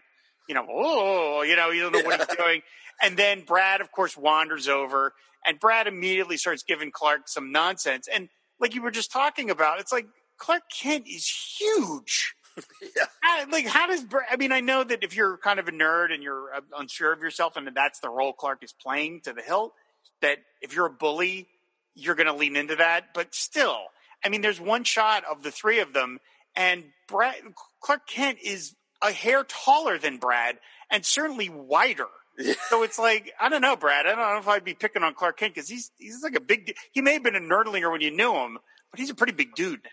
you 0.50 0.56
know, 0.56 0.66
oh, 0.70 1.44
you 1.44 1.56
know, 1.56 1.70
you 1.70 1.84
don't 1.84 1.94
know 1.94 2.02
what 2.02 2.20
he's 2.20 2.38
doing. 2.44 2.62
And 3.02 3.18
then 3.18 3.44
Brad, 3.46 3.82
of 3.82 3.92
course, 3.92 4.18
wanders 4.18 4.68
over, 4.68 5.14
and 5.46 5.60
Brad 5.60 5.88
immediately 5.88 6.38
starts 6.38 6.64
giving 6.64 6.92
Clark 6.92 7.28
some 7.28 7.52
nonsense. 7.52 8.08
And 8.12 8.30
like 8.62 8.76
you 8.76 8.82
were 8.82 8.92
just 8.92 9.12
talking 9.12 9.50
about, 9.50 9.80
it's 9.80 9.92
like 9.92 10.06
Clark 10.38 10.64
Kent 10.72 11.08
is 11.08 11.28
huge. 11.28 12.36
Yeah. 12.82 13.06
I, 13.24 13.46
like, 13.46 13.66
how 13.66 13.88
does? 13.88 14.06
I 14.30 14.36
mean, 14.36 14.52
I 14.52 14.60
know 14.60 14.84
that 14.84 15.06
if 15.06 15.16
you're 15.16 15.38
kind 15.38 15.58
of 15.58 15.70
a 15.70 15.72
nerd 15.72 16.14
and 16.14 16.22
you're 16.22 16.54
uh, 16.54 16.60
unsure 16.78 17.14
of 17.14 17.22
yourself, 17.22 17.56
and 17.56 17.70
that's 17.74 18.02
the 18.02 18.10
role 18.10 18.34
Clark 18.34 18.62
is 18.62 18.74
playing 18.74 19.22
to 19.22 19.32
the 19.32 19.42
hilt, 19.42 19.72
that 20.22 20.40
if 20.62 20.76
you're 20.76 20.88
a 20.88 20.92
bully, 20.92 21.48
you're 21.96 22.16
going 22.16 22.28
to 22.28 22.34
lean 22.34 22.58
into 22.58 22.76
that. 22.76 23.14
But 23.14 23.34
still, 23.34 23.78
I 24.24 24.28
mean, 24.28 24.42
there's 24.42 24.60
one 24.60 24.84
shot 24.84 25.24
of 25.24 25.44
the 25.44 25.50
three 25.52 25.80
of 25.80 25.94
them, 25.94 26.20
and 26.54 26.84
Brad 27.08 27.36
Clark 27.82 28.06
Kent 28.06 28.40
is 28.44 28.76
a 29.02 29.14
hair 29.14 29.46
taller 29.46 29.98
than 29.98 30.18
Brad, 30.18 30.58
and 30.92 31.06
certainly 31.06 31.48
wider. 31.48 32.08
So 32.70 32.84
it's 32.84 32.98
like 32.98 33.32
I 33.40 33.50
don't 33.50 33.62
know, 33.62 33.76
Brad. 33.76 34.06
I 34.06 34.16
don't 34.16 34.20
know 34.20 34.40
if 34.40 34.48
I'd 34.48 34.64
be 34.64 34.74
picking 34.74 35.04
on 35.04 35.14
Clark 35.14 35.38
Kent 35.38 35.54
because 35.54 35.70
he's 35.70 35.92
he's 35.98 36.24
like 36.24 36.36
a 36.36 36.42
big. 36.42 36.74
He 36.92 37.02
may 37.02 37.14
have 37.14 37.24
been 37.24 37.36
a 37.36 37.40
nerdlinger 37.40 37.92
when 37.92 38.02
you 38.02 38.12
knew 38.12 38.34
him, 38.34 38.58
but 38.90 39.00
he's 39.00 39.10
a 39.10 39.16
pretty 39.16 39.34
big 39.34 39.54
dude. 39.56 39.88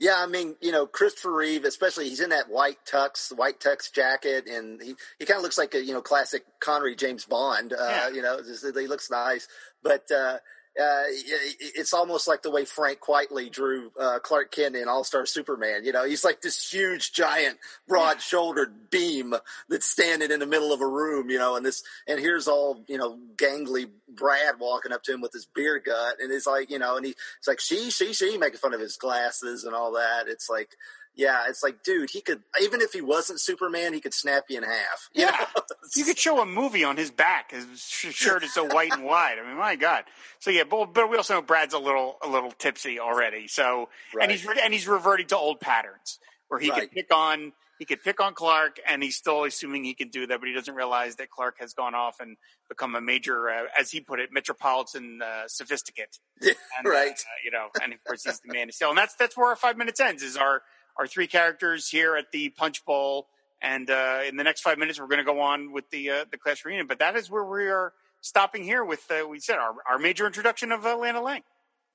Yeah, 0.00 0.16
I 0.18 0.26
mean, 0.26 0.56
you 0.60 0.72
know, 0.72 0.86
Christopher 0.86 1.32
Reeve, 1.32 1.64
especially 1.64 2.08
he's 2.08 2.20
in 2.20 2.30
that 2.30 2.50
white 2.50 2.78
tux, 2.84 3.34
white 3.36 3.60
tux 3.60 3.92
jacket, 3.92 4.48
and 4.48 4.82
he, 4.82 4.94
he 5.20 5.24
kind 5.24 5.36
of 5.38 5.44
looks 5.44 5.56
like 5.56 5.74
a 5.74 5.84
you 5.84 5.92
know 5.92 6.02
classic 6.02 6.42
Connery 6.60 6.96
James 6.96 7.24
Bond. 7.26 7.72
Uh, 7.72 7.76
Yeah. 7.78 8.08
You 8.08 8.22
know, 8.22 8.38
just, 8.38 8.64
he 8.64 8.86
looks 8.88 9.10
nice, 9.10 9.46
but 9.82 10.10
uh, 10.10 10.38
uh, 10.80 11.04
it's 11.06 11.92
almost 11.92 12.26
like 12.26 12.42
the 12.42 12.50
way 12.50 12.64
Frank 12.64 12.98
Quitely 12.98 13.50
drew 13.50 13.92
uh, 13.98 14.18
Clark 14.18 14.50
Kent 14.50 14.74
in 14.74 14.88
All 14.88 15.04
Star 15.04 15.24
Superman. 15.24 15.84
You 15.84 15.92
know, 15.92 16.04
he's 16.04 16.24
like 16.24 16.40
this 16.40 16.68
huge, 16.68 17.12
giant, 17.12 17.58
broad-shouldered 17.86 18.90
beam 18.90 19.34
that's 19.68 19.86
standing 19.86 20.32
in 20.32 20.40
the 20.40 20.46
middle 20.46 20.72
of 20.72 20.80
a 20.80 20.86
room. 20.86 21.30
You 21.30 21.38
know, 21.38 21.54
and 21.54 21.64
this 21.64 21.84
and 22.08 22.18
here's 22.18 22.48
all 22.48 22.84
you 22.88 22.98
know, 22.98 23.18
gangly 23.36 23.88
Brad 24.08 24.58
walking 24.58 24.92
up 24.92 25.04
to 25.04 25.14
him 25.14 25.20
with 25.20 25.32
his 25.32 25.46
beer 25.46 25.78
gut, 25.78 26.16
and 26.20 26.32
he's 26.32 26.46
like, 26.46 26.70
you 26.70 26.80
know, 26.80 26.96
and 26.96 27.06
he, 27.06 27.14
it's 27.38 27.46
like 27.46 27.60
she, 27.60 27.90
she, 27.90 28.12
she, 28.12 28.36
making 28.36 28.58
fun 28.58 28.74
of 28.74 28.80
his 28.80 28.96
glasses 28.96 29.64
and 29.64 29.74
all 29.74 29.92
that. 29.92 30.26
It's 30.26 30.50
like. 30.50 30.70
Yeah, 31.16 31.44
it's 31.48 31.62
like, 31.62 31.82
dude, 31.84 32.10
he 32.10 32.20
could 32.20 32.42
even 32.60 32.80
if 32.80 32.92
he 32.92 33.00
wasn't 33.00 33.40
Superman, 33.40 33.92
he 33.94 34.00
could 34.00 34.14
snap 34.14 34.44
you 34.48 34.58
in 34.58 34.64
half. 34.64 35.08
You 35.12 35.24
Yeah. 35.26 35.30
know? 35.56 35.62
You 35.96 36.04
could 36.04 36.18
show 36.18 36.40
a 36.40 36.46
movie 36.46 36.82
on 36.84 36.96
his 36.96 37.10
back. 37.10 37.52
His 37.52 37.80
shirt 37.80 38.42
is 38.42 38.52
so 38.52 38.64
white 38.64 38.92
and 38.92 39.04
wide. 39.04 39.38
I 39.38 39.46
mean, 39.46 39.56
my 39.56 39.76
God. 39.76 40.04
So 40.40 40.50
yeah, 40.50 40.64
but, 40.64 40.86
but 40.92 41.08
we 41.08 41.16
also 41.16 41.34
know 41.34 41.42
Brad's 41.42 41.72
a 41.74 41.78
little 41.78 42.16
a 42.22 42.28
little 42.28 42.50
tipsy 42.50 42.98
already. 42.98 43.46
So 43.48 43.88
Right. 44.14 44.24
and 44.24 44.32
he's 44.32 44.44
re- 44.44 44.60
and 44.62 44.72
he's 44.72 44.88
reverting 44.88 45.26
to 45.28 45.36
old 45.36 45.60
patterns 45.60 46.18
where 46.48 46.58
he 46.60 46.70
Right. 46.70 46.80
could 46.82 46.90
pick 46.90 47.14
on 47.14 47.52
he 47.78 47.84
could 47.84 48.02
pick 48.04 48.20
on 48.20 48.34
Clark, 48.34 48.76
and 48.86 49.02
he's 49.02 49.16
still 49.16 49.42
assuming 49.42 49.82
he 49.82 49.94
can 49.94 50.08
do 50.08 50.28
that, 50.28 50.38
but 50.38 50.48
he 50.48 50.54
doesn't 50.54 50.76
realize 50.76 51.16
that 51.16 51.28
Clark 51.28 51.56
has 51.58 51.74
gone 51.74 51.92
off 51.92 52.20
and 52.20 52.36
become 52.68 52.94
a 52.94 53.00
major, 53.00 53.50
uh, 53.50 53.64
as 53.76 53.90
he 53.90 54.00
put 54.00 54.20
it, 54.20 54.30
metropolitan 54.32 55.20
uh, 55.20 55.48
sophisticate. 55.48 56.20
And, 56.40 56.54
right. 56.86 57.10
uh, 57.10 57.38
you 57.44 57.50
know, 57.50 57.66
and 57.82 57.92
of 57.92 58.02
course 58.04 58.22
he's 58.24 58.38
the 58.46 58.52
man 58.52 58.68
of 58.68 58.74
steel, 58.76 58.90
and 58.90 58.96
that's 58.98 59.14
that's 59.16 59.36
where 59.36 59.48
our 59.48 59.56
five 59.56 59.76
minutes 59.76 59.98
ends. 59.98 60.22
Is 60.22 60.36
our 60.36 60.62
our 60.98 61.06
three 61.06 61.26
characters 61.26 61.88
here 61.88 62.16
at 62.16 62.32
the 62.32 62.50
Punch 62.50 62.84
Bowl, 62.84 63.28
and 63.60 63.90
uh, 63.90 64.20
in 64.26 64.36
the 64.36 64.44
next 64.44 64.60
five 64.62 64.78
minutes 64.78 65.00
we're 65.00 65.06
going 65.06 65.18
to 65.18 65.24
go 65.24 65.40
on 65.40 65.72
with 65.72 65.88
the 65.90 66.10
uh, 66.10 66.24
the 66.30 66.38
class 66.38 66.64
reunion. 66.64 66.86
But 66.86 66.98
that 66.98 67.16
is 67.16 67.30
where 67.30 67.44
we 67.44 67.68
are 67.68 67.92
stopping 68.20 68.64
here 68.64 68.84
with 68.84 69.10
uh, 69.10 69.26
we 69.28 69.40
said 69.40 69.56
our 69.56 69.74
our 69.90 69.98
major 69.98 70.26
introduction 70.26 70.72
of 70.72 70.84
uh, 70.84 70.96
Lana 70.96 71.22
Lang. 71.22 71.42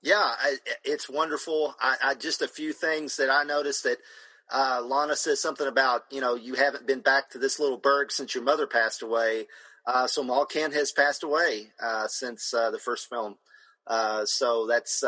Yeah, 0.01 0.15
I, 0.15 0.57
it's 0.83 1.09
wonderful. 1.09 1.75
I, 1.81 1.95
I 2.03 2.15
just 2.15 2.41
a 2.41 2.47
few 2.47 2.71
things 2.71 3.17
that 3.17 3.29
I 3.29 3.43
noticed 3.43 3.83
that 3.83 3.97
uh, 4.51 4.81
Lana 4.83 5.15
says 5.15 5.41
something 5.41 5.67
about 5.67 6.03
you 6.11 6.21
know 6.21 6.35
you 6.35 6.55
haven't 6.55 6.87
been 6.87 7.01
back 7.01 7.29
to 7.31 7.37
this 7.37 7.59
little 7.59 7.77
burg 7.77 8.11
since 8.11 8.33
your 8.33 8.43
mother 8.43 8.67
passed 8.67 9.01
away. 9.01 9.47
Uh, 9.85 10.07
so 10.07 10.23
Ma 10.23 10.45
Kent 10.45 10.73
has 10.73 10.91
passed 10.91 11.23
away 11.23 11.71
uh, 11.81 12.07
since 12.07 12.53
uh, 12.53 12.69
the 12.69 12.79
first 12.79 13.09
film. 13.09 13.35
Uh, 13.87 14.23
so 14.25 14.67
that's 14.67 15.03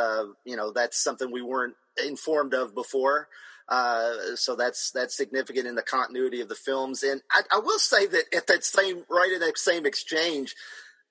you 0.45 0.55
know 0.55 0.71
that's 0.71 1.01
something 1.01 1.31
we 1.31 1.41
weren't 1.41 1.75
informed 2.05 2.53
of 2.53 2.73
before. 2.73 3.27
Uh, 3.71 4.35
so 4.35 4.57
that's 4.57 4.91
that's 4.91 5.15
significant 5.15 5.65
in 5.65 5.75
the 5.75 5.81
continuity 5.81 6.41
of 6.41 6.49
the 6.49 6.55
films. 6.55 7.03
And 7.03 7.21
I, 7.31 7.43
I 7.53 7.59
will 7.59 7.79
say 7.79 8.05
that 8.05 8.25
at 8.35 8.47
that 8.47 8.65
same 8.65 9.05
right 9.09 9.31
in 9.31 9.39
that 9.39 9.57
same 9.57 9.85
exchange, 9.85 10.55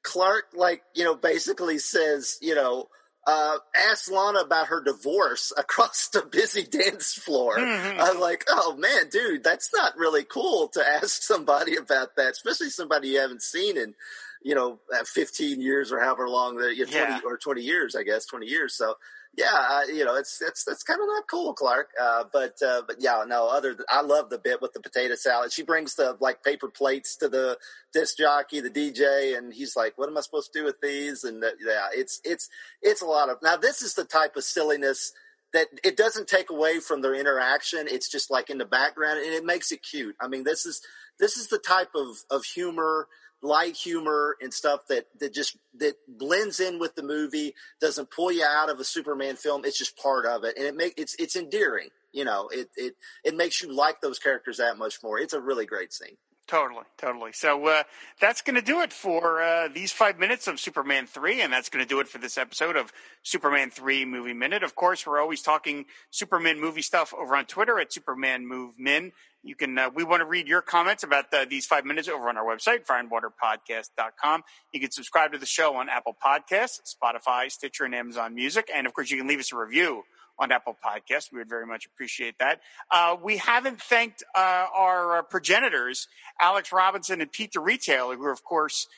Clark, 0.02 0.48
like, 0.54 0.82
you 0.94 1.02
know, 1.02 1.14
basically 1.14 1.78
says, 1.78 2.36
you 2.42 2.54
know, 2.54 2.88
uh, 3.26 3.56
asked 3.90 4.10
Lana 4.10 4.40
about 4.40 4.66
her 4.66 4.82
divorce 4.82 5.54
across 5.58 6.08
the 6.08 6.20
busy 6.20 6.64
dance 6.64 7.14
floor. 7.14 7.56
Mm-hmm. 7.56 7.98
I'm 7.98 8.20
like, 8.20 8.44
oh 8.48 8.76
man, 8.76 9.08
dude, 9.10 9.42
that's 9.42 9.70
not 9.74 9.96
really 9.96 10.24
cool 10.24 10.68
to 10.74 10.86
ask 10.86 11.22
somebody 11.22 11.76
about 11.76 12.16
that, 12.16 12.32
especially 12.32 12.68
somebody 12.68 13.08
you 13.08 13.20
haven't 13.20 13.42
seen 13.42 13.78
in, 13.78 13.94
you 14.42 14.54
know, 14.54 14.80
15 15.06 15.62
years 15.62 15.92
or 15.92 16.00
however 16.00 16.28
long 16.28 16.56
the 16.56 16.74
you 16.76 16.84
know, 16.84 16.92
20 16.92 17.10
yeah. 17.10 17.20
or 17.24 17.38
20 17.38 17.62
years, 17.62 17.96
I 17.96 18.02
guess, 18.02 18.26
20 18.26 18.46
years. 18.46 18.74
So 18.74 18.96
yeah, 19.36 19.84
you 19.86 20.04
know, 20.04 20.16
it's 20.16 20.42
it's 20.42 20.64
that's 20.64 20.82
kind 20.82 21.00
of 21.00 21.06
not 21.06 21.28
cool, 21.30 21.54
Clark. 21.54 21.90
Uh, 22.00 22.24
but 22.32 22.56
uh, 22.66 22.82
but 22.86 22.96
yeah, 22.98 23.22
no. 23.26 23.48
Other, 23.48 23.74
than, 23.74 23.86
I 23.88 24.00
love 24.02 24.28
the 24.28 24.38
bit 24.38 24.60
with 24.60 24.72
the 24.72 24.80
potato 24.80 25.14
salad. 25.14 25.52
She 25.52 25.62
brings 25.62 25.94
the 25.94 26.16
like 26.20 26.42
paper 26.42 26.68
plates 26.68 27.16
to 27.18 27.28
the 27.28 27.56
disc 27.92 28.18
jockey, 28.18 28.60
the 28.60 28.70
DJ, 28.70 29.38
and 29.38 29.54
he's 29.54 29.76
like, 29.76 29.96
"What 29.96 30.08
am 30.08 30.18
I 30.18 30.22
supposed 30.22 30.52
to 30.52 30.58
do 30.58 30.64
with 30.64 30.80
these?" 30.80 31.22
And 31.22 31.44
uh, 31.44 31.50
yeah, 31.64 31.88
it's 31.94 32.20
it's 32.24 32.48
it's 32.82 33.02
a 33.02 33.06
lot 33.06 33.28
of. 33.28 33.36
Now, 33.40 33.56
this 33.56 33.82
is 33.82 33.94
the 33.94 34.04
type 34.04 34.34
of 34.34 34.42
silliness 34.42 35.12
that 35.52 35.68
it 35.84 35.96
doesn't 35.96 36.26
take 36.28 36.50
away 36.50 36.80
from 36.80 37.00
their 37.00 37.14
interaction. 37.14 37.86
It's 37.88 38.10
just 38.10 38.32
like 38.32 38.50
in 38.50 38.58
the 38.58 38.64
background, 38.64 39.20
and 39.20 39.32
it 39.32 39.44
makes 39.44 39.70
it 39.70 39.82
cute. 39.88 40.16
I 40.20 40.26
mean, 40.26 40.42
this 40.42 40.66
is 40.66 40.82
this 41.20 41.36
is 41.36 41.46
the 41.46 41.58
type 41.58 41.90
of 41.94 42.16
of 42.32 42.44
humor 42.44 43.06
light 43.42 43.76
humor 43.76 44.36
and 44.40 44.52
stuff 44.52 44.86
that 44.88 45.06
that 45.18 45.32
just 45.32 45.56
that 45.78 45.94
blends 46.08 46.60
in 46.60 46.78
with 46.78 46.94
the 46.94 47.02
movie 47.02 47.54
doesn't 47.80 48.10
pull 48.10 48.30
you 48.30 48.44
out 48.44 48.70
of 48.70 48.80
a 48.80 48.84
superman 48.84 49.36
film. 49.36 49.64
It's 49.64 49.78
just 49.78 49.96
part 49.96 50.26
of 50.26 50.44
it. 50.44 50.56
And 50.56 50.66
it 50.66 50.76
make 50.76 50.94
it's 50.96 51.14
it's 51.18 51.36
endearing 51.36 51.88
you 52.12 52.24
know 52.24 52.48
it 52.52 52.68
it 52.76 52.94
it 53.24 53.36
makes 53.36 53.62
you 53.62 53.72
like 53.72 54.00
those 54.00 54.18
characters 54.18 54.58
that 54.58 54.78
much 54.78 55.02
more. 55.02 55.18
It's 55.18 55.34
a 55.34 55.40
really 55.40 55.66
great 55.66 55.92
scene 55.92 56.16
Totally, 56.50 56.82
totally. 56.98 57.30
So 57.32 57.64
uh, 57.68 57.84
that's 58.20 58.42
going 58.42 58.56
to 58.56 58.60
do 58.62 58.80
it 58.80 58.92
for 58.92 59.40
uh, 59.40 59.68
these 59.72 59.92
five 59.92 60.18
minutes 60.18 60.48
of 60.48 60.58
Superman 60.58 61.06
3, 61.06 61.42
and 61.42 61.52
that's 61.52 61.68
going 61.68 61.84
to 61.84 61.88
do 61.88 62.00
it 62.00 62.08
for 62.08 62.18
this 62.18 62.36
episode 62.36 62.74
of 62.74 62.92
Superman 63.22 63.70
3 63.70 64.04
Movie 64.04 64.32
Minute. 64.32 64.64
Of 64.64 64.74
course, 64.74 65.06
we're 65.06 65.20
always 65.20 65.42
talking 65.42 65.84
Superman 66.10 66.60
movie 66.60 66.82
stuff 66.82 67.14
over 67.16 67.36
on 67.36 67.44
Twitter 67.44 67.78
at 67.78 67.92
Superman 67.92 68.48
Move 68.48 68.74
Min. 68.80 69.12
You 69.44 69.54
can. 69.54 69.78
Uh, 69.78 69.90
we 69.94 70.02
want 70.02 70.22
to 70.22 70.26
read 70.26 70.48
your 70.48 70.60
comments 70.60 71.04
about 71.04 71.30
the, 71.30 71.46
these 71.48 71.66
five 71.66 71.84
minutes 71.84 72.08
over 72.08 72.28
on 72.28 72.36
our 72.36 72.44
website, 72.44 72.84
fireandwaterpodcast.com. 72.84 74.42
You 74.72 74.80
can 74.80 74.90
subscribe 74.90 75.30
to 75.30 75.38
the 75.38 75.46
show 75.46 75.76
on 75.76 75.88
Apple 75.88 76.16
Podcasts, 76.20 76.80
Spotify, 76.92 77.48
Stitcher, 77.48 77.84
and 77.84 77.94
Amazon 77.94 78.34
Music. 78.34 78.68
And 78.74 78.88
of 78.88 78.92
course, 78.92 79.08
you 79.12 79.18
can 79.18 79.28
leave 79.28 79.38
us 79.38 79.52
a 79.52 79.56
review 79.56 80.02
on 80.40 80.50
Apple 80.50 80.76
Podcasts. 80.84 81.30
We 81.30 81.38
would 81.38 81.48
very 81.48 81.66
much 81.66 81.86
appreciate 81.86 82.38
that. 82.38 82.60
Uh, 82.90 83.16
we 83.22 83.36
haven't 83.36 83.80
thanked 83.80 84.24
uh, 84.34 84.66
our 84.74 85.18
uh, 85.18 85.22
progenitors, 85.22 86.08
Alex 86.40 86.72
Robinson 86.72 87.20
and 87.20 87.30
Pete 87.30 87.52
the 87.52 87.60
Retailer, 87.60 88.16
who, 88.16 88.28
of 88.28 88.42
course, 88.42 88.88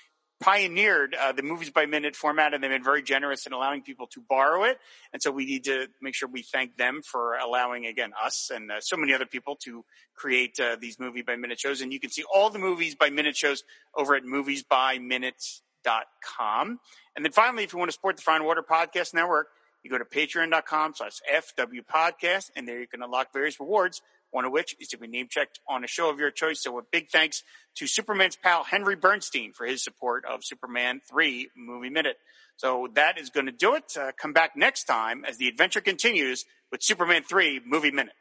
pioneered 0.41 1.15
uh, 1.15 1.33
the 1.33 1.43
movies 1.43 1.71
by 1.71 1.87
minute 1.87 2.17
format 2.17 2.53
and 2.53 2.63
they've 2.63 2.71
been 2.71 2.83
very 2.83 3.03
generous 3.03 3.47
in 3.47 3.53
allowing 3.53 3.81
people 3.81 4.09
to 4.09 4.21
borrow 4.29 4.65
it. 4.65 4.77
And 5.13 5.23
so 5.23 5.31
we 5.31 5.45
need 5.45 5.63
to 5.65 5.87
make 6.01 6.17
sure 6.17 6.29
we 6.29 6.43
thank 6.43 6.77
them 6.77 7.01
for 7.03 7.35
allowing, 7.35 7.87
again, 7.87 8.11
us 8.23 8.51
and 8.53 8.71
uh, 8.71 8.81
so 8.81 8.97
many 8.97 9.15
other 9.15 9.27
people 9.27 9.57
to 9.65 9.85
create 10.17 10.59
uh, 10.59 10.77
these 10.81 10.99
movie 10.99 11.23
by 11.23 11.37
minute 11.37 11.61
shows. 11.61 11.81
And 11.81 11.93
you 11.93 12.01
can 12.01 12.11
see 12.11 12.25
all 12.35 12.51
the 12.51 12.59
movies 12.59 12.97
by 12.97 13.11
minute 13.11 13.37
shows 13.37 13.63
over 13.97 14.17
at 14.17 14.25
moviesbyminutes.com. 14.25 16.81
And 17.15 17.25
then 17.25 17.33
finally, 17.33 17.63
if 17.63 17.73
you 17.73 17.79
want 17.79 17.91
to 17.91 17.93
support 17.93 18.17
the 18.17 18.23
Fire 18.23 18.37
and 18.37 18.45
Water 18.45 18.65
Podcast 18.69 19.15
Network, 19.15 19.47
you 19.83 19.90
go 19.90 19.99
to 19.99 20.05
patreon.com 20.05 20.95
slash 20.95 21.21
FW 21.33 21.81
podcast, 21.90 22.51
and 22.57 22.66
there 22.66 22.81
you 22.81 22.87
can 22.87 23.03
unlock 23.03 23.33
various 23.33 23.59
rewards, 23.59 24.01
one 24.31 24.45
of 24.45 24.53
which 24.53 24.77
is 24.81 24.88
to 24.88 24.99
be 24.99 25.07
name 25.07 25.29
checked 25.29 25.61
on 25.68 25.85
a 25.85 25.87
show 25.87 26.09
of 26.09 26.18
your 26.18 26.31
choice. 26.31 26.62
So 26.62 26.79
a 26.79 26.83
big 26.83 27.09
thanks 27.11 27.42
to 27.77 27.87
Superman's 27.87 28.37
pal 28.37 28.64
Henry 28.64 28.97
Bernstein 28.97 29.53
for 29.53 29.66
his 29.66 29.83
support 29.83 30.25
of 30.25 30.45
Superman 30.45 31.01
3 31.09 31.51
Movie 31.57 31.90
Minute. 31.90 32.16
So 32.57 32.88
that 32.95 33.18
is 33.18 33.31
going 33.31 33.47
to 33.47 33.53
do 33.53 33.75
it. 33.75 33.97
Uh, 33.99 34.12
come 34.16 34.33
back 34.33 34.57
next 34.57 34.85
time 34.85 35.25
as 35.25 35.37
the 35.38 35.49
adventure 35.49 35.81
continues 35.81 36.45
with 36.71 36.83
Superman 36.83 37.23
3 37.23 37.62
Movie 37.66 37.90
Minute. 37.90 38.14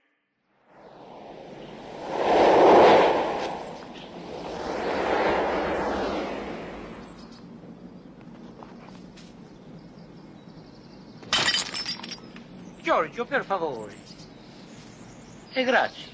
Giorgio, 12.92 13.24
per 13.24 13.46
favore. 13.46 13.96
E 15.54 15.64
grazie. 15.64 16.10